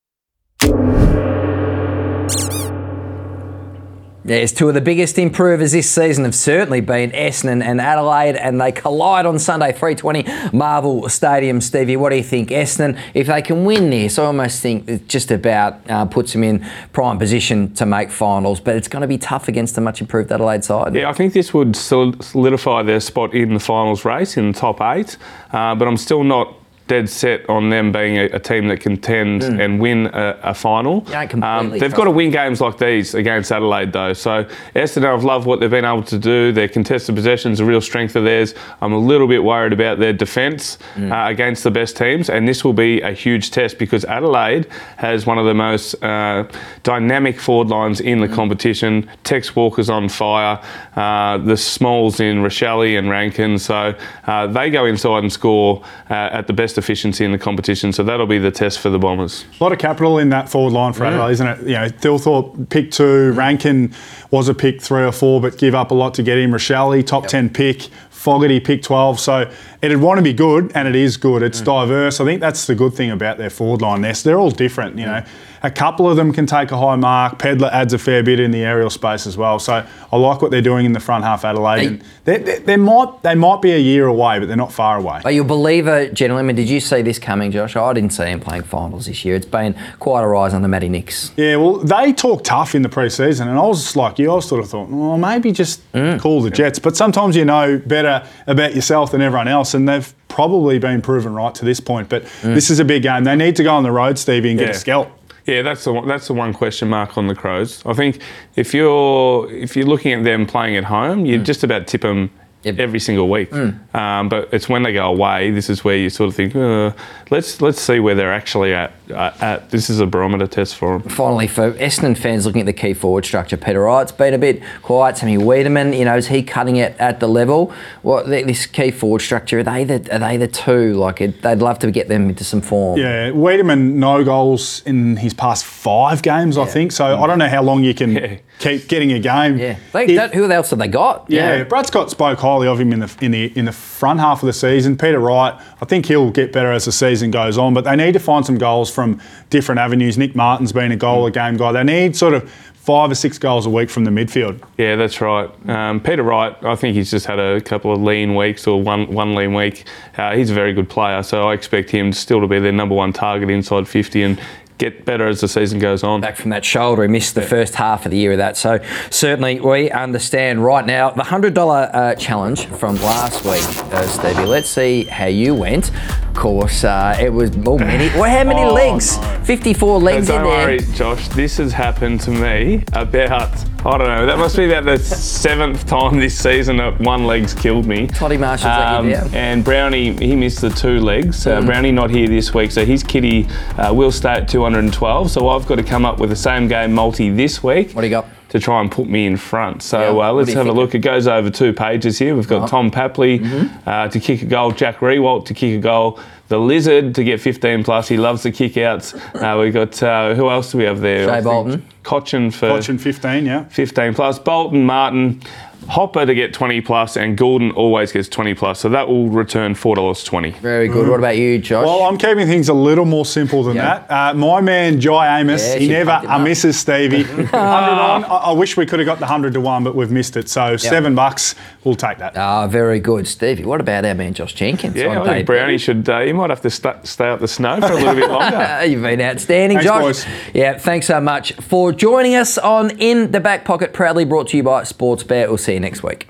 Yes, 4.28 4.52
two 4.52 4.68
of 4.68 4.74
the 4.74 4.82
biggest 4.82 5.18
improvers 5.18 5.72
this 5.72 5.90
season 5.90 6.24
have 6.24 6.34
certainly 6.34 6.82
been 6.82 7.12
Essendon 7.12 7.62
and 7.62 7.80
Adelaide, 7.80 8.36
and 8.36 8.60
they 8.60 8.70
collide 8.70 9.24
on 9.24 9.38
Sunday, 9.38 9.72
320 9.72 10.52
Marvel 10.54 11.08
Stadium. 11.08 11.62
Stevie, 11.62 11.96
what 11.96 12.10
do 12.10 12.16
you 12.16 12.22
think? 12.22 12.50
Essendon, 12.50 13.00
if 13.14 13.28
they 13.28 13.40
can 13.40 13.64
win 13.64 13.88
this, 13.88 14.18
I 14.18 14.26
almost 14.26 14.60
think 14.60 14.86
it 14.86 15.08
just 15.08 15.30
about 15.30 15.80
uh, 15.88 16.04
puts 16.04 16.34
them 16.34 16.44
in 16.44 16.66
prime 16.92 17.18
position 17.18 17.72
to 17.76 17.86
make 17.86 18.10
finals, 18.10 18.60
but 18.60 18.76
it's 18.76 18.86
going 18.86 19.00
to 19.00 19.08
be 19.08 19.16
tough 19.16 19.48
against 19.48 19.78
a 19.78 19.80
much 19.80 20.02
improved 20.02 20.30
Adelaide 20.30 20.62
side. 20.62 20.94
Yeah, 20.94 21.08
I 21.08 21.14
think 21.14 21.32
this 21.32 21.54
would 21.54 21.74
solidify 21.74 22.82
their 22.82 23.00
spot 23.00 23.32
in 23.32 23.54
the 23.54 23.60
finals 23.60 24.04
race 24.04 24.36
in 24.36 24.52
the 24.52 24.58
top 24.58 24.82
eight, 24.82 25.16
uh, 25.52 25.74
but 25.74 25.88
I'm 25.88 25.96
still 25.96 26.22
not 26.22 26.54
dead 26.88 27.09
set 27.09 27.48
on 27.48 27.70
them 27.70 27.92
being 27.92 28.18
a, 28.18 28.24
a 28.24 28.40
team 28.40 28.66
that 28.68 28.81
contend 28.81 29.44
and 29.44 29.79
win 29.79 30.07
a, 30.07 30.38
a 30.42 30.55
final. 30.55 31.07
Yeah, 31.09 31.27
completely 31.27 31.79
they've 31.79 31.94
got 31.94 32.05
to 32.05 32.11
win 32.11 32.31
games 32.31 32.61
like 32.61 32.79
these 32.79 33.14
against 33.14 33.53
Adelaide, 33.53 33.92
though. 33.92 34.12
So 34.14 34.44
Essendon, 34.74 35.14
I've 35.14 35.22
loved 35.24 35.46
what 35.46 35.61
they've 35.61 35.70
been 35.70 35.85
able 35.85 36.03
to 36.05 36.18
do. 36.18 36.51
Their 36.51 36.68
contested 36.68 37.14
possessions, 37.14 37.61
a 37.61 37.64
real 37.64 37.81
strength 37.81 38.16
of 38.16 38.24
theirs. 38.24 38.55
I'm 38.81 38.92
a 38.92 38.98
little 38.98 39.29
bit 39.29 39.44
worried 39.44 39.72
about 39.72 39.98
their 40.01 40.12
defence 40.12 40.79
Hmm. 40.94 41.12
uh, 41.12 41.29
against 41.29 41.62
the 41.62 41.70
best 41.70 41.96
teams, 41.96 42.31
and 42.31 42.48
this 42.48 42.64
will 42.64 42.72
be 42.72 43.01
a 43.03 43.12
huge 43.12 43.51
test 43.51 43.79
because 43.79 44.05
Adelaide 44.07 44.66
has 44.96 45.27
one 45.27 45.37
of 45.38 45.44
the 45.44 45.55
most 45.55 45.94
uh, 46.03 46.44
dynamic 46.83 47.38
forward 47.38 47.68
lines 47.68 48.01
in 48.01 48.20
the 48.20 48.29
competition. 48.29 49.09
Tex 49.24 49.55
Walker's 49.55 49.90
on 49.90 50.09
fire. 50.09 50.59
Uh, 50.96 51.37
the 51.38 51.57
smalls 51.57 52.20
in 52.20 52.38
Rachele 52.42 52.98
and 52.98 53.11
Rankine, 53.11 53.59
so 53.59 53.94
uh, 54.27 54.46
they 54.46 54.70
go 54.70 54.87
inside 54.87 55.22
and 55.24 55.33
score 55.33 55.83
uh, 56.09 56.14
at 56.33 56.46
the 56.46 56.53
best 56.55 56.77
efficiency 56.78 57.24
in 57.24 57.32
the 57.32 57.38
competition. 57.38 57.92
So 57.92 58.02
that'll 58.02 58.26
be 58.26 58.38
the 58.38 58.50
test 58.50 58.78
for 58.78 58.88
the 58.88 58.98
Bombers. 58.98 59.44
A 59.60 59.62
lot 59.62 59.72
of 59.72 59.78
capital 59.78 60.18
in 60.18 60.30
that 60.30 60.48
forward 60.48 60.72
line 60.72 60.92
for 60.92 61.04
Adelaide, 61.04 61.32
isn't 61.32 61.46
it? 61.46 61.60
You 61.62 61.74
know, 61.74 61.88
Thilthorpe 61.88 62.70
pick 62.70 62.90
two, 62.90 63.32
Rankine 63.32 63.92
was 64.30 64.48
a 64.48 64.54
pick 64.54 64.80
three 64.80 65.02
or 65.02 65.12
four, 65.12 65.40
but 65.40 65.58
give 65.58 65.74
up 65.74 65.90
a 65.90 65.94
lot 65.94 66.14
to 66.14 66.22
get 66.22 66.38
him. 66.38 66.52
Rachele, 66.52 67.04
top 67.06 67.26
10 67.26 67.50
pick. 67.50 67.88
Fogarty, 68.10 68.58
pick 68.58 68.82
12. 68.82 69.20
So 69.20 69.50
it'd 69.82 70.00
want 70.00 70.18
to 70.18 70.22
be 70.22 70.32
good, 70.32 70.72
and 70.74 70.88
it 70.88 70.96
is 70.96 71.16
good. 71.16 71.42
It's 71.42 71.60
mm. 71.60 71.66
diverse. 71.66 72.20
I 72.20 72.24
think 72.24 72.40
that's 72.40 72.66
the 72.66 72.74
good 72.74 72.94
thing 72.94 73.10
about 73.10 73.38
their 73.38 73.50
forward 73.50 73.82
line. 73.82 74.02
They're, 74.02 74.12
they're 74.12 74.38
all 74.38 74.50
different, 74.50 74.98
you 74.98 75.06
mm. 75.06 75.24
know. 75.24 75.30
A 75.62 75.70
couple 75.70 76.08
of 76.08 76.16
them 76.16 76.32
can 76.32 76.46
take 76.46 76.70
a 76.70 76.78
high 76.78 76.94
mark. 76.94 77.38
Pedlar 77.40 77.70
adds 77.72 77.92
a 77.92 77.98
fair 77.98 78.22
bit 78.22 78.38
in 78.38 78.52
the 78.52 78.60
aerial 78.60 78.90
space 78.90 79.26
as 79.26 79.36
well. 79.36 79.58
So 79.58 79.84
I 80.12 80.16
like 80.16 80.40
what 80.40 80.52
they're 80.52 80.62
doing 80.62 80.86
in 80.86 80.92
the 80.92 81.00
front 81.00 81.24
half, 81.24 81.44
Adelaide. 81.44 82.00
They, 82.24 82.38
they, 82.38 82.58
they 82.60 82.76
might 82.76 83.22
they 83.22 83.34
might 83.34 83.60
be 83.60 83.72
a 83.72 83.78
year 83.78 84.06
away, 84.06 84.38
but 84.38 84.46
they're 84.46 84.56
not 84.56 84.72
far 84.72 84.98
away. 84.98 85.20
Are 85.24 85.32
you 85.32 85.42
a 85.42 85.44
believer, 85.44 86.08
gentlemen? 86.10 86.54
Did 86.54 86.68
you 86.68 86.78
see 86.78 87.02
this 87.02 87.18
coming, 87.18 87.50
Josh? 87.50 87.74
I 87.74 87.92
didn't 87.92 88.10
see 88.10 88.26
him 88.26 88.38
playing 88.38 88.62
finals 88.62 89.06
this 89.06 89.24
year. 89.24 89.34
It's 89.34 89.46
been 89.46 89.74
quite 89.98 90.22
a 90.22 90.28
rise 90.28 90.54
on 90.54 90.62
the 90.62 90.68
Matty 90.68 90.88
Nicks. 90.88 91.32
Yeah, 91.36 91.56
well, 91.56 91.78
they 91.78 92.12
talk 92.12 92.44
tough 92.44 92.76
in 92.76 92.82
the 92.82 92.88
pre-season, 92.88 93.48
and 93.48 93.58
I 93.58 93.62
was 93.62 93.82
just 93.82 93.96
like 93.96 94.20
you. 94.20 94.32
I 94.32 94.38
sort 94.38 94.62
of 94.62 94.70
thought, 94.70 94.88
well, 94.88 95.18
maybe 95.18 95.50
just 95.50 95.90
mm. 95.92 96.20
call 96.20 96.40
the 96.40 96.50
Jets. 96.50 96.78
But 96.78 96.96
sometimes 96.96 97.34
you 97.34 97.44
know 97.44 97.78
better 97.84 98.24
about 98.46 98.76
yourself 98.76 99.10
than 99.10 99.22
everyone 99.22 99.48
else, 99.48 99.67
and 99.74 99.88
they've 99.88 100.12
probably 100.28 100.78
been 100.78 101.02
proven 101.02 101.35
right 101.35 101.54
to 101.54 101.64
this 101.64 101.81
point. 101.81 102.09
But 102.09 102.24
this 102.42 102.70
is 102.70 102.78
a 102.81 102.85
big 102.85 103.02
game. 103.02 103.24
They 103.24 103.37
need 103.37 103.57
to 103.57 103.62
go 103.64 103.74
on 103.74 103.83
the 103.83 103.92
road, 103.92 104.18
Stevie, 104.18 104.50
and 104.50 104.59
get 104.59 104.68
Yeah. 104.68 104.74
a 104.74 104.78
scalp. 104.78 105.11
Yeah, 105.46 105.62
that's 105.62 105.85
the 105.85 105.92
one, 105.94 106.07
that's 106.07 106.26
the 106.26 106.35
one 106.35 106.52
question 106.52 106.88
mark 106.88 107.16
on 107.16 107.26
the 107.26 107.35
Crows. 107.35 107.83
I 107.87 107.94
think 107.94 108.20
if 108.54 108.74
you're 108.74 109.50
if 109.50 109.76
you're 109.76 109.87
looking 109.87 110.12
at 110.12 110.22
them 110.24 110.44
playing 110.46 110.76
at 110.76 110.85
home, 110.85 111.24
Mm. 111.24 111.26
you 111.26 111.38
just 111.38 111.64
about 111.64 111.87
tip 111.87 112.02
them 112.02 112.31
Yep. 112.64 112.81
every 112.81 112.99
single 112.99 113.29
week. 113.29 113.53
Um, 113.94 114.29
but 114.29 114.49
it's 114.53 114.68
when 114.68 114.83
they 114.83 114.92
go 114.92 115.07
away, 115.07 115.53
this 115.53 115.71
is 115.71 115.85
where 115.85 115.97
you 115.97 116.11
sort 116.11 116.29
of 116.29 116.35
think, 116.35 116.57
uh, 116.57 116.90
let's 117.31 117.61
let's 117.61 117.81
see 117.81 118.01
where 118.01 118.16
they're 118.16 118.33
actually 118.33 118.75
at. 118.75 118.92
Uh, 119.11 119.33
at. 119.40 119.71
This 119.71 119.88
is 119.88 120.01
a 120.01 120.07
barometer 120.07 120.47
test 120.49 120.75
for 120.75 120.99
them. 120.99 121.09
Finally, 121.09 121.47
for 121.47 121.73
Essendon 121.75 122.18
fans 122.18 122.47
looking 122.47 122.61
at 122.62 122.66
the 122.66 122.73
key 122.73 122.94
forward 122.94 123.25
structure, 123.25 123.57
Peter 123.57 123.83
Wright's 123.83 124.11
been 124.12 124.35
a 124.35 124.38
bit 124.38 124.61
quiet. 124.83 125.16
Sammy 125.16 125.38
Weideman, 125.38 125.97
you 125.97 126.05
know, 126.05 126.16
is 126.16 126.27
he 126.27 126.42
cutting 126.42 126.77
it 126.77 126.97
at 126.99 127.21
the 127.21 127.29
level? 127.29 127.73
What 128.03 128.27
th- 128.27 128.44
this 128.47 128.66
key 128.66 128.90
forward 128.90 129.21
structure? 129.21 129.61
Are 129.61 129.62
they 129.62 129.85
the 129.85 130.14
are 130.14 130.18
they 130.18 130.37
the 130.37 130.49
two? 130.49 130.94
Like 130.94 131.21
it, 131.21 131.42
they'd 131.42 131.61
love 131.61 131.79
to 131.79 131.90
get 131.92 132.09
them 132.09 132.29
into 132.29 132.42
some 132.42 132.61
form. 132.61 132.99
Yeah, 132.99 133.31
Weideman 133.31 133.94
no 133.94 134.25
goals 134.25 134.83
in 134.85 135.16
his 135.16 135.33
past 135.33 135.64
five 135.64 136.23
games, 136.23 136.59
I 136.59 136.64
think. 136.66 136.90
So 136.92 137.23
I 137.23 137.27
don't 137.29 137.38
know 137.38 137.49
how 137.49 137.62
long 137.62 137.85
you 137.85 137.94
can 137.94 138.09
Yeah. 138.18 138.38
Keep 138.59 138.88
getting 138.88 139.12
a 139.12 139.18
game. 139.18 139.57
Yeah. 139.59 139.79
They, 139.92 140.05
If- 140.07 140.16
that, 140.16 140.35
who 140.35 140.51
else 140.51 140.71
have 140.71 140.79
they 140.79 140.88
got? 140.88 141.27
Yeah, 141.29 141.64
Brad 141.64 141.87
Scott 141.87 142.11
spoke 142.11 142.38
highly 142.38 142.66
of 142.68 142.79
him 142.81 142.92
in 142.92 143.01
the 143.01 143.16
in 143.21 143.31
the 143.31 143.53
in 143.59 143.64
the 143.64 143.73
front 143.73 144.21
half 144.21 144.42
of 144.42 144.47
the 144.47 144.53
season. 144.53 144.97
Peter 144.97 145.18
Wright, 145.18 145.55
I 145.81 145.85
think 145.85 146.07
he'll 146.07 146.31
get 146.31 146.53
better 146.53 146.73
as 146.73 146.85
the 146.85 146.92
season 146.92 147.31
goes 147.31 147.59
on, 147.59 147.75
but 147.75 147.85
they 147.85 147.97
need 147.97 148.12
to 148.12 148.21
find 148.21 148.44
some 148.44 148.59
goals 148.59 148.90
from 148.90 149.21
different 149.51 149.79
avenues. 149.81 150.18
Nick 150.18 150.35
Martin's 150.35 150.73
been 150.73 150.92
a 150.92 150.97
goal 150.97 151.27
a 151.27 151.31
game 151.31 151.57
guy. 151.57 151.73
They 151.73 151.85
need 151.85 152.16
sort 152.16 152.35
of 152.35 152.51
five 152.75 153.11
or 153.11 153.14
six 153.14 153.37
goals 153.38 153.66
a 153.66 153.71
week 153.71 153.90
from 153.90 154.05
the 154.05 154.11
midfield. 154.11 154.62
Yeah, 154.79 154.97
that's 154.97 155.21
right. 155.21 155.51
Um, 155.68 156.01
Peter 156.01 156.23
Wright, 156.23 156.57
I 156.64 156.75
think 156.75 156.97
he's 156.97 157.11
just 157.11 157.27
had 157.27 157.38
a 157.38 157.61
couple 157.61 157.92
of 157.92 158.01
lean 158.01 158.35
weeks 158.35 158.66
or 158.66 158.83
one 158.83 159.12
one 159.12 159.35
lean 159.35 159.53
week. 159.55 159.85
Uh, 160.16 160.35
he's 160.35 160.51
a 160.51 160.55
very 160.55 160.73
good 160.73 160.88
player, 160.88 161.23
so 161.23 161.49
I 161.49 161.55
expect 161.55 161.90
him 161.90 162.12
still 162.12 162.40
to 162.40 162.47
be 162.47 162.59
their 162.59 162.73
number 162.73 162.94
one 162.94 163.12
target 163.12 163.51
inside 163.51 163.87
50 163.87 164.23
and 164.23 164.40
get 164.78 165.04
better 165.04 165.26
as 165.26 165.40
the 165.40 165.48
season 165.48 165.78
goes 165.78 166.02
on. 166.02 166.20
back 166.20 166.36
from 166.36 166.50
that 166.50 166.64
shoulder. 166.64 167.02
He 167.02 167.08
missed 167.08 167.34
the 167.34 167.42
first 167.42 167.74
half 167.74 168.04
of 168.04 168.10
the 168.12 168.16
year 168.16 168.32
of 168.32 168.38
that. 168.38 168.56
So 168.56 168.78
certainly 169.10 169.60
we 169.60 169.90
understand 169.90 170.64
right 170.64 170.86
now 170.86 171.10
the 171.10 171.24
hundred 171.24 171.54
dollar 171.54 171.90
uh, 171.92 172.14
challenge 172.14 172.66
from 172.66 172.96
last 172.96 173.44
week, 173.44 173.62
uh, 173.92 174.02
Stevie. 174.06 174.46
Let's 174.46 174.68
see 174.68 175.04
how 175.04 175.26
you 175.26 175.54
went. 175.54 175.90
Of 176.28 176.34
course, 176.34 176.84
uh, 176.84 177.16
it 177.20 177.32
was 177.32 177.50
oh, 177.66 177.78
many. 177.78 178.08
Well, 178.18 178.30
how 178.30 178.44
many 178.44 178.62
Oh, 178.62 178.72
legs? 178.72 179.16
no. 179.18 179.40
Fifty-four 179.44 179.98
legs 180.00 180.28
in 180.28 180.36
don't 180.36 180.44
there. 180.44 180.66
worry, 180.66 180.78
Josh. 180.94 181.28
This 181.28 181.58
has 181.58 181.72
happened 181.72 182.20
to 182.22 182.30
me 182.30 182.84
about 182.92 183.52
I 183.84 183.96
don't 183.96 184.08
know. 184.08 184.26
That 184.26 184.38
must 184.38 184.56
be 184.56 184.64
about 184.64 184.84
the 184.84 184.98
seventh 185.04 185.86
time 185.86 186.18
this 186.18 186.36
season 186.36 186.78
that 186.78 186.98
one 187.00 187.26
leg's 187.26 187.54
killed 187.54 187.86
me. 187.86 188.02
Um, 188.02 188.08
Toddy 188.08 188.36
Marshall's 188.36 189.04
let 189.06 189.30
you. 189.32 189.36
And 189.38 189.64
Brownie, 189.64 190.14
he 190.16 190.34
missed 190.34 190.60
the 190.60 190.70
two 190.70 190.98
legs. 191.00 191.44
Mm. 191.44 191.62
Uh, 191.62 191.66
Brownie 191.66 191.92
not 191.92 192.10
here 192.10 192.26
this 192.28 192.52
week, 192.52 192.72
so 192.72 192.84
his 192.84 193.02
kitty 193.04 193.46
uh, 193.78 193.92
will 193.94 194.10
stay 194.10 194.30
at 194.30 194.48
212. 194.72 195.31
So 195.31 195.48
I've 195.48 195.66
got 195.66 195.76
to 195.76 195.83
come 195.83 196.04
up 196.04 196.18
with 196.20 196.31
the 196.31 196.37
same 196.37 196.68
game 196.68 196.92
multi 196.92 197.31
this 197.31 197.62
week. 197.62 197.92
What 197.92 198.02
do 198.02 198.07
you 198.07 198.11
got? 198.11 198.26
To 198.50 198.59
try 198.59 198.81
and 198.81 198.90
put 198.90 199.09
me 199.09 199.26
in 199.26 199.37
front. 199.37 199.83
So 199.83 199.98
Yeah, 200.18 200.28
uh, 200.28 200.33
let's 200.33 200.52
have 200.54 200.66
a 200.66 200.72
look. 200.72 200.94
It 200.94 201.00
goes 201.00 201.26
over 201.26 201.50
two 201.50 201.72
pages 201.74 202.18
here. 202.18 202.35
We've 202.35 202.48
got 202.48 202.62
Right. 202.62 202.70
Tom 202.70 202.90
Papley 202.90 203.40
Mm-hmm. 203.40 203.88
uh, 203.88 204.09
to 204.09 204.18
kick 204.20 204.40
a 204.42 204.46
goal, 204.46 204.70
Jack 204.72 204.98
Riewoldt 205.00 205.44
to 205.46 205.54
kick 205.54 205.76
a 205.78 205.81
goal, 205.83 206.18
the 206.48 206.59
Lizard 206.59 207.14
to 207.16 207.24
get 207.24 207.40
15 207.42 207.85
plus. 207.85 208.09
He 208.09 208.16
loves 208.16 208.42
the 208.42 208.50
kick 208.50 208.78
outs. 208.78 209.12
Uh, 209.35 209.59
we've 209.61 209.74
got, 209.74 210.02
uh, 210.02 210.35
who 210.35 210.48
else 210.48 210.72
do 210.72 210.78
we 210.78 210.85
have 210.85 211.00
there? 211.00 211.31
Think 211.31 211.44
Bolton. 211.44 211.87
Cochin 212.12 212.51
for 212.51 212.71
Watching 212.71 212.97
15, 212.97 213.44
yeah. 213.44 213.64
15 213.64 214.14
plus. 214.14 214.38
Bolton, 214.38 214.85
Martin, 214.87 215.42
Hopper 215.88 216.27
to 216.27 216.35
get 216.35 216.53
20 216.53 216.81
plus, 216.83 217.16
and 217.16 217.37
Gordon 217.38 217.71
always 217.71 218.12
gets 218.12 218.29
20 218.29 218.53
plus. 218.55 218.81
So 218.81 218.88
that 218.90 219.09
will 219.09 219.29
return 219.31 219.75
$4.20. 219.75 220.57
Very 220.59 220.87
good. 220.88 221.09
What 221.09 221.18
about 221.18 221.37
you, 221.38 221.59
Josh? 221.59 221.87
Well, 221.87 222.03
I'm 222.03 222.18
keeping 222.18 222.47
things 222.47 222.68
a 222.68 222.75
little 222.75 223.07
more 223.07 223.25
simple 223.25 223.62
than 223.62 223.77
Yeah. 223.77 224.01
that. 224.07 224.11
Uh, 224.11 224.35
my 224.35 224.61
man, 224.61 225.01
Jye 225.01 225.40
Amiss, 225.40 225.66
Yeah, 225.75 225.79
he 225.79 225.88
never 225.88 226.11
pumped 226.11 226.27
him 226.27 226.31
uh, 226.33 226.38
misses 226.40 226.79
Stevie. 226.79 227.23
100 227.25 227.55
on. 227.55 228.25
I, 228.25 228.29
I 228.29 228.53
wish 228.53 228.77
we 228.77 228.85
could 228.85 228.99
have 228.99 229.07
got 229.07 229.18
the 229.18 229.25
100 229.27 229.55
to 229.55 229.61
1, 229.62 229.85
but 229.85 229.94
we've 229.94 230.11
missed 230.11 230.37
it. 230.37 230.51
So 230.51 230.77
seven 230.77 231.14
bucks, 231.14 231.55
we'll 231.85 231.94
take 231.94 232.18
that. 232.18 232.37
Ah, 232.37 232.66
very 232.66 233.01
good, 233.01 233.27
Stevie. 233.27 233.64
What 233.64 233.81
about 233.81 234.05
our 234.05 234.14
man 234.14 234.35
Josh 234.35 234.53
Jenkins? 234.55 234.94
Yeah, 234.97 235.07
on 235.07 235.11
I 235.12 235.21
think 235.21 235.27
debut? 235.29 235.44
Brownie 235.47 235.79
should, 235.79 236.07
uh, 236.09 236.21
he 236.21 236.33
might 236.35 236.51
have 236.51 236.61
to 236.62 236.71
sta 236.71 236.97
stay 237.05 237.29
out 237.29 237.40
the 237.40 237.49
snow 237.49 237.81
for 237.81 237.92
a 237.92 237.97
little 237.97 238.14
bit 238.14 238.29
longer. 238.38 238.85
You've 238.85 239.03
been 239.03 239.23
outstanding, 239.23 239.79
Thanks, 239.79 239.87
Josh. 239.90 240.03
boys. 240.03 240.27
Yeah, 240.53 240.77
thanks 240.77 241.07
so 241.07 241.18
much 241.21 241.53
for 241.55 241.92
joining 241.98 242.37
us 242.37 242.56
on 242.56 242.90
In 242.98 243.32
the 243.32 243.40
Back 243.40 243.64
Pocket, 243.64 243.92
proudly 243.92 244.24
brought 244.24 244.48
to 244.48 244.56
you 244.56 244.62
by 244.62 244.82
Sportsbet. 244.82 245.48
We'll 245.48 245.58
see 245.58 245.74
you 245.74 245.80
next 245.80 246.02
week. 246.02 246.28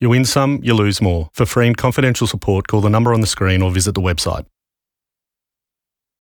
You 0.00 0.10
win 0.10 0.24
some, 0.24 0.60
you 0.62 0.74
lose 0.74 1.00
more. 1.00 1.30
For 1.32 1.46
free 1.46 1.66
and 1.66 1.76
confidential 1.76 2.26
support, 2.26 2.68
call 2.68 2.82
the 2.82 2.90
number 2.90 3.14
on 3.14 3.20
the 3.20 3.26
screen 3.26 3.62
or 3.62 3.70
visit 3.70 3.94
the 3.94 4.02
website. 4.02 4.44